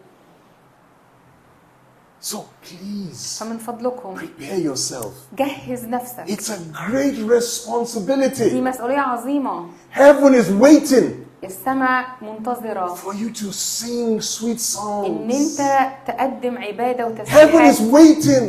So 2.22 2.38
please 2.64 3.38
فمن 3.40 3.58
فضلكم 3.58 4.16
prepare 4.18 4.60
yourself. 4.60 5.12
جهز 5.38 5.84
نفسك 5.86 6.26
It's 6.28 6.50
a 6.50 6.58
great 6.90 7.16
دي 7.16 7.28
responsibility. 7.40 8.54
مسؤوليه 8.54 8.98
عظيمه 9.00 9.66
Heaven 9.96 10.34
is 10.34 10.50
waiting 10.64 11.04
السماء 11.44 12.06
منتظره 12.22 12.96
for 12.96 13.14
you 13.14 13.30
to 13.38 13.52
sing 13.54 14.20
sweet 14.22 14.78
ان 14.80 15.30
songs. 15.30 15.62
انت 15.62 15.90
تقدم 16.08 16.58
عباده 16.58 17.08
Heaven 17.08 17.20
وتسبيحات 17.22 17.76
is 17.76 17.80
waiting 17.80 18.44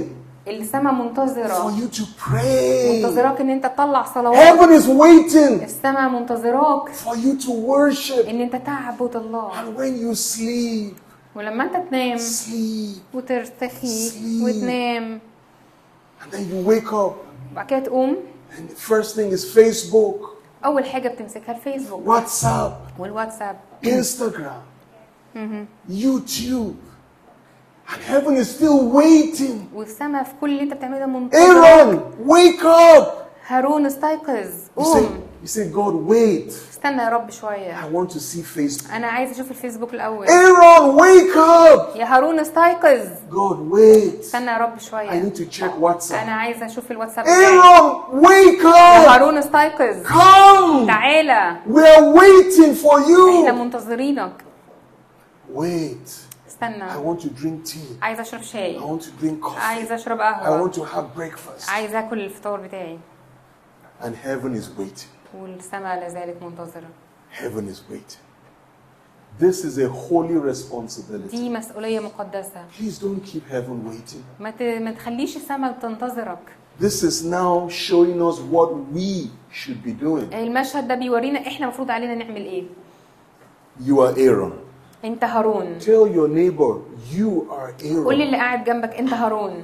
السماء 0.49 0.93
for 0.93 0.97
منتظره 0.97 1.76
you 1.78 1.89
to 1.97 2.03
pray. 2.03 2.95
منتظراك 3.05 3.41
ان 3.41 3.51
انت 3.51 3.66
تطلع 3.66 4.03
صلوات 4.14 4.37
Heaven 4.39 4.80
is 4.80 4.87
waiting 4.87 5.62
السماء 5.64 6.09
منتظراك 6.09 6.89
for 6.89 7.14
you 7.16 7.43
to 7.47 7.51
worship. 7.51 8.28
ان 8.28 8.41
انت 8.41 8.57
تعبد 8.66 9.16
الله 9.16 9.51
And 9.53 9.76
when 9.78 9.97
you 10.03 10.14
sleep, 10.14 10.95
ولما 11.36 11.63
انت 11.63 11.89
تنام 11.89 12.17
sleep. 12.17 13.15
وترتخي 13.15 14.09
sleep. 14.09 14.43
وتنام 14.43 15.19
and 16.21 16.34
then 16.34 16.39
you 16.39 16.69
wake 16.69 16.91
up 16.93 17.13
وبعد 17.51 17.65
كده 17.67 17.79
تقوم 17.79 18.15
and 18.57 18.69
the 18.71 18.93
first 18.93 19.15
thing 19.15 19.32
is 19.38 19.57
Facebook 19.57 20.27
أول 20.65 20.86
حاجة 20.86 21.09
بتمسكها 21.09 21.55
الفيسبوك 21.55 22.07
واتساب 22.07 22.77
والواتساب 22.99 23.59
انستغرام 23.86 24.61
يوتيوب 25.89 26.75
And 27.88 28.01
heaven 28.13 28.36
is 28.38 28.47
still 28.55 28.79
waiting. 28.89 29.75
والسماء 29.75 30.23
في 30.23 30.32
كل 30.41 30.49
اللي 30.49 30.63
انت 30.63 30.73
بتعمله 30.73 31.05
منتظر. 31.05 31.39
ايرون 31.41 32.11
ويك 32.25 32.65
اب. 32.65 33.07
هارون 33.47 33.86
استيقظ. 33.86 34.47
قوم. 34.75 35.21
you 35.43 35.49
say, 35.49 35.68
God, 35.70 35.95
wait. 35.95 36.53
استنى 36.70 37.03
يا 37.03 37.09
رب 37.09 37.30
شويه 37.30 37.74
I 37.82 37.84
want 37.95 38.11
to 38.11 38.18
see 38.20 38.43
Facebook. 38.59 38.93
انا 38.95 39.07
عايز 39.07 39.30
اشوف 39.30 39.51
الفيسبوك 39.51 39.95
الاول 39.95 40.26
Aaron, 40.26 40.99
wake 41.01 41.37
up. 41.37 41.97
يا 41.97 42.05
هارون 42.05 42.39
استيقظ 42.41 43.07
God, 43.30 43.57
wait. 43.74 44.20
استنى 44.20 44.51
يا 44.51 44.57
رب 44.59 44.78
I 44.78 44.82
شويه 44.82 45.11
need 45.30 45.34
to 45.37 45.59
check 45.59 45.82
WhatsApp. 45.82 46.14
انا 46.14 46.32
عايز 46.32 46.62
اشوف 46.62 46.91
الواتساب 46.91 47.24
بتاعي 47.24 47.47
Aaron, 47.47 48.24
wake 48.24 48.64
يا 48.64 49.07
up. 49.07 49.09
هارون 49.09 49.39
استيقظ 49.39 50.07
Come. 50.07 50.87
تعالى 50.87 51.57
We 51.68 51.78
are 51.80 52.14
waiting 52.18 52.84
for 52.84 52.95
احنا 52.99 53.51
you. 53.53 53.55
منتظرينك 53.55 54.32
Wait. 55.55 56.09
I 56.09 56.49
استنى 56.49 56.89
want 57.05 57.20
to 57.20 57.26
drink 57.43 57.70
tea. 57.72 58.03
عايز 58.03 58.20
اشرب 58.20 58.41
I 58.41 58.45
شاي 58.45 58.80
want 58.80 59.01
to 59.03 59.24
drink 59.24 59.47
coffee. 59.49 59.61
عايز 59.61 59.93
اشرب 59.93 60.18
I 60.18 60.22
قهوه 60.22 60.68
want 60.70 60.74
to 60.74 60.78
have 60.80 61.18
breakfast. 61.20 61.70
عايز 61.70 61.95
اكل 61.95 62.20
الفطار 62.20 62.61
بتاعي 62.61 62.99
And 64.03 64.14
heaven 64.26 64.53
is 64.55 64.68
waiting. 64.78 65.20
والسماء 65.39 65.99
لا 65.99 66.09
زالت 66.09 66.43
منتظره 66.43 66.89
Heaven 67.41 67.67
is 67.73 67.79
waiting. 67.91 68.21
This 69.39 69.63
is 69.65 69.77
a 69.77 69.88
holy 69.89 70.38
responsibility. 70.51 71.32
دي 71.38 71.49
مسؤوليه 71.49 71.99
مقدسه 71.99 72.65
Please 72.79 72.97
don't 72.99 73.23
keep 73.34 73.51
heaven 73.51 73.89
waiting. 73.89 74.23
ما 74.39 74.51
ت- 74.51 74.61
ما 74.61 74.91
تخليش 74.91 75.36
السماء 75.38 75.71
تنتظرك 75.82 76.39
This 76.82 77.03
is 77.03 77.23
now 77.23 77.69
showing 77.69 78.19
us 78.29 78.38
what 78.55 78.69
we 78.95 79.29
should 79.53 79.82
be 79.86 79.93
doing. 80.03 80.34
المشهد 80.34 80.88
ده 80.88 80.95
بيورينا 80.95 81.39
إحنا 81.47 81.65
المفروض 81.65 81.91
علينا 81.91 82.15
نعمل 82.15 82.45
إيه 82.45 82.63
You 83.86 83.95
are 83.99 84.15
Aaron. 84.17 84.53
انت 85.05 85.23
هارون 85.23 85.79
Tell 85.79 86.07
your 86.07 86.27
neighbor, 86.27 86.75
you 87.15 87.51
are 87.51 87.84
قول 87.84 88.15
Aaron. 88.17 88.21
اللي 88.21 88.38
قاعد 88.38 88.63
جنبك 88.63 88.89
انت 88.93 89.13
هارون 89.13 89.63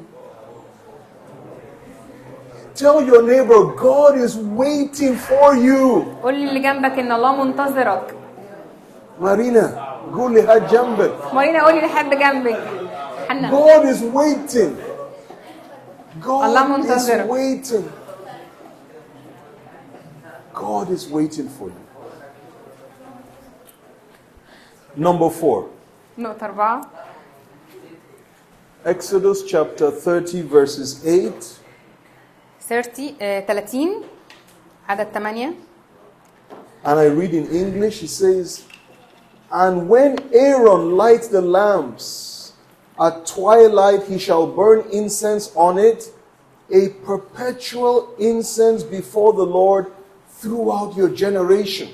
Tell 2.76 3.02
your 3.02 3.22
neighbor, 3.22 3.74
God 3.76 4.16
is 4.16 4.36
waiting 4.36 5.14
for 5.16 5.54
you. 5.54 6.04
قول 6.22 6.34
اللي 6.34 6.60
جنبك 6.60 6.98
ان 6.98 7.12
الله 7.12 7.44
منتظرك 7.44 8.14
Marina, 9.20 9.64
قولي 10.14 10.42
هاد 10.42 10.68
جنبك. 10.68 11.34
مارينا 11.34 11.64
قولي 11.64 11.80
لحد 11.80 12.10
جنبك 12.10 12.60
حنا 13.28 13.50
God 13.50 13.84
is 13.84 14.00
waiting. 14.02 14.72
Allah 16.24 16.64
God 16.64 16.80
is 16.80 16.86
منتظرك. 16.86 17.28
waiting. 17.28 17.84
God 20.54 20.90
is 20.90 21.08
waiting 21.08 21.48
for 21.48 21.68
you. 21.68 21.82
Number 24.96 25.30
four, 25.30 25.64
نقطة 26.18 26.44
أربعة 26.46 26.80
Exodus 28.84 29.42
chapter 29.46 29.90
30, 29.90 30.42
verses 30.42 31.06
8 31.06 31.58
30 32.68 33.14
آه، 33.20 33.40
30 33.40 33.88
عدد 34.88 35.06
8 35.14 35.54
And 36.84 36.98
I 36.98 37.06
read 37.06 37.32
in 37.32 37.46
English, 37.46 38.00
he 38.00 38.08
says, 38.08 38.64
And 39.52 39.88
when 39.88 40.18
Aaron 40.32 40.96
lights 40.96 41.28
the 41.28 41.40
lamps, 41.40 42.52
at 42.98 43.26
twilight 43.26 44.02
he 44.04 44.18
shall 44.18 44.46
burn 44.46 44.80
incense 44.92 45.52
on 45.54 45.78
it, 45.78 46.10
a 46.72 46.88
perpetual 47.06 48.14
incense 48.18 48.82
before 48.82 49.32
the 49.32 49.44
Lord 49.44 49.86
throughout 50.40 50.96
your 50.96 51.08
generation. 51.08 51.88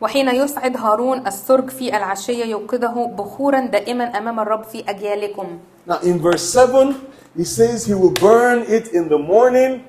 وحين 0.00 0.28
يصعد 0.28 0.76
هارون 0.76 1.26
السرج 1.26 1.70
في 1.70 1.96
العشية 1.96 2.44
يوقظه 2.44 3.06
بخورا 3.06 3.60
دائما 3.66 4.04
أمام 4.04 4.40
الرب 4.40 4.64
في 4.64 4.90
أجيالكم 4.90 5.58
Now 5.86 5.98
in 6.02 6.18
verse 6.18 6.42
7, 6.42 6.94
he 7.36 7.44
says 7.44 7.86
he 7.86 7.94
will 7.94 8.12
burn 8.12 8.62
it 8.68 8.88
in 8.92 9.08
the 9.08 9.18
morning. 9.18 9.84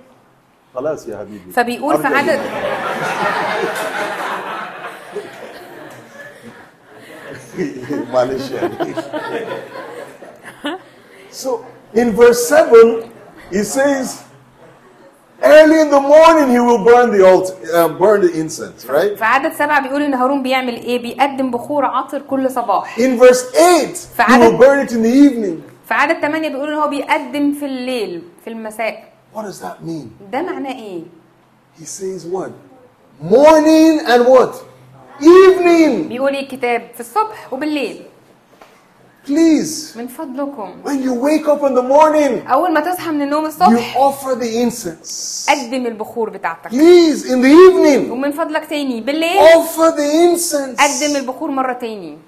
خلاص 0.76 1.08
يا 1.08 1.18
حبيبي. 1.18 1.50
فبيقول 1.52 1.98
في 2.02 2.06
عدد 2.06 2.40
معلش 8.12 8.50
يعني. 8.50 8.94
So 11.30 11.66
in 11.94 12.12
verse 12.12 12.48
7, 12.48 13.10
he 13.50 13.62
says, 13.62 14.24
early 15.42 15.80
in 15.80 15.90
the 15.90 16.00
morning 16.00 16.48
he 16.50 16.60
will 16.60 16.82
burn 16.84 17.10
the 17.16 17.22
altar, 17.26 17.54
uh, 17.74 17.88
burn 17.88 18.20
the 18.22 18.32
incense, 18.40 18.86
right? 18.88 19.16
في 19.18 19.24
عدد 19.24 19.52
سبعة 19.52 19.80
بيقول 19.82 20.02
إن 20.02 20.14
هارون 20.14 20.42
بيعمل 20.42 20.74
إيه 20.76 21.02
بيقدم 21.02 21.50
بخور 21.50 21.84
عطر 21.84 22.18
كل 22.30 22.50
صباح 22.50 22.96
In 22.98 23.18
verse 23.18 23.42
8, 23.52 24.08
he 24.28 24.38
will 24.38 24.58
burn 24.58 24.78
it 24.86 24.92
in 24.92 25.02
the 25.02 25.12
evening. 25.28 25.62
في 25.88 25.94
عدد 25.94 26.20
8 26.20 26.48
بيقول 26.48 26.68
إن 26.72 26.78
هو 26.78 26.88
بيقدم 26.88 27.52
في 27.52 27.64
الليل 27.66 28.22
في 28.44 28.50
المساء 28.50 29.04
What 29.36 29.42
does 29.44 29.60
that 29.60 29.84
mean? 29.84 30.10
ده 30.32 30.42
معناه 30.42 30.72
إيه 30.72 31.02
He 31.78 31.84
says 31.84 32.24
what? 32.24 32.50
Morning 33.20 34.00
and 34.06 34.24
what? 34.26 34.54
Evening. 35.20 36.08
بيقول 36.08 36.32
إيه 36.34 36.40
الكتاب 36.42 36.90
في 36.94 37.00
الصبح 37.00 37.52
وبالليل 37.52 38.02
Please, 39.26 39.96
من 39.96 40.06
فضلكم 40.08 40.82
when 40.84 41.02
you 41.02 41.12
wake 41.12 41.46
up 41.48 41.62
in 41.62 41.74
the 41.74 41.82
morning, 41.82 42.48
اول 42.50 42.72
ما 42.72 42.80
تصحى 42.80 43.10
من 43.10 43.22
النوم 43.22 43.44
you 43.44 43.46
الصبح 43.48 43.96
offer 43.96 44.34
the 44.34 44.64
incense. 44.64 45.46
قدم 45.50 45.86
البخور 45.86 46.30
بتاعتك 46.30 46.70
Please, 46.70 47.24
in 47.24 47.42
the 47.42 47.52
evening, 47.68 48.10
ومن 48.10 48.32
فضلك 48.32 48.66
تاني 48.66 49.00
بالليل 49.00 49.38
offer 49.38 49.90
the 49.96 50.36
incense. 50.36 50.80
قدم 50.80 51.16
البخور 51.16 51.50
مرة 51.50 51.72
تاني 51.72 52.18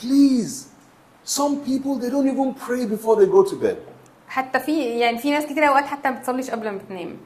Please. 0.00 0.66
Some 1.24 1.56
people, 1.64 1.96
they 1.96 2.08
don't 2.10 2.28
even 2.28 2.54
pray 2.54 2.86
before 2.86 3.16
they 3.16 3.26
go 3.26 3.42
to 3.42 3.56
bed. 3.56 3.78
حتى 4.28 4.58
في 4.60 4.82
يعني 4.98 5.18
في 5.18 5.30
ناس 5.30 5.44
كتير 5.46 5.68
أوقات 5.68 5.84
حتى 5.84 6.10
ما 6.10 6.16
بتصليش 6.16 6.50
قبل 6.50 6.70
ما 6.70 6.78
تنام 6.88 7.16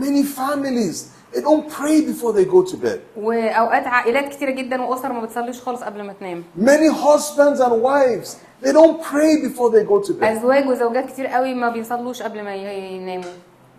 Many 0.00 0.22
families, 0.40 0.96
they 1.32 1.40
don't 1.40 1.66
pray 1.78 2.02
before 2.12 2.32
they 2.32 2.44
go 2.44 2.62
to 2.72 2.76
bed. 2.76 2.98
وأوقات 3.16 3.86
عائلات 3.86 4.28
كتيرة 4.28 4.50
جدا 4.50 4.82
وأسر 4.82 5.12
ما 5.12 5.20
بتصليش 5.20 5.60
خالص 5.60 5.82
قبل 5.82 6.02
ما 6.02 6.12
تنام 6.12 6.44
Many 6.58 6.88
husbands 6.88 7.60
and 7.60 7.72
wives, 7.82 8.36
they 8.64 8.72
don't 8.72 9.02
pray 9.02 9.36
before 9.48 9.70
they 9.70 9.84
go 9.84 10.00
to 10.08 10.12
bed. 10.12 10.24
أزواج 10.24 10.68
وزوجات 10.68 11.06
كتير 11.06 11.26
قوي 11.26 11.54
ما 11.54 11.68
بيصلوش 11.70 12.22
قبل 12.22 12.42
ما 12.42 12.54
يناموا 12.54 13.30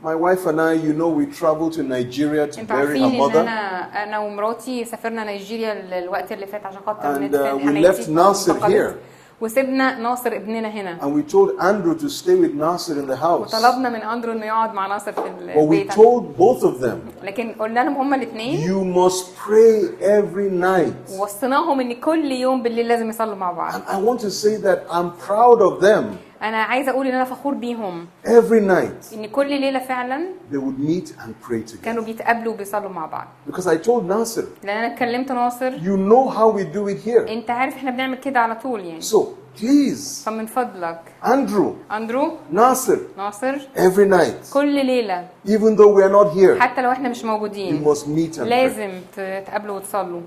My 0.04 0.14
wife 0.16 0.46
and 0.46 0.62
I, 0.62 0.74
you 0.74 0.94
know, 0.94 1.10
we 1.10 1.26
traveled 1.26 1.74
to 1.74 1.82
Nigeria 1.82 2.46
to 2.48 2.64
bury 2.64 3.00
her 3.00 3.10
mother. 3.10 3.40
أنا 3.40 4.04
أنا 4.04 4.20
ومراتي 4.20 4.86
سافرنا 4.86 5.24
نيجيريا 5.24 6.00
الوقت 6.00 6.32
اللي 6.32 6.48
فات 6.48 6.66
عشان 6.66 6.80
خاطر 6.86 7.16
And, 7.16 7.34
uh, 7.34 7.66
we 7.66 7.82
left 7.88 8.10
انتقلت. 8.10 8.64
here. 8.72 8.94
وسيبنا 9.42 10.00
ناصر 10.00 10.28
ابننا 10.36 10.68
هنا 10.68 10.98
And 11.02 11.14
we 11.14 11.22
told 11.32 11.50
Andrew 11.60 11.96
to 11.96 12.10
stay 12.10 12.36
with 12.36 12.54
Nasser 12.56 13.00
in 13.00 13.08
the 13.08 13.16
house. 13.16 13.54
وطلبنا 13.56 13.90
من 13.90 13.96
اندرو 14.02 14.32
انه 14.32 14.46
يقعد 14.46 14.74
مع 14.74 14.88
ناصر 14.88 15.12
في 15.12 15.22
But 15.22 15.58
we 15.58 15.60
البيت 15.60 15.92
told 15.94 16.24
both 16.38 16.64
of 16.64 16.82
them, 16.82 17.24
لكن 17.24 17.56
قلنا 17.60 17.80
لهم 17.80 17.96
هما 17.96 18.16
الاثنين 18.16 18.68
you 18.68 18.96
must 18.98 19.26
pray 19.48 20.02
every 20.02 20.50
night. 20.50 21.20
ووصيناهم 21.20 21.80
ان 21.80 21.94
كل 21.94 22.32
يوم 22.32 22.64
بالليل 22.64 22.88
لازم 22.88 23.10
يصلوا 23.10 23.36
مع 23.36 23.52
بعض 23.52 23.74
And 23.74 23.88
I 23.88 23.98
want 23.98 24.20
to 24.22 24.32
say 24.32 24.58
that 24.68 24.80
I'm 24.92 25.12
proud 25.28 25.62
of 25.62 25.82
them. 25.82 26.04
أنا 26.42 26.58
عايزة 26.58 26.92
أقول 26.92 27.08
إن 27.08 27.14
أنا 27.14 27.24
فخور 27.24 27.54
بيهم. 27.54 28.06
Every 28.26 28.62
night, 28.62 29.14
إن 29.14 29.26
كل 29.26 29.50
ليلة 29.50 29.80
فعلا 29.80 30.28
they 30.52 30.56
would 30.58 30.80
meet 30.80 31.08
and 31.10 31.48
pray 31.50 31.72
together. 31.72 31.84
كانوا 31.84 32.04
بيتقابلوا 32.04 32.54
وبيصلوا 32.54 32.90
مع 32.90 33.06
بعض. 33.06 33.28
Because 33.50 33.68
I 33.68 33.78
told 33.88 34.08
Nasser, 34.08 34.44
لأن 34.64 34.78
أنا 34.78 34.96
كلمت 34.96 35.32
ناصر. 35.32 35.72
you 35.72 35.98
know 35.98 36.30
how 36.30 36.58
we 36.58 36.64
do 36.76 36.88
it 36.88 37.08
here. 37.08 37.30
أنت 37.30 37.50
عارف 37.50 37.76
إحنا 37.76 37.92
بنعمل 37.92 38.18
كده 38.18 38.40
على 38.40 38.56
طول 38.56 38.86
يعني. 38.86 39.02
So, 39.02 39.18
please, 39.60 40.26
فمن 40.26 40.46
فضلك. 40.46 41.00
Andrew, 41.24 41.92
اندرو 41.94 42.32
Nasser, 42.54 42.98
ناصر 43.18 43.58
every 43.76 44.10
night, 44.10 44.54
كل 44.54 44.86
ليلة. 44.86 45.28
even 45.48 45.76
though 45.76 45.94
we 45.98 46.04
are 46.04 46.14
not 46.24 46.34
here, 46.38 46.62
حتى 46.62 46.82
لو 46.82 46.92
إحنا 46.92 47.10
مش 47.10 47.22
you 47.22 47.26
موجودين 47.26 47.86
must 47.86 48.04
meet 48.04 48.38
and 48.38 48.40
pray. 48.40 48.48
لازم 48.48 48.92
تتقابلوا 49.16 49.76
وتصلوا. 49.76 50.22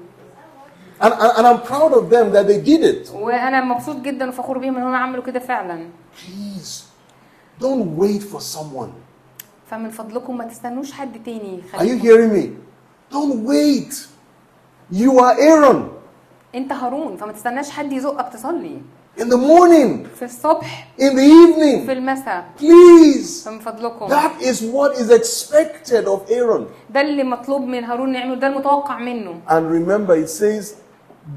And, 1.02 1.14
and, 1.14 1.32
and 1.38 1.46
I'm 1.48 1.62
proud 1.62 1.92
of 1.94 2.10
them 2.10 2.32
that 2.32 2.48
they 2.48 2.60
did 2.62 2.84
it. 2.84 3.12
وانا 3.14 3.62
مبسوط 3.64 3.96
جدا 4.02 4.30
وفخور 4.30 4.58
بيهم 4.58 4.78
ان 4.78 4.84
هم 4.84 4.96
عملوا 4.96 5.24
كده 5.24 5.40
فعلا 5.40 5.86
Please, 6.16 6.84
don't 7.64 7.98
wait 7.98 8.24
for 8.24 8.40
someone. 8.40 8.92
فمن 9.72 9.90
فضلكم 9.90 10.38
ما 10.38 10.46
تستنوش 10.46 10.92
حد 10.92 11.24
تاني 11.24 11.62
Are 11.74 11.78
you 11.78 11.82
يخليكم 11.84 12.02
hearing 12.02 12.34
me? 12.34 12.50
Don't 13.16 13.46
wait. 13.46 13.94
You 14.92 15.20
are 15.20 15.36
Aaron. 15.40 15.90
انت 16.56 16.72
هارون 16.72 17.18
فما 17.18 17.32
تستناش 17.32 17.70
حد 17.70 17.92
يزقك 17.94 18.34
تصلي 18.34 18.78
In 19.18 19.24
the 19.30 19.38
morning, 19.38 20.08
في 20.16 20.26
الصبح 20.26 20.88
in 21.00 21.02
the 21.02 21.16
في 21.16 21.86
evening, 21.86 21.90
المساء 21.90 22.46
please. 22.60 23.46
فمن 23.46 23.60
فضلكم 23.60 24.08
That 24.08 24.42
is 24.42 24.62
what 24.62 24.96
is 24.98 25.10
expected 25.12 26.06
of 26.08 26.30
Aaron. 26.32 26.64
ده 26.90 27.02
اللي 27.02 27.24
مطلوب 27.24 27.62
من 27.62 27.84
هارون 27.84 28.16
يعمله 28.16 28.36
ده 28.36 28.48
المتوقع 28.48 29.00
منه 29.00 29.40
And 29.50 29.64
remember, 29.72 30.16
it 30.16 30.30
says, 30.30 30.76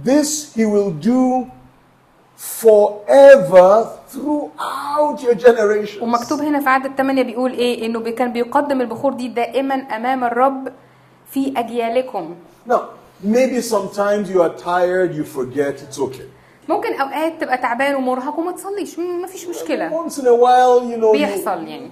This 0.05 0.55
he 0.57 0.65
will 0.75 0.93
do 1.13 1.47
forever 2.37 3.87
throughout 4.13 5.17
your 5.23 5.35
generations. 5.35 6.03
ومكتوب 6.03 6.41
هنا 6.41 6.61
في 6.61 6.69
عدد 6.69 6.91
8 6.97 7.23
بيقول 7.23 7.53
ايه 7.53 7.87
انه 7.87 7.99
بي- 8.01 8.13
كان 8.13 8.33
بيقدم 8.33 8.81
البخور 8.81 9.13
دي 9.13 9.29
دائما 9.29 9.75
امام 9.75 10.25
الرب 10.25 10.73
في 11.31 11.53
اجيالكم 11.57 12.35
Now, 12.71 12.81
maybe 13.25 13.61
sometimes 13.63 14.29
you 14.35 14.41
are 14.43 14.55
tired, 14.65 15.11
you 15.15 15.25
forget, 15.25 15.75
it's 15.83 15.99
okay. 15.99 16.23
ممكن 16.69 16.93
اوقات 17.01 17.41
تبقى 17.41 17.59
تعبان 17.59 17.95
ومرهق 17.95 18.39
وما 18.39 18.53
تصليش 18.53 18.99
م- 18.99 19.23
مفيش 19.23 19.47
مشكله 19.49 19.91
Once 20.07 20.13
in 20.13 20.23
a 20.25 20.35
while, 20.45 20.83
you 20.93 21.01
know, 21.03 21.09
you, 21.09 21.13
بيحصل 21.13 21.67
يعني 21.69 21.91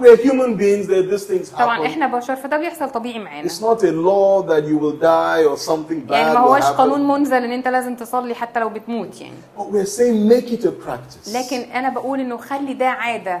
We're 0.00 0.16
human 0.16 0.56
beings, 0.56 0.86
that 0.86 1.10
these 1.10 1.26
things 1.30 1.50
طبعا 1.58 1.78
happen. 1.78 1.86
إحنا 1.86 2.06
بشر 2.18 2.36
فده 2.36 2.56
بيحصل 2.58 2.90
طبيعي 2.90 3.18
معانا 3.18 3.48
It's 3.48 3.60
not 3.60 3.82
a 3.82 3.92
law 3.92 4.42
that 4.48 4.64
you 4.64 4.78
will 4.78 5.00
die 5.02 5.44
or 5.52 5.56
something 5.70 6.10
يعني 6.12 6.34
bad 6.34 6.34
ما 6.38 6.44
will 6.44 6.48
هوش 6.48 6.62
قانون. 6.64 7.08
منزل 7.08 7.36
ان 7.44 7.52
انت 7.52 7.68
لازم 7.68 7.96
تصلي 7.96 8.34
حتى 8.34 8.60
لو 8.60 8.68
بتموت 8.68 9.20
يعني 9.20 9.34
But 9.58 9.62
we're 9.62 9.90
saying 9.98 10.32
make 10.32 10.52
it 10.52 10.64
a 10.64 10.86
practice. 10.88 11.34
لكن 11.36 11.60
أنا 11.72 11.88
بقول 11.88 12.20
انه 12.20 12.36
خلي 12.36 12.74
ده 12.74 12.86
عاده 12.88 13.40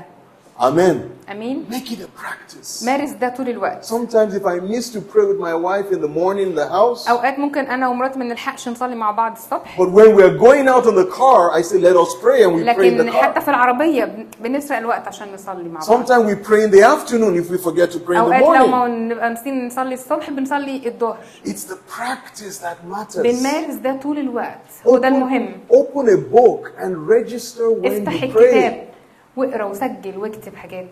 Amen. 0.59 0.95
امين 1.31 1.65
Make 1.69 1.91
it 1.91 1.99
a 1.99 2.07
practice. 2.21 2.83
مارس 2.85 3.09
ده 3.11 3.29
طول 3.29 3.49
الوقت 3.49 3.85
Sometimes 3.85 4.33
if 4.33 4.45
I 4.45 4.59
miss 4.71 4.89
to 4.89 4.99
pray 5.13 5.25
with 5.25 5.39
my 5.39 5.53
wife 5.53 5.91
in 5.95 5.99
the 6.01 6.07
morning 6.07 6.47
in 6.51 6.55
the 6.55 6.67
house, 6.69 7.09
اوقات 7.09 7.39
ممكن 7.39 7.65
انا 7.65 7.87
ومراتي 7.89 8.19
ما 8.19 8.25
نلحقش 8.25 8.69
نصلي 8.69 8.95
مع 8.95 9.11
بعض 9.11 9.31
الصبح 9.31 9.77
but 9.77 9.87
when 9.89 10.15
we're 10.15 10.37
going 10.37 10.67
out 10.69 10.85
in 10.85 10.95
the 10.95 11.09
car, 11.17 11.51
I 11.59 11.61
say, 11.61 11.77
let 11.79 11.95
us 11.97 12.11
pray 12.23 12.43
and 12.43 12.55
we 12.55 12.63
pray 12.75 12.87
in 12.91 12.97
the 12.97 13.03
لكن 13.03 13.11
حتى 13.11 13.39
car. 13.39 13.43
في 13.43 13.47
العربيه 13.49 14.05
بن- 14.05 14.27
بنسرق 14.43 14.77
الوقت 14.77 15.07
عشان 15.07 15.33
نصلي 15.33 15.69
مع 15.69 15.79
بعض 15.79 15.89
Sometimes 16.05 16.25
we 16.31 16.35
pray 16.47 16.63
in 16.63 16.71
the 16.71 16.83
afternoon 16.83 17.35
if 17.43 17.49
we 17.51 17.57
forget 17.57 17.91
to 17.91 17.99
pray 17.99 18.15
in 18.17 18.29
the 18.29 18.35
اوقات 18.35 18.41
لو 18.59 18.67
ما 18.67 18.85
morning. 18.87 19.11
نبقى 19.11 19.29
نسين 19.29 19.67
نصلي 19.67 19.93
الصبح 19.93 20.29
بنصلي 20.29 20.87
الظهر 20.87 21.17
It's 21.45 21.63
the 21.71 21.77
practice 21.97 22.57
that 22.63 22.77
matters. 22.95 23.17
بنمارس 23.21 23.75
ده 23.75 23.99
طول 24.03 24.17
الوقت 24.19 24.61
هو 24.87 24.97
ده 24.97 25.07
المهم 25.07 25.53
Open 25.71 26.05
a 26.07 26.35
book 26.35 26.71
and 26.83 27.09
register 27.09 27.71
when 27.81 27.85
افتح 27.85 28.21
you 28.21 28.23
الكتاب 28.23 28.87
pray. 28.88 28.88
واقرأ 29.36 29.64
وسجل 29.64 30.16
واكتب 30.18 30.54
حاجات 30.56 30.88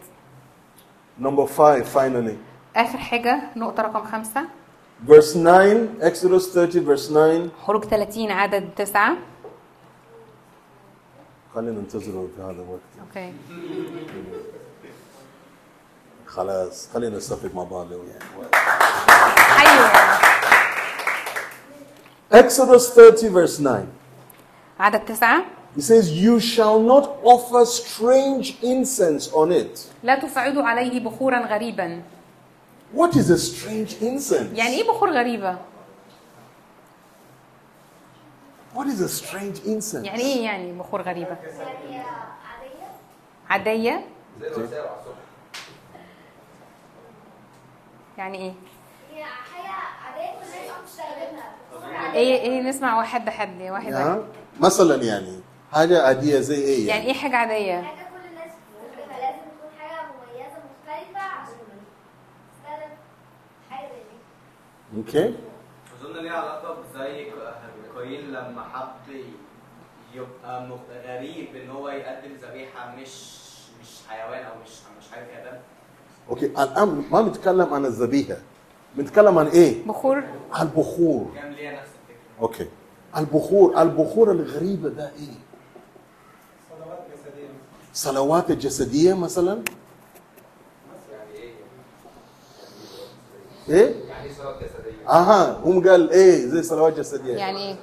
Number 1.21 1.47
five, 1.47 1.85
finally. 1.95 2.37
آخر 2.77 2.99
حاجة 2.99 3.41
نقطة 3.57 3.83
رقم 3.83 4.05
خمسة 4.05 4.43
Verse 5.09 5.33
9, 5.35 5.89
Exodus 6.01 6.47
30, 6.55 6.81
verse 6.85 7.09
9. 7.09 7.49
خروج 7.67 7.85
30 7.85 8.31
عدد 8.31 8.71
9 8.77 9.17
خلينا 11.55 11.71
ننتظر 11.81 12.29
في 12.37 12.43
هذا 12.43 12.51
الوقت. 12.51 12.81
أوكي 13.09 13.33
خلاص 16.27 16.89
خلينا 16.95 17.17
نستفيد 17.17 17.55
مع 17.55 17.63
بعض 17.65 17.93
لو 17.93 17.99
يعني. 18.03 18.25
أيوه 19.61 19.89
Exodus 22.49 22.83
30, 22.95 23.47
verse 23.47 23.59
9. 23.61 23.87
عدد 24.81 25.05
9 25.05 25.43
He 25.77 25.81
says, 25.81 26.11
You 26.11 26.41
shall 26.41 26.81
not 26.81 27.05
offer 27.23 27.65
strange 27.65 28.57
incense 28.63 29.31
on 29.33 29.53
it. 29.53 29.79
لا 30.03 30.15
تصعدوا 30.15 30.63
عليه 30.63 31.01
بخورا 31.01 31.47
غريبا 31.47 32.03
What 32.95 33.11
is 33.17 33.31
a 33.31 33.39
strange 33.39 33.93
incense? 34.03 34.55
يعني 34.59 34.75
إيه 34.77 34.89
بخور 34.89 35.11
غريبة 35.11 35.59
What 38.75 38.87
is 38.87 39.01
a 39.01 39.09
strange 39.09 39.59
incense? 39.67 40.05
يعني 40.05 40.21
إيه 40.21 40.45
يعني 40.45 40.73
بخور 40.73 41.01
يعني 41.01 41.27
عادية 43.51 44.05
يعني 48.19 48.39
إيه. 48.39 48.53
إيه 52.15 52.41
إيه 52.41 52.63
نسمع 52.63 52.99
واحد 52.99 53.31
حد 53.31 53.63
واحد 53.63 53.93
واحد 53.93 54.19
Yeah. 54.23 54.63
مثلا 54.63 55.03
يعني 55.03 55.41
حاجة 55.73 56.03
عادية 56.03 56.41
زي 56.41 56.55
إيه 56.55 56.89
يعني 56.89 57.01
يعني؟ 57.01 57.07
إيه 57.07 57.15
حاجة 57.15 57.37
عادية 57.37 57.81
حاجة 57.83 58.07
كل 58.09 58.29
الناس 58.31 58.53
بتستخدمها 58.53 59.19
لازم 59.21 59.39
تكون 59.39 59.71
حاجة 59.79 60.07
مميزة 60.07 60.59
مختلفة 60.69 61.21
عشان 61.21 61.55
تستخدم 62.53 62.95
حاجة 63.71 63.89
زي 63.89 63.95
دي 64.03 64.19
Okay. 65.03 65.31
أظن 66.01 66.23
ليها 66.23 66.33
علاقة 66.33 66.77
زي 66.95 67.31
قايل 67.97 68.33
لما 68.33 68.65
حب 68.75 69.15
يبقى 70.15 70.69
غريب 71.07 71.57
إن 71.57 71.71
هو 71.71 71.89
يقدم 71.89 72.31
ذبيحة 72.43 72.95
مش 72.97 73.11
مش 73.83 73.89
حيوان 74.09 74.45
أو 74.45 74.53
مش 74.65 74.71
مش 75.01 75.11
حاجة 75.13 75.25
كده 75.27 75.61
Okay. 76.31 76.61
الآن 76.61 77.05
ما 77.11 77.21
بنتكلم 77.23 77.75
عن 77.75 77.85
الذبيحة. 77.85 78.37
بنتكلم 78.97 79.39
عن 79.39 79.47
إيه؟ 79.47 79.87
بخور 79.87 80.23
عن 80.53 80.67
البخور. 80.67 81.31
كان 81.35 81.53
ليها 81.53 81.73
نفس 81.73 81.89
الفكرة 82.09 82.43
أوكي. 82.43 82.67
البخور، 83.17 83.83
البخور 83.83 84.31
الغريبة 84.33 84.89
ده 84.89 85.11
إيه؟ 85.19 85.35
صلوات 87.95 88.51
الجسدية 88.51 89.15
مثلا؟ 89.15 89.63
إيه؟ 93.69 93.95
يعني 94.09 94.35
صلاه 94.35 94.57
جسديه 94.61 95.09
آها 95.09 95.59
هم 95.65 95.89
قال 95.89 96.11
إيه 96.11 96.47
زي 96.47 96.63
صلوات 96.63 96.99
جسدية. 96.99 97.37
يعني 97.37 97.69
إيه 97.69 97.77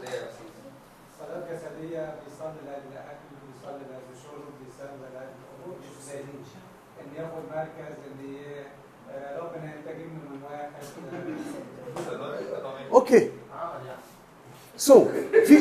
صلاه 1.20 1.40
جسديه 1.40 2.16
بيصلي 2.26 2.62
لاجل 2.66 2.92
الاكل 2.92 3.28
بيصلي 3.48 3.84
لاجل 3.92 4.10
الشرب 4.18 4.44
بيصلي 4.66 5.08
لاجل 5.14 5.36
الخروج 5.42 5.78
ان 7.02 7.08
ياخد 7.24 7.44
مركز 7.56 7.96
ان 8.06 8.36
ربنا 9.40 9.76
ينتجي 9.76 10.04
من 10.04 10.42
واحد 10.44 10.70
أوكي. 12.92 13.32
سو 14.78 15.06
في 15.46 15.58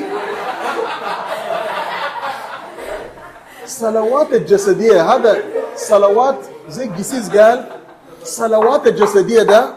صلوات 3.67 4.33
الجسدية 4.33 5.15
هذا 5.15 5.43
صلوات 5.77 6.39
زي 6.69 6.85
القسيس 6.85 7.31
قال 7.31 7.71
صلوات 8.25 8.87
الجسدية 8.87 9.43
ده 9.43 9.75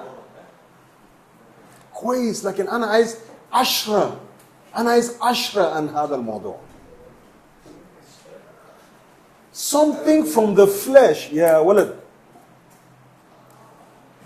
كويس 1.93 2.45
لكن 2.45 2.67
أنا 2.69 2.87
عايز 2.87 3.15
عشرة 3.53 4.17
أنا 4.77 4.91
عايز 4.91 5.13
عشرة 5.21 5.75
عن 5.75 5.89
هذا 5.89 6.15
الموضوع. 6.15 6.55
Something 9.53 10.23
from 10.23 10.55
the 10.55 10.67
flesh 10.67 11.33
يا 11.33 11.57
ولد. 11.57 11.95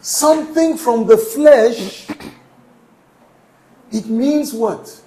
Something 0.01 0.77
from 0.77 1.05
the 1.07 1.17
flesh 1.17 2.07
it 3.91 4.05
means 4.07 4.53
what? 4.53 5.01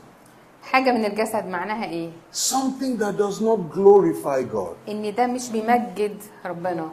حاجة 0.73 0.93
من 0.93 1.05
الجسد 1.05 1.47
معناها 1.47 1.85
إيه 1.85 2.11
something 2.33 2.99
that 2.99 3.17
does 3.19 3.41
not 3.41 3.59
glorify 3.77 4.43
God 4.55 4.75
ان 4.89 5.15
ده 5.15 5.27
مش 5.27 5.49
بيمجد 5.51 6.17
ربنا 6.47 6.89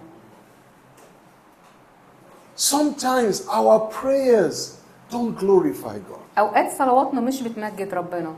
sometimes 2.57 3.47
our 3.47 3.79
prayers 4.01 4.77
don't 5.11 5.35
glorify 5.39 5.97
God 6.11 6.21
اوقات 6.37 6.71
صلواتنا 6.77 7.21
مش 7.21 7.41
بتمجد 7.41 7.93
ربنا 7.93 8.33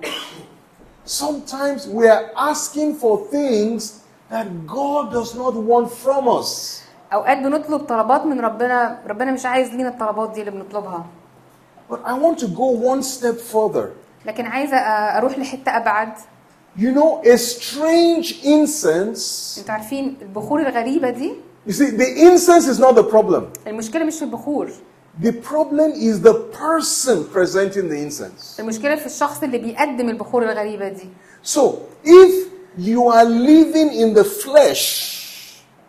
sometimes 1.06 1.88
we 1.88 2.08
are 2.08 2.32
asking 2.52 2.96
for 3.02 3.18
things 3.32 4.02
that 4.32 4.48
God 4.68 5.12
does 5.12 5.36
not 5.36 5.54
want 5.56 5.90
from 6.06 6.28
us 6.28 6.82
اوقات 7.14 7.38
بنطلب 7.38 7.82
طلبات 7.82 8.26
من 8.26 8.40
ربنا 8.42 9.00
ربنا 9.08 9.32
مش 9.32 9.46
عايز 9.46 9.70
لينا 9.70 9.90
الطلبات 9.90 10.32
دي 10.32 10.40
اللي 10.40 10.52
بنطلبها 10.52 11.06
but 11.90 12.00
I 12.06 12.14
want 12.14 12.38
to 12.40 12.48
go 12.48 12.68
one 12.92 13.04
step 13.04 13.38
further 13.54 13.88
لكن 14.26 14.46
عايزه 14.46 14.78
أروح 14.78 15.40
لحته 15.40 15.78
ابعد 15.78 16.14
you 16.78 16.82
know 16.96 17.22
a 17.28 17.38
strange 17.38 18.28
incense 18.44 19.58
أنتوا 19.60 19.72
عارفين 19.74 20.18
البخور 20.22 20.60
الغريبه 20.62 21.10
دي 21.10 21.34
you 21.68 21.72
see 21.72 21.92
the 21.98 22.22
incense 22.28 22.68
is 22.68 22.80
not 22.80 22.96
the 22.96 23.04
problem 23.14 23.44
المشكلة 23.68 24.04
مش 24.04 24.16
في 24.16 24.22
البخور 24.26 24.70
The 25.24 25.32
problem 25.52 25.92
is 25.94 26.16
the 26.30 26.34
person 26.64 27.18
presenting 27.36 27.88
the 27.88 28.00
incense. 28.08 28.60
المشكلة 28.60 28.96
في 28.96 29.06
الشخص 29.06 29.44
اللي 29.44 29.58
بيقدم 29.58 30.10
البخور 30.10 30.44
الغريبه 30.44 30.88
دي 30.90 31.08
So, 31.44 31.62
if 32.06 32.34
you 32.80 33.02
are 33.12 33.26
living 33.26 33.90
in 34.04 34.14
the 34.20 34.24
flesh, 34.24 35.14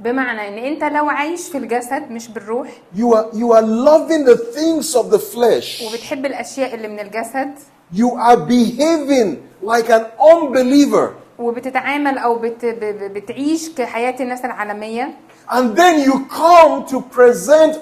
بمعنى 0.00 0.48
ان 0.48 0.58
انت 0.72 0.84
لو 0.84 1.08
عايش 1.08 1.40
في 1.48 1.58
الجسد 1.58 2.10
مش 2.10 2.28
بالروح 2.28 2.68
you 2.96 3.14
are, 3.14 3.34
you 3.34 3.52
are 3.56 3.66
loving 3.66 4.24
the 4.30 4.36
things 4.56 4.94
of 5.00 5.10
the 5.14 5.18
flesh, 5.34 5.82
وبتحب 5.82 6.26
الاشياء 6.26 6.74
اللي 6.74 6.88
من 6.88 7.00
الجسد 7.00 7.54
you 7.93 8.09
are 8.15 8.37
behaving 8.37 9.29
like 9.61 9.89
an 9.89 10.05
unbeliever, 10.19 11.09
وبتتعامل 11.39 12.17
او 12.17 12.39
بت 12.39 12.65
ب- 12.65 12.79
ب- 12.79 13.13
بتعيش 13.13 13.69
كحياه 13.69 14.15
الناس 14.19 14.45
العالميه 14.45 15.13
and 15.49 15.75
then 15.75 15.99
you 16.07 16.13
come 16.29 16.85
to 16.91 17.01
present 17.17 17.79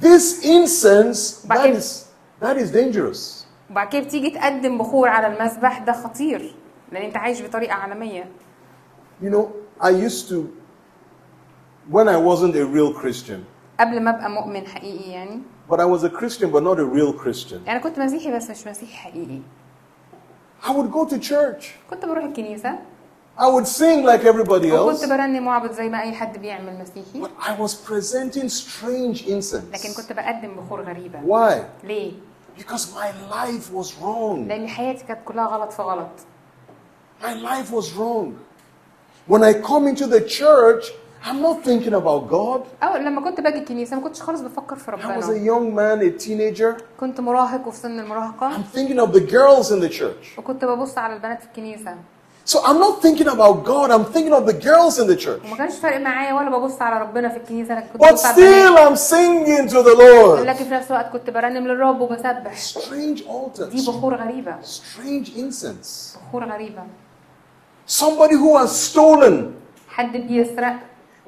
this 0.00 0.44
incense, 0.44 1.42
that 1.42 1.48
But 1.48 1.66
if- 1.66 1.76
is, 1.76 2.04
that 2.40 2.56
is 2.56 2.70
dangerous. 2.70 3.46
وبعد 3.70 3.88
كده 3.88 4.02
بتيجي 4.02 4.30
تقدم 4.30 4.78
بخور 4.78 5.08
على 5.08 5.26
المذبح 5.26 5.78
ده 5.78 5.92
خطير 5.92 6.54
لان 6.92 7.02
انت 7.02 7.16
عايش 7.16 7.42
بطريقه 7.42 7.74
عالميه 7.74 8.28
You 9.22 9.30
know, 9.30 9.46
I 9.80 9.90
used 9.90 10.28
to, 10.28 10.36
when 11.90 12.08
I 12.08 12.16
wasn't 12.16 12.54
a 12.56 12.64
real 12.76 12.92
Christian, 13.02 13.40
قبل 13.81 13.99
ما 14.03 14.09
ابقى 14.09 14.29
مؤمن 14.29 14.67
حقيقي 14.67 15.11
يعني 15.11 15.39
but 15.69 15.77
I 15.79 15.85
was 15.85 16.03
a 16.03 16.09
Christian 16.09 16.51
but 16.51 16.63
not 16.63 16.77
a 16.79 16.85
real 16.85 17.13
Christian, 17.23 17.69
أنا 17.69 17.77
كنت 17.79 17.99
مسيحي 17.99 18.31
بس 18.35 18.49
مش 18.49 18.67
مسيحي 18.67 18.93
حقيقي 18.97 19.39
I 20.63 20.69
would 20.69 20.91
go 20.91 21.05
to 21.13 21.17
church. 21.19 21.65
كنت 21.89 22.05
بروح 22.05 22.23
الكنيسه 22.23 22.75
I 23.37 23.43
would 23.43 23.67
sing 23.67 24.03
like 24.05 24.23
everybody 24.23 24.71
وكنت 24.71 24.99
else, 25.03 25.09
برنم 25.09 25.47
واعبد 25.47 25.71
زي 25.71 25.89
ما 25.89 26.01
اي 26.01 26.11
حد 26.13 26.37
بيعمل 26.37 26.79
مسيحي 26.79 27.23
but 27.23 27.43
I 27.43 27.51
was 27.61 27.71
presenting 27.73 28.49
strange 28.49 29.27
لكن 29.29 29.41
incense. 29.41 29.97
كنت 29.97 30.11
بقدم 30.13 30.55
بخور 30.55 30.81
غريبه 30.81 31.19
Why? 31.27 31.55
ليه 31.83 32.11
Because 32.59 32.85
my 32.95 33.09
life 33.33 33.71
was 33.73 33.87
wrong. 34.01 34.47
لأن 34.47 34.67
حياتي 34.67 35.03
كانت 35.05 35.19
كلها 35.25 35.45
غلط 35.45 35.71
في 35.71 35.81
غلط 35.81 36.09
My 37.21 37.33
life 37.33 37.71
was 37.71 37.85
wrong. 37.97 38.27
When 39.27 39.43
I 39.43 39.53
come 39.53 39.87
into 39.87 40.05
the 40.07 40.21
church, 40.21 40.83
I'm 41.24 41.42
not 41.42 41.64
thinking 41.68 41.92
about 41.94 42.30
God. 42.30 42.60
او 42.82 42.96
لما 42.96 43.20
كنت 43.20 43.40
باجي 43.40 43.58
الكنيسه 43.58 43.96
ما 43.96 44.02
كنتش 44.02 44.22
خالص 44.22 44.40
بفكر 44.40 44.76
في 44.76 44.90
I 44.90 44.94
was 44.94 44.96
a 44.96 45.28
ربنا 45.28 45.46
young 45.46 45.74
man, 45.74 46.02
a 46.02 46.24
teenager. 46.24 46.82
كنت 47.00 47.20
مراهق 47.20 47.66
وفي 47.68 47.78
سن 47.78 48.00
المراهقه 48.00 48.50
I'm 48.56 48.76
thinking 48.76 48.98
of 48.98 49.12
the 49.12 49.20
girls 49.32 49.70
in 49.70 49.80
the 49.88 49.98
church. 50.00 50.38
وكنت 50.38 50.64
ببص 50.64 50.98
على 50.98 51.14
البنات 51.14 51.40
في 51.40 51.46
الكنيسه 51.46 51.94
So 52.48 52.58
I'm 52.62 52.78
not 52.78 53.02
thinking 53.02 53.26
about 53.26 53.64
God, 53.64 53.90
I'm 53.90 54.04
thinking 54.14 54.32
of 54.40 54.44
the 54.46 54.56
girls 54.68 54.98
in 55.00 55.06
the 55.08 55.16
church. 55.16 55.44
وما 55.46 55.56
كانش 55.56 55.74
فارق 55.74 56.00
معايا 56.00 56.32
ولا 56.34 56.58
ببص 56.58 56.82
على 56.82 57.00
ربنا 57.00 57.28
في 57.28 57.36
الكنيسه 57.36 57.74
لكن 57.74 57.86
كنت 57.92 58.02
But 58.04 58.10
ببص 58.10 58.24
على 58.24 58.34
still, 58.34 58.68
البنات 58.68 58.92
I'm 58.92 58.96
singing 59.00 59.68
to 59.74 59.82
the 59.82 59.96
Lord. 59.96 60.38
لكن 60.46 60.64
في 60.64 60.70
نفس 60.70 60.90
الوقت 60.90 61.12
كنت 61.12 61.30
برنم 61.30 61.66
للرب 61.66 62.00
وبسبح 62.00 62.54
Strange 62.72 62.92
دي 62.92 63.24
altars, 63.24 63.88
بخور 63.88 64.14
غريبه 64.14 64.54
strange 64.62 65.26
incense. 65.28 66.18
بخور 66.28 66.44
غريبه 66.44 66.82
Somebody 67.88 68.34
who 68.34 68.56
has 68.56 68.70
stolen. 68.92 69.34
حد 69.88 70.12
بيسرق 70.16 70.76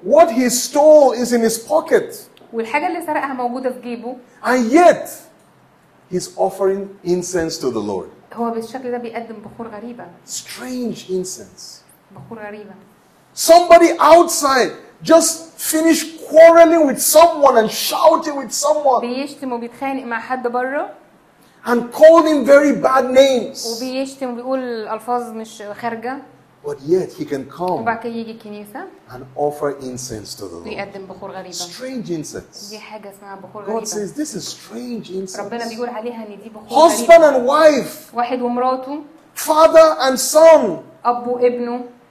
What 0.03 0.30
he 0.30 0.49
stole 0.51 1.12
is 1.12 1.32
in 1.32 1.41
his 1.43 1.59
pocket. 1.68 2.14
والحاجه 2.53 2.86
اللي 2.86 3.07
سرقها 3.07 3.32
موجوده 3.32 3.70
في 3.70 3.80
جيبه 3.80 4.16
And 4.45 4.72
yet, 4.72 5.09
he's 6.12 6.28
offering 6.36 6.89
incense 7.05 7.59
to 7.59 7.70
the 7.70 7.80
Lord. 7.91 8.09
هو 8.34 8.51
بالشكل 8.51 8.91
ده 8.91 8.99
بيقدم 8.99 9.36
بخور 9.36 9.68
غريبه 9.68 10.05
Strange 10.26 10.99
incense. 11.11 11.82
بخور 12.12 12.39
غريبه 12.47 12.70
Somebody 13.34 13.91
outside 14.01 14.70
just 15.03 15.32
finished 15.72 16.09
quarreling 16.28 16.86
with 16.86 17.01
someone 17.01 17.57
and 17.59 17.70
shouting 17.70 18.36
with 18.36 18.53
someone 18.53 19.01
بيشتم 19.01 19.53
وبيتخانق 19.53 20.05
مع 20.05 20.20
حد 20.20 20.47
بره 20.49 20.91
and 21.66 21.80
called 21.93 22.24
him 22.24 22.45
very 22.47 22.72
bad 22.82 23.05
names. 23.11 23.66
وبيشتم 23.66 24.30
وبيقول 24.32 24.59
الفاظ 24.89 25.22
مش 25.32 25.62
خارجه 25.82 26.18
But 26.66 26.82
yet 26.82 27.11
he 27.11 27.26
can 27.26 27.45
come 27.45 27.86
and 29.09 29.26
offer 29.36 29.78
incense 29.80 30.34
to 30.36 30.45
the 30.47 30.55
Lord. 30.55 31.53
Strange 31.53 32.09
incense. 32.09 32.74
God 33.66 33.86
says 33.86 34.14
this 34.14 34.34
is 34.34 34.47
strange 34.47 35.09
incense. 35.09 35.49
Husband 36.70 37.24
and 37.24 37.45
wife. 37.45 38.14
Father 39.34 39.95
and 39.99 40.18
son. 40.20 40.84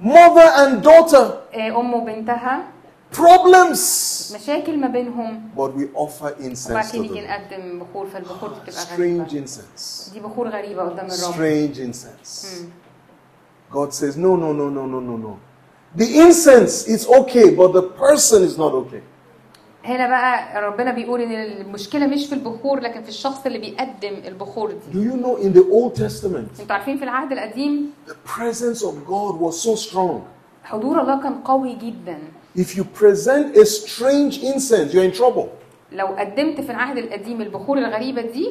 Mother 0.00 0.50
and 0.56 0.82
daughter. 0.82 1.38
Problems. 3.10 4.34
But 5.56 5.74
we 5.74 5.88
offer 5.94 6.36
incense 6.40 6.90
to 6.90 7.02
the 7.02 7.08
Lord. 7.08 8.72
Strange 8.72 9.34
incense. 9.34 10.10
Strange 11.08 11.78
incense. 11.78 12.66
God 13.71 13.93
says, 13.93 14.15
no, 14.17 14.35
no, 14.35 14.53
no, 14.53 14.69
no, 14.69 14.85
no, 14.85 14.99
no, 14.99 15.17
no. 15.17 15.37
The 15.95 16.07
incense 16.25 16.87
is 16.87 17.01
okay, 17.19 17.47
but 17.59 17.69
the 17.73 17.83
person 17.83 18.43
is 18.43 18.57
not 18.57 18.73
okay. 18.73 19.01
هنا 19.85 20.07
بقى 20.07 20.61
ربنا 20.61 20.91
بيقول 20.91 21.21
ان 21.21 21.31
المشكله 21.31 22.07
مش 22.07 22.25
في 22.27 22.35
البخور 22.35 22.79
لكن 22.79 23.03
في 23.03 23.09
الشخص 23.09 23.45
اللي 23.45 23.59
بيقدم 23.59 24.13
البخور 24.27 24.71
دي 24.71 24.77
Do 24.93 25.11
you 25.11 25.15
know 25.17 25.37
in 25.43 25.53
the 25.57 25.63
Old 25.71 25.95
Testament, 26.03 26.59
انتوا 26.61 26.75
عارفين 26.75 26.97
في 26.97 27.03
العهد 27.03 27.31
القديم 27.31 27.91
the 28.07 28.13
presence 28.39 28.81
of 28.83 28.93
God 29.07 29.39
was 29.39 29.61
so 29.67 29.75
strong. 29.89 30.21
حضور 30.63 31.01
الله 31.01 31.21
كان 31.23 31.33
قوي 31.33 31.73
جدا 31.75 32.17
If 32.57 32.75
you 32.77 32.83
present 32.83 33.55
a 33.57 33.65
strange 33.65 34.43
incense, 34.43 34.93
you're 34.93 35.11
in 35.13 35.17
trouble. 35.21 35.47
لو 35.91 36.05
قدمت 36.07 36.61
في 36.61 36.71
العهد 36.71 36.97
القديم 36.97 37.41
البخور 37.41 37.77
الغريبه 37.77 38.21
دي 38.21 38.47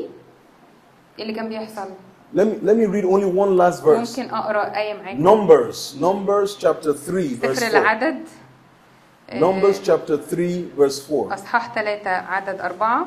ايه 1.19 1.23
اللي 1.23 1.33
كان 1.35 1.49
بيحصل 1.49 1.89
Let 2.34 2.48
me, 2.48 2.56
let 2.64 2.78
me 2.78 2.86
read 2.86 3.04
only 3.06 3.26
one 3.28 3.58
last 3.58 3.84
verse. 3.84 4.10
ممكن 4.20 4.34
أقرأ 4.34 4.78
آية 4.78 4.94
معاكم 4.94 5.24
Numbers, 5.24 5.96
Numbers 6.02 6.56
chapter 6.56 6.94
3, 6.94 7.36
verse 7.36 7.60
سفر 7.60 7.68
4. 7.68 7.80
العدد 7.82 8.20
آه، 9.30 9.40
Numbers 9.40 9.80
chapter 9.84 10.18
3, 10.18 10.66
verse 10.78 11.00
4. 11.10 11.34
أصحاح 11.34 11.74
3 11.76 12.08
عدد 12.08 12.62
أربعة 12.62 13.06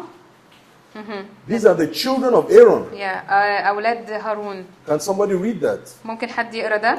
مهم. 0.96 1.24
These 1.48 1.64
are 1.64 1.74
the 1.74 1.86
children 1.88 2.34
of 2.34 2.50
Aaron. 2.52 2.94
يا 2.94 3.22
آه، 3.30 3.60
أولاد 3.60 4.10
هارون 4.10 4.64
Can 4.88 5.00
somebody 5.00 5.34
read 5.34 5.60
that? 5.64 5.88
ممكن 6.04 6.28
حد 6.28 6.54
يقرأ 6.54 6.76
ده 6.76 6.98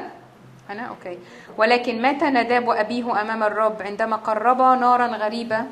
أنا 0.70 0.82
أوكي 0.82 1.18
ولكن 1.58 2.02
مات 2.02 2.22
نداب 2.22 2.68
وأبيه 2.68 3.20
أمام 3.20 3.42
الرب 3.42 3.82
عندما 3.82 4.16
قربا 4.16 4.74
نارا 4.74 5.06
غريبة 5.06 5.64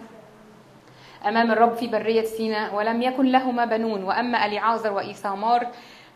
أمام 1.27 1.51
الرب 1.53 1.75
في 1.75 1.87
برية 1.87 2.25
سيناء 2.25 2.75
ولم 2.75 3.03
يكن 3.03 3.25
لهما 3.27 3.65
بنون 3.65 4.05
وأما 4.05 4.47
أليعازر 4.47 4.93
وإيثامار 4.93 5.67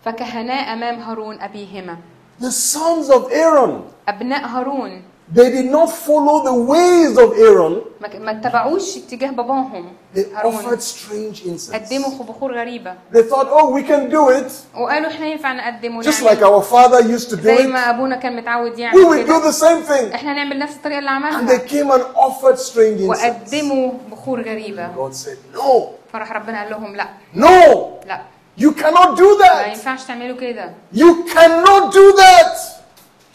فكهنا 0.04 0.52
أمام 0.52 1.00
هارون 1.00 1.40
أبيهما 1.40 1.96
The 2.40 2.50
sons 2.52 3.10
of 3.10 3.32
Aaron, 3.32 3.82
أبناء 4.08 4.46
هارون 4.46 5.02
they 5.34 5.50
did 5.50 5.66
not 5.70 5.90
follow 5.90 6.42
the 6.42 6.54
ways 6.54 7.18
of 7.18 7.36
Aaron. 7.36 7.82
ما 8.00 8.18
ما 8.18 8.30
اتبعوش 8.30 8.96
اتجاه 8.96 9.30
باباهم 9.30 9.92
They 10.14 10.20
offered 10.44 10.80
strange 10.82 11.42
incense. 11.44 11.74
قدموا 11.74 12.24
بخور 12.28 12.58
غريبة 12.58 12.94
They 13.12 13.22
thought, 13.22 13.48
oh, 13.50 13.68
we 13.74 13.82
can 13.82 14.08
do 14.10 14.30
it 14.30 14.52
وقالوا 14.78 15.10
إحنا 15.10 15.26
ينفع 15.26 15.52
نقدم 15.52 16.02
just 16.02 16.22
like 16.22 16.40
our 16.42 16.62
father 16.62 17.00
used 17.02 17.28
to 17.30 17.36
do 17.36 17.40
زي 17.42 17.56
it. 17.58 17.66
ما 17.66 17.90
ابونا 17.90 18.16
كان 18.16 18.36
متعود 18.36 18.76
We 18.76 18.78
يعمل 18.80 19.04
will 19.04 19.26
do 19.26 19.40
the 19.50 19.52
same 19.52 19.82
thing. 19.90 20.14
إحنا 20.14 20.32
هنعمل 20.32 20.58
نفس 20.58 20.76
الطريقة 20.76 20.98
اللي 20.98 21.10
And 21.10 21.12
عملها 21.24 21.56
they 21.56 21.60
came 21.68 21.90
and 21.90 22.02
offered 22.16 22.58
strange 22.58 23.00
incense. 23.00 23.08
وقدموا 23.24 23.92
بخور 24.10 24.40
غريبة 24.42 24.88
God 24.96 25.14
said, 25.14 25.56
no, 25.56 25.82
فراح 26.12 26.32
ربنا 26.32 26.62
قال 26.62 26.70
لهم 26.70 26.96
لا 26.96 27.08
no, 27.34 28.06
لا 28.06 28.20
you 28.59 28.71
cannot 28.71 29.17
do 29.17 29.39
ما 29.39 29.47
that. 29.47 29.67
ينفعش 29.67 30.03
تعملوا 30.03 30.37
كده 30.37 30.73
You 30.95 31.13
cannot 31.33 31.93
do 31.93 32.17
that. 32.17 32.57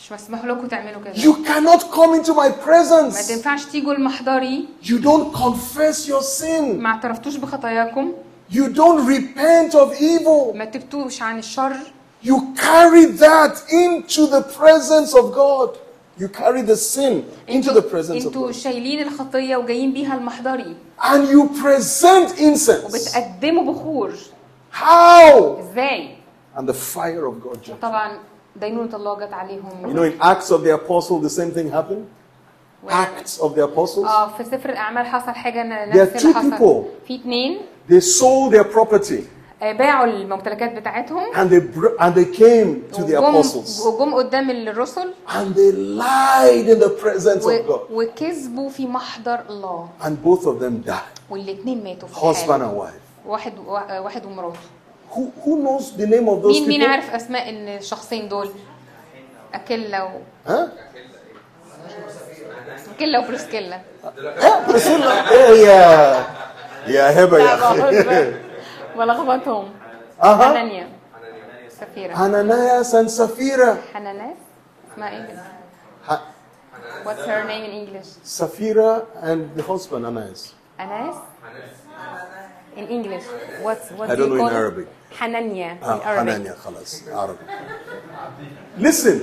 مش 0.01 0.13
مسموح 0.13 0.45
لكم 0.45 0.67
تعملوا 0.67 1.01
كده 1.05 1.15
You 1.15 1.35
cannot 1.47 1.81
come 1.83 2.15
into 2.21 2.33
my 2.35 2.37
ما 2.37 2.55
presence. 2.67 3.29
تنفعش 3.29 3.65
تيجوا 3.65 3.95
لمحضري 3.95 4.69
You 4.85 4.99
don't 5.05 5.33
confess 5.39 6.09
your 6.09 6.23
sin. 6.41 6.61
ما 6.63 6.89
اعترفتوش 6.89 7.37
بخطاياكم 7.37 8.13
You 8.53 8.65
don't 8.75 9.07
repent 9.09 9.75
of 9.75 10.01
evil. 10.01 10.55
ما 10.57 10.65
تبتوش 10.65 11.23
عن 11.23 11.39
الشر 11.39 11.77
You 12.25 12.37
carry 12.57 13.07
that 13.21 13.55
into 13.71 14.27
the 14.27 14.43
presence 14.61 15.15
of 15.15 15.25
God. 15.35 15.71
You 16.21 16.29
carry 16.29 16.63
the 16.63 16.77
sin 16.77 17.15
into 17.49 17.71
the 17.73 17.83
presence 17.83 18.23
of 18.25 18.27
انتوا 18.27 18.49
God. 18.49 18.55
شايلين 18.55 19.03
الخطية 19.09 19.57
وجايين 19.57 19.93
بيها 19.93 20.15
المحضري 20.15 20.77
And 21.03 21.29
you 21.29 21.49
present 21.63 22.39
incense. 22.39 22.85
وبتقدموا 22.85 23.73
بخور 23.73 24.13
How? 24.73 25.59
ازاي 25.61 26.17
And 26.57 26.67
the 26.69 26.75
fire 26.75 27.25
of 27.27 27.35
God 27.45 27.63
judged. 27.63 27.81
طبعا 27.83 28.19
دينونة 28.57 28.97
الله 28.97 29.15
جت 29.19 29.31
You 29.31 29.35
عليهم 29.35 29.95
know, 29.97 30.03
in 30.03 30.21
Acts 30.21 30.51
of 30.51 30.63
the 30.65 30.75
Apostle, 30.75 31.19
the 31.21 31.31
same 31.31 31.51
thing 31.53 31.71
happened. 31.71 32.07
Acts 32.89 33.39
of 33.41 33.55
the 33.55 33.65
Apostles. 33.65 34.07
اه 34.07 34.29
في 34.39 34.45
سفر 34.45 34.71
الاعمال 34.71 35.07
حصل 35.07 35.33
حاجه 35.33 35.63
ن- 35.63 35.93
There 35.93 35.97
نفس 35.97 36.23
are 36.23 36.27
اللي 36.27 36.33
two 36.33 36.37
حصل 36.37 36.51
people. 36.59 37.07
في 37.09 37.15
اتنين 37.17 37.59
They 37.91 38.01
sold 38.01 38.53
their 38.55 38.65
property 38.77 39.23
آه، 39.63 39.73
باعوا 39.73 40.05
الممتلكات 40.07 40.73
بتاعتهم 40.73 41.33
and 41.35 41.51
they 41.51 41.61
br- 41.79 42.01
and 42.01 42.15
they 42.15 42.37
came 42.39 42.97
to 42.97 43.01
the 43.03 43.15
وجم 43.17 43.43
apostles 43.43 43.87
وجم 43.87 44.15
قدام 44.15 44.51
الرسل 44.51 45.13
and 45.29 45.55
they 45.55 45.73
lied 45.73 46.69
in 46.69 46.81
the 46.85 46.91
presence 47.05 47.45
و- 47.45 47.51
of 47.51 47.67
God. 47.69 47.81
وكذبوا 47.93 48.69
في 48.71 48.87
محضر 48.87 49.41
الله 49.51 49.89
And 50.03 50.17
both 50.25 50.45
of 50.47 50.61
them 50.63 50.89
died, 50.91 51.21
والاتنين 51.31 51.85
ماتوا 51.85 52.09
في 52.09 52.15
husband 52.15 52.51
الحال 52.51 52.61
and 52.63 52.79
wife. 52.81 53.02
واحد 53.26 53.54
آه، 53.68 54.02
واحد 54.02 54.26
ومراته. 54.26 54.60
Who, 55.12 55.22
who 55.46 55.56
knows 55.64 55.92
the 55.98 56.08
name 56.08 56.28
of 56.28 56.42
those 56.44 56.46
مين 56.62 56.68
مين 56.68 56.84
عارف 56.84 57.16
أسماء 57.16 57.50
الشخصين 57.50 58.28
دول؟ 58.30 58.50
أكيلا 59.54 60.04
و 60.04 60.10
ها؟ 60.48 60.72
أكيلا 62.96 63.20
وبريسكيلا 63.20 63.82
ها؟ 64.42 64.68
بريسكيلا 64.68 65.32
إيه 65.32 65.68
يا 65.68 66.26
يا 66.88 67.24
هبة 67.24 67.38
يا 67.40 67.56
أخي. 67.56 68.34
بلخبطهم 68.98 69.70
أها. 70.24 70.46
حنانيا 70.50 70.90
سفيرة. 71.70 72.16
حنانيا 72.16 72.84
سان 72.84 73.08
سفيرة. 73.08 73.78
حنانيا 73.94 74.36
اسمها 74.94 75.10
إيه؟ 75.10 75.26
كده؟ 75.28 75.44
What's 77.06 77.26
her 77.28 77.44
name 77.44 77.64
in 77.70 77.74
English? 77.82 78.10
Safira 78.40 79.06
and 79.22 79.42
the 79.58 79.64
husband 79.72 80.06
Anais. 80.06 80.42
Anais? 80.80 81.16
Anais. 81.48 81.74
in 82.77 82.85
English 82.97 83.25
what's 83.63 83.91
what 83.99 84.11
I 84.11 84.15
do 84.15 84.23
don't 84.23 84.33
you 84.33 84.39
know 84.39 84.47
in 84.47 84.49
call 84.49 84.49
it? 84.49 84.63
Arabic. 84.63 84.87
حنانيا 85.19 85.73
in 85.73 85.79
Ah, 85.83 86.01
Arabic 86.05 86.35
Hanania, 86.35 86.55
خلاص, 86.65 87.09
Arabic. 87.09 87.47
Listen, 88.79 89.17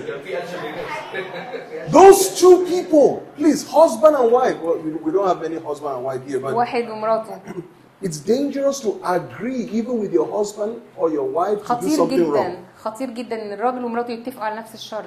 those 1.89 2.39
two 2.39 2.65
people, 2.65 3.23
please, 3.37 3.65
husband 3.67 4.15
and 4.15 4.31
wife. 4.31 4.57
Well, 4.61 4.77
we 4.83 4.89
we 5.05 5.11
don't 5.15 5.27
have 5.33 5.43
any 5.43 5.59
husband 5.59 5.93
and 5.95 6.03
wife 6.03 6.21
here, 6.27 6.39
but 6.39 6.53
واحد 6.55 6.89
ومراته 6.89 7.39
it's 8.01 8.17
dangerous 8.19 8.79
to 8.81 8.99
agree 9.03 9.63
even 9.79 9.99
with 9.99 10.11
your 10.11 10.27
husband 10.37 10.81
or 10.97 11.09
your 11.09 11.23
wife 11.39 11.59
to 11.59 11.63
do 11.63 11.73
خطير 11.73 11.97
something 11.97 12.19
جدا 12.19 12.31
wrong. 12.33 12.55
خطير 12.83 13.09
جدا 13.09 13.41
ان 13.41 13.53
الراجل 13.53 13.85
ومراته 13.85 14.11
يتفقوا 14.11 14.43
على 14.43 14.55
نفس 14.55 14.73
الشر 14.73 15.05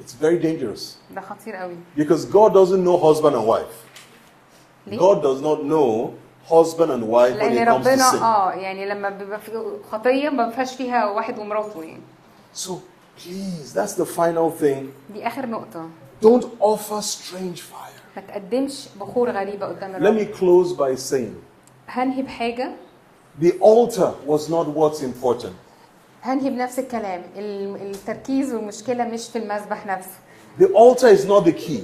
It's 0.00 0.12
very 0.12 0.38
dangerous 0.38 0.96
ده 1.14 1.20
خطير 1.20 1.56
قوي 1.56 1.76
because 1.96 2.24
God 2.24 2.52
doesn't 2.54 2.84
know 2.84 2.96
husband 2.98 3.36
and 3.36 3.46
wife. 3.46 3.76
ليه؟ 4.86 4.98
God 4.98 5.22
does 5.22 5.40
not 5.42 5.64
know 5.64 6.14
husband 6.50 6.90
and 6.90 7.02
wife 7.04 7.34
when 7.34 7.52
لان 7.52 7.66
it 7.66 7.68
comes 7.68 7.84
to 7.84 7.88
ربنا 7.88 8.10
sin. 8.10 8.22
اه 8.22 8.52
يعني 8.52 8.86
لما 8.86 9.08
بيبقى 9.10 9.40
في 9.40 9.62
خطيه 9.92 10.28
ما 10.28 10.50
فيهاش 10.50 10.74
فيها 10.74 11.10
واحد 11.10 11.38
ومراته 11.38 11.82
يعني 11.84 12.00
So 12.56 12.70
please, 13.18 13.72
that's 13.74 13.94
the 14.02 14.06
final 14.06 14.62
thing. 14.62 14.84
دي 15.12 15.26
اخر 15.26 15.46
نقطه 15.46 15.88
Don't 16.22 16.44
offer 16.60 17.02
strange 17.02 17.58
fire. 17.60 18.16
ما 18.16 18.22
تقدمش 18.28 18.88
بخور 19.00 19.30
غريبه 19.30 19.66
قدام 19.66 19.92
Let 19.92 19.96
الرب 19.96 20.18
me 20.18 20.36
close 20.36 20.76
by 20.78 21.10
saying 21.12 21.34
هنهي 21.88 22.22
بحاجه 22.22 22.70
the 23.42 23.52
altar 23.62 24.10
was 24.26 24.48
not 24.50 24.66
what's 24.76 25.02
important. 25.02 25.52
هنهي 26.22 26.50
بنفس 26.50 26.78
الكلام 26.78 27.22
ال- 27.36 27.90
التركيز 27.90 28.54
والمشكله 28.54 29.04
مش 29.04 29.28
في 29.28 29.38
المذبح 29.38 29.86
نفسه 29.86 30.10
The 30.60 30.64
altar 30.64 31.18
is 31.18 31.28
not 31.28 31.44
the 31.48 31.52
key. 31.66 31.80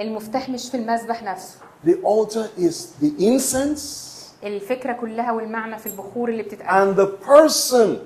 المفتاح 0.00 0.48
مش 0.48 0.70
في 0.70 0.76
المذبح 0.76 1.22
نفسه 1.22 1.58
The 1.86 1.94
altar 2.04 2.48
is 2.58 2.74
the 3.02 3.10
incense 3.20 4.06
الفكره 4.44 4.92
كلها 4.92 5.32
والمعنى 5.32 5.78
في 5.78 5.86
البخور 5.86 6.28
اللي 6.28 6.42
بتتقدم 6.42 6.94
and 6.94 6.96
the 6.98 7.26
person 7.26 7.98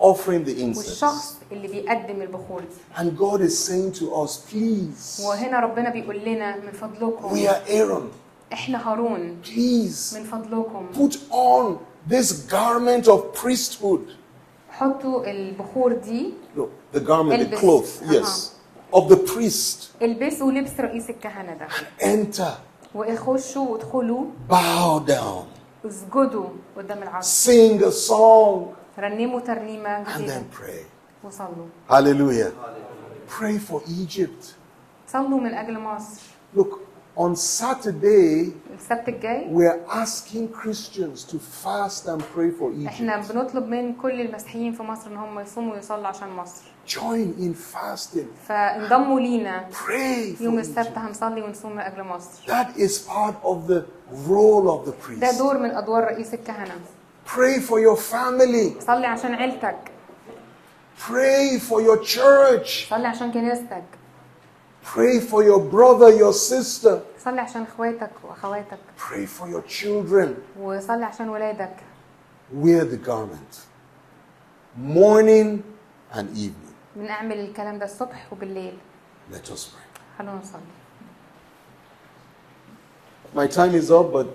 offering 0.00 0.44
the 0.44 0.54
incense. 0.60 0.76
والشخص 0.78 1.36
اللي 1.52 1.68
بيقدم 1.68 2.22
البخور 2.22 2.60
دي 2.60 3.02
And 3.02 3.18
God 3.18 3.40
is 3.40 3.58
saying 3.68 3.92
to 4.00 4.14
us, 4.24 4.36
please, 4.52 5.20
وهنا 5.26 5.60
ربنا 5.60 5.90
بيقول 5.90 6.18
لنا 6.24 6.56
من 6.56 6.72
فضلكم 6.72 7.30
we 7.34 7.48
are 7.48 7.68
Aaron. 7.70 8.02
احنا 8.52 8.90
هارون 8.92 9.36
Please 9.44 10.14
من 10.14 10.24
فضلكم 10.24 10.86
put 10.94 11.14
on 11.32 11.78
this 12.12 12.32
garment 12.50 13.08
of 13.08 13.20
priesthood. 13.44 14.00
حطوا 14.70 15.30
البخور 15.30 15.92
دي 15.92 16.32
No, 16.56 16.62
the 16.96 17.00
garment, 17.00 17.38
the 17.38 17.40
البس. 17.40 17.60
cloth, 17.60 18.02
yes, 18.10 18.50
of 18.92 19.08
the 19.08 19.16
priest. 19.16 20.02
البسوا 20.02 20.52
لبس 20.52 20.80
رئيس 20.80 21.10
الكهنه 21.10 21.54
ده 21.54 21.68
Enter, 22.00 22.52
واخشوا 22.95 23.67
وادخلوا 23.69 24.25
bow 24.49 24.99
down, 25.07 25.45
اسجدوا 25.85 26.47
قدام 26.77 27.03
العرش 27.03 27.25
sing 27.25 27.81
a 27.83 27.91
song, 27.91 28.73
رنموا 28.99 29.39
ترنيمة 29.39 30.03
and 30.05 30.07
جديدة 30.17 30.39
then 30.39 30.55
pray. 30.57 30.85
وصلوا 31.23 31.67
Hallelujah. 31.89 32.51
Pray 33.39 33.57
for 33.59 33.81
Egypt. 33.87 34.55
صلوا 35.07 35.39
من 35.39 35.53
أجل 35.53 35.79
مصر 35.79 36.21
Look, 36.55 36.79
on 37.17 37.35
Saturday, 37.35 38.51
السبت 38.77 39.07
الجاي 39.07 39.49
we're 39.53 39.79
asking 39.91 40.47
Christians 40.49 41.23
to 41.23 41.37
fast 41.39 42.07
and 42.07 42.21
pray 42.35 42.49
for 42.51 42.71
Egypt. 42.73 42.87
إحنا 42.87 43.17
بنطلب 43.17 43.67
من 43.67 43.95
كل 43.95 44.21
المسيحيين 44.21 44.73
في 44.73 44.83
مصر 44.83 45.07
إن 45.11 45.17
هم 45.17 45.39
يصوموا 45.39 45.73
ويصلوا 45.73 46.07
عشان 46.07 46.29
مصر 46.29 46.63
Join 46.88 47.34
in 47.40 47.54
fasting. 47.54 48.26
فانضموا 48.48 49.20
لينا 49.20 49.68
Pray 49.72 50.36
for 50.36 50.42
يوم 50.42 50.58
Egypt. 50.62 50.68
السبت 50.68 50.98
هنصلي 50.98 51.42
ونصوم 51.42 51.72
من 51.72 51.78
اجل 51.80 52.02
مصر 52.02 52.42
That 52.46 52.76
is 52.78 52.98
part 53.08 53.34
of 53.44 53.66
the 53.68 53.84
role 54.28 54.68
of 54.68 54.86
the 54.86 54.92
ده 55.20 55.30
priest. 55.30 55.38
دور 55.38 55.58
من 55.58 55.70
ادوار 55.70 56.04
رئيس 56.04 56.34
الكهنه 56.34 56.74
Pray 57.26 57.58
for 57.60 57.78
your 57.80 57.96
family. 57.96 58.82
صلي 58.86 59.06
عشان 59.06 59.34
عيلتك 59.34 59.76
Pray 60.98 61.58
for 61.58 61.80
your 61.80 61.98
church. 62.04 62.88
صلي 62.90 63.06
عشان 63.06 63.32
كنيستك 63.32 63.84
Pray 64.94 65.18
for 65.30 65.42
your 65.42 65.58
brother, 65.58 66.10
your 66.10 66.32
sister. 66.32 66.98
صلي 67.24 67.40
عشان 67.40 67.62
اخواتك 67.62 68.10
واخواتك 68.24 68.78
Pray 68.98 69.26
for 69.26 69.46
your 69.48 69.62
children. 69.82 70.28
وصلي 70.60 71.04
عشان 71.04 71.28
ولادك 71.28 71.76
Wear 72.62 72.84
the 72.84 73.08
garment. 73.08 73.52
Morning 74.76 75.62
and 76.12 76.28
evening. 76.36 76.67
بنعمل 76.95 77.39
الكلام 77.39 77.79
ده 77.79 77.85
الصبح 77.85 78.33
وبالليل. 78.33 78.77
Let 79.31 79.45
us 79.45 79.65
pray. 79.65 80.17
خلونا 80.17 80.39
نصلي. 80.41 80.61
My 83.35 83.47
time 83.47 83.75
is 83.81 83.91
up, 83.91 84.13
but 84.13 84.27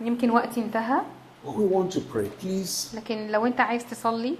يمكن 0.00 0.30
وقتي 0.30 0.60
انتهى. 0.60 1.00
We 1.44 1.74
want 1.74 1.92
to 1.92 2.00
pray. 2.00 2.28
Please, 2.42 2.94
لكن 2.94 3.28
لو 3.28 3.46
انت 3.46 3.60
عايز 3.60 3.86
تصلي. 3.86 4.36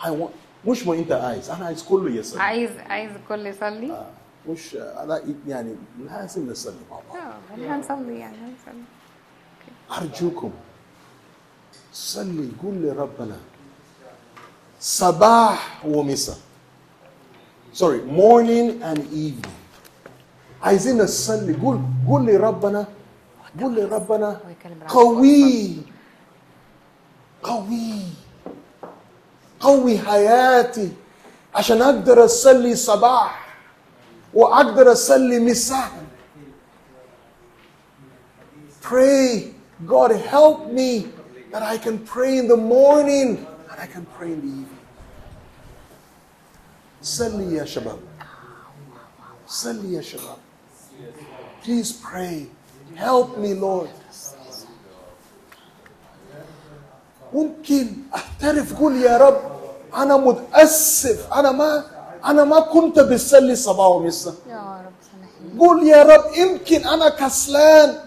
I 0.00 0.06
want. 0.06 0.68
مش 0.68 0.86
ما 0.86 0.94
انت 0.94 1.12
عايز 1.12 1.50
أنا 1.50 1.66
عايز 1.66 1.82
كله 1.82 2.10
يصلي. 2.10 2.42
عايز 2.42 2.70
عايز 2.78 3.10
الكل 3.12 3.46
يصلي. 3.46 3.92
آه، 3.92 4.10
مش 4.48 4.74
أنا 4.74 5.22
يعني 5.46 5.74
لازم 5.98 6.50
نصلي 6.50 6.74
مع 6.90 6.96
بعض. 6.96 7.16
آه 7.16 7.54
إحنا 7.54 7.76
هنصلي 7.76 8.18
يعني 8.18 8.36
هنصلي. 8.36 8.82
أرجوكم 9.98 10.50
صلي 11.92 12.50
قول 12.62 12.74
لربنا. 12.74 13.36
صباح 14.80 15.86
ومساء. 15.86 16.36
sorry 17.75 18.01
morning 18.01 18.81
and 18.83 18.99
evening 19.13 19.51
عايزين 20.63 20.97
نصلي 21.01 21.53
قول 21.61 21.79
قول 22.07 22.25
لي 22.25 22.37
ربنا 22.37 22.85
قول 23.61 23.75
لي 23.75 23.83
ربنا 23.83 24.27
هو 24.29 24.49
يكلم 24.49 24.73
ربنا. 24.73 24.89
قوي 24.89 25.77
قوي 27.43 28.01
قوي 29.59 29.97
حياتي 29.99 30.91
عشان 31.55 31.81
اقدر 31.81 32.25
اصلي 32.25 32.75
صباح 32.75 33.47
واقدر 34.33 34.91
اصلي 34.91 35.39
مساء 35.39 35.91
pray 38.81 39.53
God 39.87 40.11
help 40.11 40.67
me 40.71 41.07
that 41.51 41.63
I 41.63 41.77
can 41.77 41.99
pray 41.99 42.37
in 42.37 42.47
the 42.47 42.57
morning 42.57 43.45
and 43.71 43.77
I 43.79 43.87
can 43.87 44.05
pray 44.17 44.31
in 44.33 44.41
the 44.41 44.47
evening 44.47 44.74
صلي 47.03 47.55
يا 47.55 47.65
شباب 47.65 47.99
صلي 49.47 49.93
يا 49.93 50.01
شباب 50.01 50.37
please 51.63 51.91
pray 51.91 52.45
help 52.97 53.37
me 53.37 53.53
Lord 53.61 53.89
ممكن 57.33 57.87
اعترف 58.15 58.79
قول 58.79 58.95
يا 59.01 59.17
رب 59.17 59.41
انا 59.95 60.17
متاسف 60.17 61.33
انا 61.33 61.51
ما 61.51 61.83
انا 62.25 62.43
ما 62.43 62.59
كنت 62.59 62.99
بصلي 62.99 63.55
صباح 63.55 63.87
ومساء 63.87 64.33
يا 64.49 64.81
رب 64.85 64.91
سامحني 65.11 65.59
قول 65.59 65.87
يا 65.87 66.03
رب 66.03 66.33
يمكن 66.35 66.87
انا 66.87 67.09
كسلان 67.09 67.97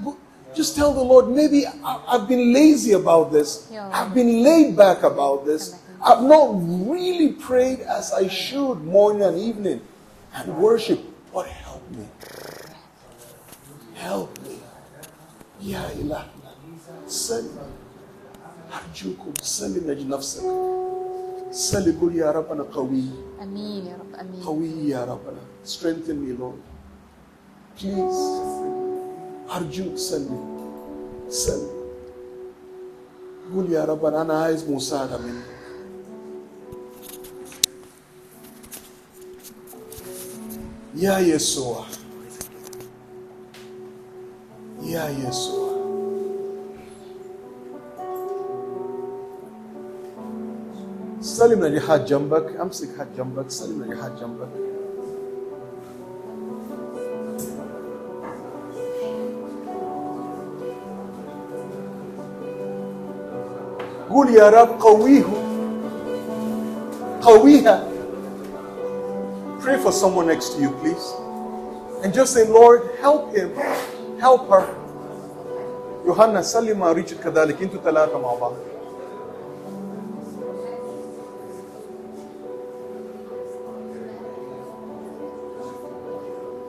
just 0.56 0.76
tell 0.76 0.92
the 0.94 1.02
Lord 1.12 1.26
maybe 1.38 1.66
I- 1.66 2.00
I've 2.14 2.28
been 2.28 2.52
lazy 2.52 2.92
about 2.92 3.32
this 3.32 3.50
Yeah. 3.72 3.90
I've 3.98 4.14
been 4.14 4.32
laid 4.48 4.76
back 4.76 4.98
about 5.12 5.38
this 5.48 5.62
I've 6.04 6.22
not 6.22 6.46
really 6.92 7.32
prayed 7.32 7.80
as 7.80 8.12
I 8.12 8.28
should 8.28 8.84
morning 8.84 9.22
and 9.22 9.38
evening 9.38 9.80
and 10.34 10.56
worship 10.58 11.00
but 11.32 11.46
help 11.46 11.82
me 11.90 12.06
help 13.94 14.30
me 14.42 14.58
يا 15.64 15.80
إلهنا 15.92 16.50
سلم 17.08 17.56
أرجوكم 18.74 19.32
سلم 19.42 19.86
لأجل 19.86 20.08
نفسك 20.08 20.42
سلم 21.50 21.98
قول 22.00 22.16
يا 22.16 22.30
رب 22.30 22.52
أنا 22.52 22.62
قوي 22.62 23.04
امين 23.42 23.86
يا 23.86 23.96
رب 23.96 24.12
امين 24.20 24.42
قوي 24.44 24.88
يا 24.88 25.04
ربنا 25.04 25.40
strengthen 25.64 26.16
me 26.20 26.32
Lord 26.36 26.60
please 27.80 28.20
أرجوك 29.56 29.96
سلم 29.96 30.44
سلم 31.28 31.70
قول 33.54 33.72
يا 33.72 33.84
ربنا 33.84 34.22
أنا 34.22 34.42
عايز 34.42 34.70
مساعدة 34.70 35.18
منك 35.18 35.44
يا 40.94 41.18
يسوع 41.18 41.84
يا 44.82 45.08
يسوع 45.08 45.64
سلم 51.20 51.64
لي 51.64 51.80
حد 51.80 52.04
جنبك 52.04 52.56
امسك 52.60 52.88
حد 52.98 53.06
جنبك 53.16 53.50
سلم 53.50 53.84
لي 53.84 53.96
حد 54.02 54.16
جنبك 54.20 54.48
قول 64.10 64.28
يا 64.34 64.48
رب 64.50 64.68
قويه 64.80 65.24
قويها 67.22 67.87
Pray 69.60 69.78
for 69.78 69.92
someone 69.92 70.26
next 70.26 70.54
to 70.54 70.60
you, 70.60 70.70
please. 70.82 71.12
And 72.02 72.12
just 72.12 72.34
say, 72.34 72.46
Lord, 72.46 72.82
help 73.00 73.34
him, 73.34 73.54
help 74.20 74.48
her. 74.50 74.66
يوحنا 76.04 76.42
سلم 76.42 76.84
ريتشارد 76.84 77.20
كذلك 77.24 77.62
انتوا 77.62 77.80
ثلاثة 77.84 78.18
مع 78.18 78.34
بعض. 78.34 78.52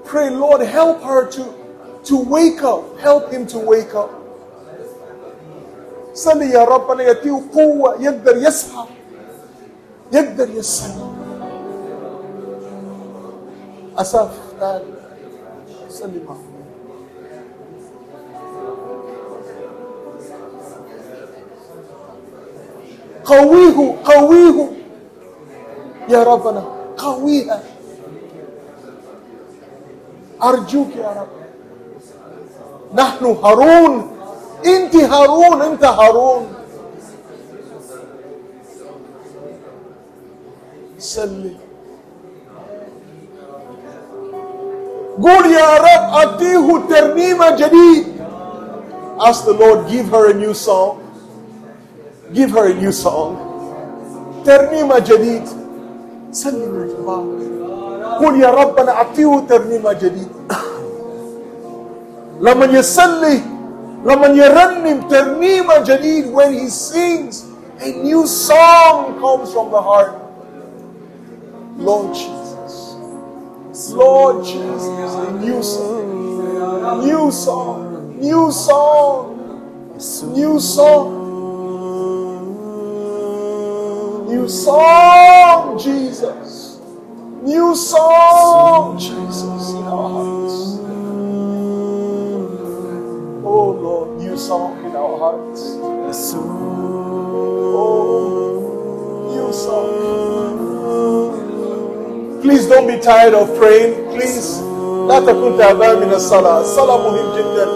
Pray, 0.05 0.30
Lord, 0.30 0.61
help 0.61 1.03
her 1.03 1.28
to, 1.32 1.43
to 2.05 2.16
wake 2.18 2.63
up. 2.63 2.97
Help 2.99 3.32
him 3.34 3.45
to 3.47 3.59
wake 3.59 3.93
up. 3.95 4.09
صلي 6.13 6.49
يا 6.49 6.63
رب 6.63 6.91
أن 6.91 6.99
يأتيه 6.99 7.41
قوة 7.53 8.01
يقدر 8.01 8.38
يصحى 8.38 8.86
يقدر 10.11 10.49
يصحى 10.49 11.18
أساف 13.99 14.30
تعال 14.61 14.82
صلي 15.88 16.20
معه 16.28 16.38
قويه 23.24 23.97
قويه. 24.05 24.70
يا 26.09 26.22
ربنا 26.22 26.64
قويها 26.97 27.62
أرجوك 30.43 30.97
يا 30.97 31.09
رب. 31.09 31.28
نحن 32.95 33.24
هارون. 33.24 34.16
أنت 34.66 34.97
هارون 34.97 35.62
أنت 35.62 35.84
هارون. 35.84 36.55
سلي 40.99 41.57
قول 45.22 45.45
يا 45.51 45.70
رب 45.78 46.03
أعطيه 46.13 46.68
ترنيمة 46.89 47.49
جديد 47.55 48.16
Ask 49.20 49.45
the 49.45 49.53
Lord, 49.53 49.88
give 49.88 50.09
her 50.11 50.32
a 50.32 50.34
new 50.34 50.53
song. 50.53 50.99
Give 52.34 52.51
her 52.51 52.68
a 52.68 52.74
new 52.76 52.91
song. 52.91 53.38
ترنيمة 54.45 54.99
جديد 54.99 55.43
سلم 56.32 56.72
يا 56.82 56.86
جماعة 56.93 57.26
قول 58.20 58.41
يا 58.41 58.49
رب 58.51 58.78
أنا 58.80 58.91
أعطيه 58.91 59.39
ترنيمة 59.49 59.93
جديد 59.93 60.28
لما 62.41 62.66
يصلي 62.66 63.41
لما 64.05 64.28
يرنم 64.28 65.07
ترنيمة 65.09 65.78
جديد 65.78 66.34
when 66.36 66.53
he 66.53 66.68
sings 66.70 67.45
a 67.82 67.89
new 68.03 68.28
song 68.28 69.18
comes 69.20 69.49
from 69.53 69.72
the 69.72 69.82
heart 69.82 70.13
Lord 71.80 72.13
Jesus 72.13 72.38
Lord 73.89 74.45
Jesus 74.45 75.14
a 75.14 75.33
new 75.41 75.62
song. 75.62 77.01
New 77.01 77.31
song 77.33 78.20
new 78.20 78.53
song 78.53 79.41
new 80.35 80.59
song. 80.59 81.16
New 84.28 84.49
song 84.49 85.78
Jesus. 85.78 86.81
New 87.43 87.74
song 87.74 88.99
Jesus 88.99 89.70
in 89.70 89.85
our 89.85 90.09
hearts. 90.09 90.78
Oh 93.45 93.70
Lord, 93.83 94.20
new 94.20 94.37
song 94.39 94.85
in 94.87 94.97
our 94.97 95.18
hearts. 95.18 95.61
Oh, 97.72 98.07
new 99.35 99.53
song. 99.53 100.30
Please 102.41 102.68
don't 102.68 102.88
be 102.88 102.97
tired 102.99 103.34
of 103.34 103.47
praying. 103.57 103.93
Please. 104.13 104.61
لا 105.07 105.20
تكن 105.20 105.57
تعبان 105.57 105.95
من 106.07 106.13
الصلاة 106.13 106.61
الصلاة 106.61 106.97
مهم 106.97 107.26
جدا 107.38 107.68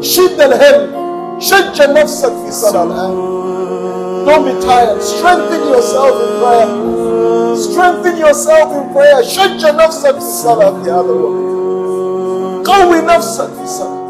شد 0.00 0.40
الهم 0.40 0.90
شجع 1.40 1.86
نفسك 1.86 2.32
في 2.42 2.48
الصلاة 2.48 2.82
الآن 2.82 3.30
Don't 4.26 4.44
be 4.44 4.52
tired. 4.66 5.00
Strengthen 5.02 5.62
yourself 5.72 6.14
in 6.24 6.30
prayer. 6.42 7.56
Strengthen 7.56 8.16
yourself 8.18 8.68
in 8.78 8.92
prayer. 8.94 9.22
شجع 9.22 9.70
نفسك 9.70 10.10
في 10.10 10.18
الصلاة 10.18 10.82
في 10.84 10.90
هذا 10.90 11.00
الوقت. 11.00 12.68
قوي 12.68 13.00
نفسك 13.00 13.48
في 13.58 13.62
الصلاة. 13.64 14.00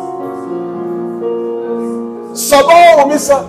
صباح 2.34 3.04
ومساء. 3.06 3.44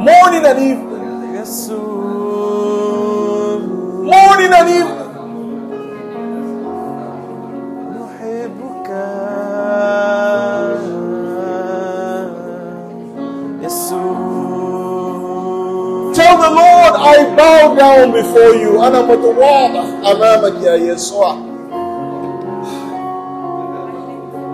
Morning 0.00 0.44
and 0.46 0.58
evening. 0.58 0.90
Morning 4.34 4.52
and 4.58 4.68
evening. 4.78 5.10
نحبك 7.94 8.90
يسوع 13.62 14.20
Tell 16.14 16.36
the 16.42 16.50
Lord, 16.50 16.94
I 17.14 17.16
bow 17.36 17.74
down 17.78 18.12
before 18.12 18.54
you. 18.62 18.82
أنا 18.82 19.02
متواضع 19.02 19.84
أمامك 20.12 20.62
يا 20.62 20.74
يسوع. 20.74 21.36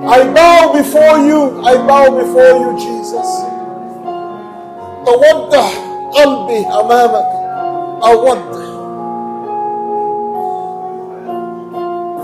I 0.08 0.20
bow 0.36 0.72
before 0.72 1.18
you. 1.28 1.40
I 1.64 1.74
bow 1.88 2.10
before 2.10 2.52
you, 2.62 2.70
Jesus. 2.78 3.28
تودع 5.06 5.66
قلبي 6.12 6.66
أمامك. 6.66 7.26
أودع. 8.04 8.59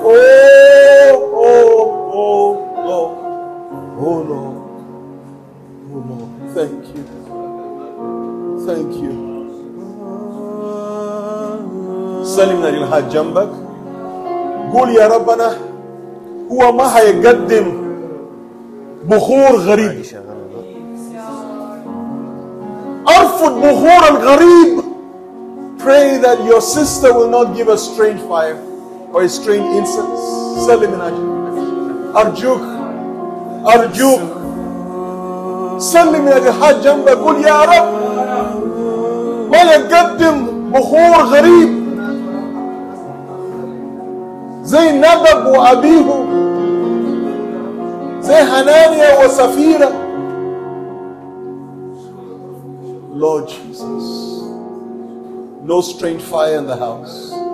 Oh, 0.06 1.32
oh, 1.34 1.80
oh, 2.14 2.50
Lord. 2.88 3.12
Oh, 3.98 4.18
Lord. 4.30 4.56
Oh, 5.90 6.00
Lord. 6.10 6.30
Thank 6.54 6.82
you. 6.94 7.04
Thank 8.66 8.92
you. 9.02 9.12
سلمنا 12.24 12.66
للحاج 12.66 13.08
جنبك 13.08 13.48
قول 14.72 14.90
يا 14.90 15.06
ربنا 15.08 15.56
هو 16.52 16.72
ما 16.72 16.98
هيقدم 16.98 17.82
بخور 19.04 19.56
غريب 19.56 20.04
ارفض 23.08 23.52
بخور 23.58 24.08
الغريب 24.10 24.82
pray 25.78 26.18
that 26.22 26.38
your 26.46 26.60
sister 26.60 27.12
will 27.12 27.28
not 27.28 27.56
give 27.56 27.68
a 27.68 27.76
strange 27.78 28.20
fire 28.30 28.56
or 29.13 29.23
a 29.23 29.29
strange 29.29 29.65
incense. 29.77 30.19
Sell 30.65 30.81
him 30.81 30.93
in 30.93 30.99
Arjuk. 30.99 32.13
Arjuk. 32.13 32.61
Arjuk. 33.73 34.21
Sell 35.81 36.13
him 36.13 36.27
in 36.27 36.33
a 36.33 36.51
hajjam 36.51 37.05
by 37.05 37.15
Gulyara. 37.15 37.79
Maya 39.49 39.79
Gaddim, 39.87 40.37
Bukhur 40.71 41.29
Gharib. 41.31 41.71
Zay 44.65 44.91
Nadab 44.99 45.45
wa 45.51 45.71
Abihu. 45.71 46.15
Zay 48.21 48.41
Hanania 48.43 49.17
wa 49.19 49.27
Safira. 49.29 49.89
Lord 53.13 53.47
Jesus. 53.47 54.05
No 55.63 55.81
strange 55.81 56.21
fire 56.21 56.57
in 56.57 56.65
the 56.67 56.75
house. 56.75 57.46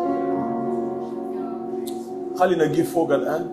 خلينا 2.43 2.67
نجيب 2.67 2.85
فوق 2.85 3.13
الآن 3.13 3.45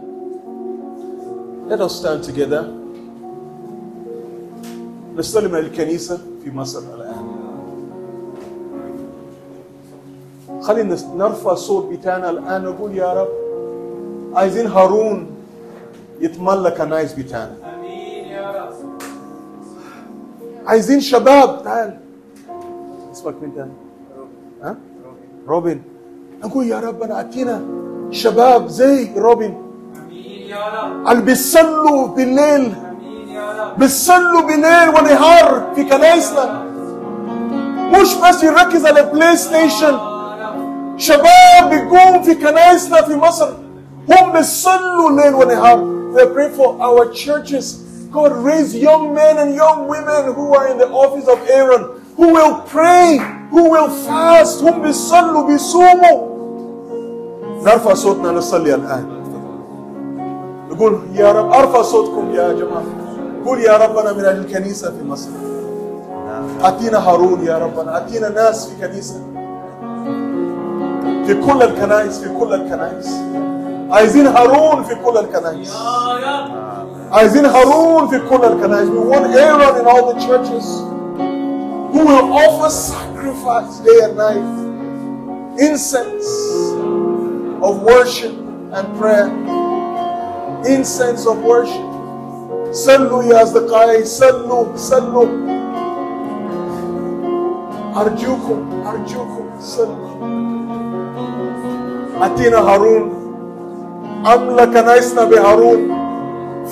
Let 1.70 1.80
us 1.80 2.02
stand 2.02 2.26
together. 2.26 2.64
نستلم 5.16 5.54
الكنيسة 5.54 6.18
في 6.44 6.50
مصر 6.50 6.82
الآن. 6.94 7.26
خلينا 10.60 10.96
نرفع 11.14 11.54
صوت 11.54 11.92
بتاعنا 11.92 12.30
الآن. 12.30 12.64
نقول 12.64 12.96
يا 12.96 13.12
رب 13.22 13.28
عايزين 14.34 14.66
هارون 14.66 15.30
يتملك 16.20 16.74
كنايس 16.78 17.12
بتاعنا. 17.14 17.54
آمين 17.74 18.24
يا 18.24 18.50
رب. 18.50 18.74
عايزين 20.66 21.00
شباب. 21.00 21.62
تعال. 21.64 21.98
اسمك 23.12 23.34
مين 23.42 23.54
تاني؟ 23.54 23.72
ها؟ 24.62 24.76
روبن. 25.48 25.80
نقول 26.44 26.66
يا 26.66 26.80
رب 26.80 27.02
أنا 27.02 27.20
أتينا. 27.20 27.79
شباب 28.11 28.67
زي 28.67 29.09
روبن 29.17 29.53
امين 30.05 30.49
يا 30.49 30.57
رب 30.83 31.07
اللي 31.11 31.21
بيصلوا 31.21 32.07
بالليل 32.07 32.73
امين 32.75 33.27
يا 33.29 33.51
رب 33.63 33.79
بيصلوا 33.79 34.41
بالليل 34.41 34.89
ونهار 34.89 35.63
في 35.75 35.83
كنايسنا 35.83 36.65
مش 37.93 38.15
بس 38.15 38.43
يركز 38.43 38.85
على 38.85 39.03
بلاي 39.03 39.37
ستيشن 39.37 39.97
شباب 40.97 41.69
بيقوم 41.69 42.21
في 42.23 42.35
كنايسنا 42.35 43.01
في 43.01 43.15
مصر 43.15 43.49
هم 44.11 44.31
بيصلوا 44.31 45.11
ليل 45.21 45.35
ونهار 45.35 45.95
We 46.15 46.25
pray 46.27 46.49
for 46.49 46.69
our 46.81 47.11
churches. 47.11 47.65
God 48.09 48.31
raise 48.31 48.73
young 48.73 49.13
men 49.13 49.37
and 49.37 49.53
young 49.53 49.85
women 49.89 50.33
who 50.33 50.55
are 50.55 50.67
in 50.71 50.77
the 50.77 50.87
office 50.87 51.27
of 51.27 51.39
Aaron, 51.49 51.83
who 52.15 52.27
will 52.37 52.55
pray, 52.75 53.19
who 53.51 53.63
will 53.69 53.89
fast, 53.89 54.61
هم 54.63 54.81
بيصلوا 54.81 55.43
بيصوموا. 55.47 56.28
نرفع 57.62 57.94
صوتنا 57.94 58.32
نصلي 58.32 58.74
الآن. 58.74 59.06
نقول 60.70 61.00
يا 61.14 61.32
رب 61.32 61.52
أرفع 61.52 61.82
صوتكم 61.82 62.30
يا 62.30 62.52
جماعة. 62.52 62.84
قول 63.46 63.60
يا 63.60 63.76
ربنا 63.76 64.12
من 64.12 64.24
أجل 64.24 64.40
الكنيسة 64.40 64.90
في 64.90 65.08
مصر. 65.08 65.30
اتينا 66.62 66.98
هارون 66.98 67.44
يا 67.44 67.58
ربنا. 67.58 67.96
اتينا 67.96 68.28
ناس 68.28 68.68
في 68.68 68.86
كنيسة. 68.86 69.20
في 71.26 71.34
كل 71.34 71.62
الكنائس 71.62 72.18
في 72.18 72.28
كل 72.38 72.54
الكنائس. 72.54 73.10
عايزين 73.90 74.26
هارون 74.26 74.82
في 74.82 74.94
كل 74.94 75.18
الكنائس. 75.18 75.76
عايزين 77.12 77.46
هارون 77.46 78.08
في 78.08 78.18
كل 78.18 78.44
الكنائس. 78.44 78.88
We 78.88 79.00
want 79.12 79.26
Aaron 79.36 79.80
in 79.80 79.86
all 79.86 80.12
the 80.12 80.18
churches 80.26 80.66
who 81.92 82.00
will 82.10 82.32
offer 82.44 82.70
sacrifice 82.70 83.78
day 83.86 83.98
and 84.04 84.16
night. 84.16 84.48
Incense. 85.58 86.79
of 87.62 87.82
worship 87.82 88.32
and 88.32 88.98
prayer, 88.98 89.28
incense 90.66 91.26
of 91.26 91.42
worship. 91.42 91.90
Sallu 92.72 93.28
ya 93.28 93.42
asdaqai, 93.44 94.02
sallu, 94.06 94.72
sallu. 94.78 95.26
Arjukum, 97.94 98.60
arjukum, 98.84 99.46
sallu. 99.60 100.10
Atina 102.20 102.62
Harun. 102.62 103.10
Amlakanaisna 104.24 105.28
be 105.30 105.36
Harun. 105.36 105.88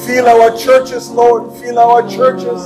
Fill 0.06 0.28
our 0.28 0.56
churches, 0.56 1.10
Lord. 1.10 1.52
Fill 1.58 1.78
our 1.78 2.02
churches. 2.08 2.62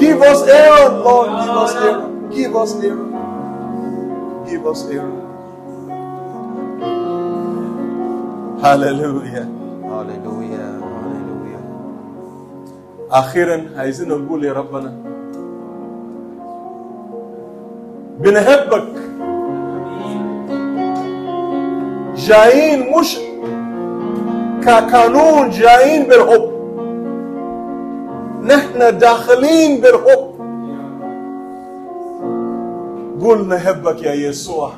Give 0.00 0.20
us 0.22 0.42
Aaron, 0.48 1.04
Lord. 1.04 1.28
Give 1.28 1.56
us 1.64 1.74
Aaron. 1.74 2.30
Give 2.30 2.56
us 2.56 2.74
Aaron. 2.82 4.44
Give 4.48 4.66
us 4.66 4.86
Aaron. 4.90 5.15
Hallelujah. 8.62 9.46
هاليلويا 9.86 10.80
هاليلويا 10.82 11.60
أخيرا 13.10 13.70
عايزين 13.76 14.08
نقول 14.08 14.44
يا 14.44 14.52
ربنا 14.52 14.92
بنحبك. 18.20 18.88
جايين 22.16 22.92
مش 22.98 23.18
كقانون 24.64 25.50
جايين 25.50 26.02
بالحب. 26.08 26.50
نحن 28.42 28.98
داخلين 28.98 29.80
بالحب. 29.80 30.30
قول 33.20 33.48
نحبك 33.48 34.02
يا 34.02 34.14
يسوع. 34.14 34.72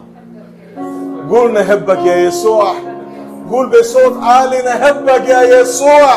قول 1.31 1.53
نحبك 1.53 1.99
يا 1.99 2.17
يسوع. 2.17 2.88
قول 3.52 3.68
بصوت 3.70 4.24
عالي 4.24 4.58
نحبك 4.62 5.30
يا 5.30 5.42
يسوع 5.42 6.10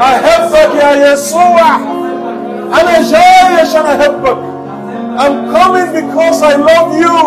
احبك 0.00 0.74
يا 0.82 1.12
يسوع 1.12 1.76
انا 2.80 3.02
جاي 3.10 3.60
عشان 3.60 3.86
احبك 3.86 4.36
I'm 5.16 5.36
coming 5.54 5.88
because 6.00 6.42
I 6.42 6.54
love 6.70 6.90
you 7.04 7.18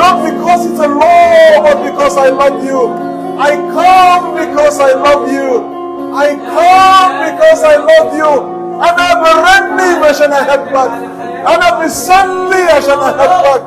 not 0.00 0.16
because 0.28 0.60
it's 0.70 0.80
a 0.80 0.88
law 0.88 1.62
but 1.64 1.78
because 1.88 2.16
I 2.16 2.28
love 2.42 2.58
you 2.70 2.80
I 3.48 3.52
come 3.76 4.24
because 4.42 4.78
I 4.78 4.92
love 5.06 5.24
you 5.36 5.48
I 6.14 6.28
come 6.54 7.12
because 7.28 7.62
I 7.72 7.76
love 7.90 8.10
you 8.22 8.32
انا 8.82 9.14
برنم 9.22 10.04
عشان 10.04 10.32
احبك 10.32 10.90
انا 11.48 11.84
بصلي 11.84 12.62
عشان 12.76 12.98
احبك 12.98 13.62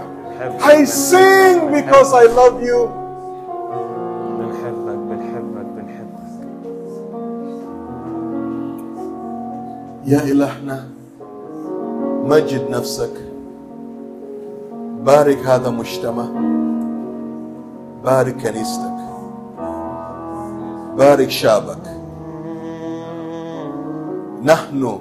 I 0.61 0.85
sing 0.85 1.71
because 1.75 2.13
I 2.13 2.25
love 2.39 2.57
you 2.69 2.98
يا 10.10 10.22
إلهنا 10.22 10.88
مجد 12.24 12.70
نفسك. 12.70 13.10
بارك 15.04 15.38
هذا 15.38 15.68
المجتمع 15.68 16.24
بارك 18.04 18.36
كنيستك. 18.36 18.96
بارك 20.96 21.30
شعبك. 21.30 21.96
نحن 24.44 24.98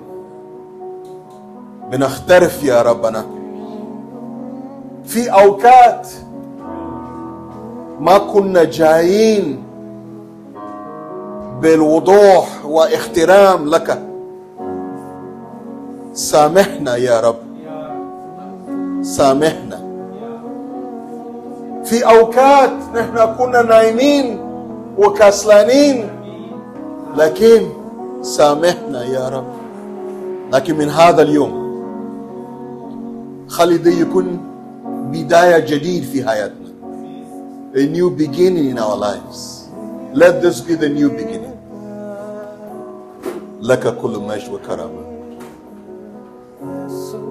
بنختلف 1.92 2.64
يا 2.64 2.82
ربنا. 2.82 3.26
في 5.06 5.30
أوقات 5.30 6.08
ما 8.00 8.18
كنا 8.18 8.64
جايين 8.64 9.64
بالوضوح 11.62 12.66
واحترام 12.66 13.70
لك. 13.70 14.09
سامحنا 16.20 16.96
يا 16.96 17.20
رب. 17.20 17.40
سامحنا. 19.04 19.80
في 21.84 22.06
أوقات 22.06 22.72
نحن 22.96 23.36
كنا 23.38 23.62
نايمين 23.62 24.40
وكسلانين 24.98 26.10
لكن 27.16 27.68
سامحنا 28.22 29.04
يا 29.04 29.30
رب. 29.30 29.48
لكن 30.54 30.78
من 30.78 30.90
هذا 30.90 31.22
اليوم 31.22 31.54
خلي 33.48 34.02
يكون 34.02 34.40
بداية 35.12 35.60
جديد 35.60 36.04
في 36.04 36.28
حياتنا. 36.28 36.70
A 37.76 37.86
new 37.88 38.10
beginning 38.10 38.68
in 38.74 38.78
our 38.78 38.98
lives. 38.98 39.70
Let 40.14 40.42
this 40.42 40.60
be 40.60 40.76
the 40.76 40.90
new 40.90 41.10
beginning. 41.10 41.56
لك 43.62 43.98
كل 44.02 44.20
مجد 44.20 44.60
so 46.60 47.29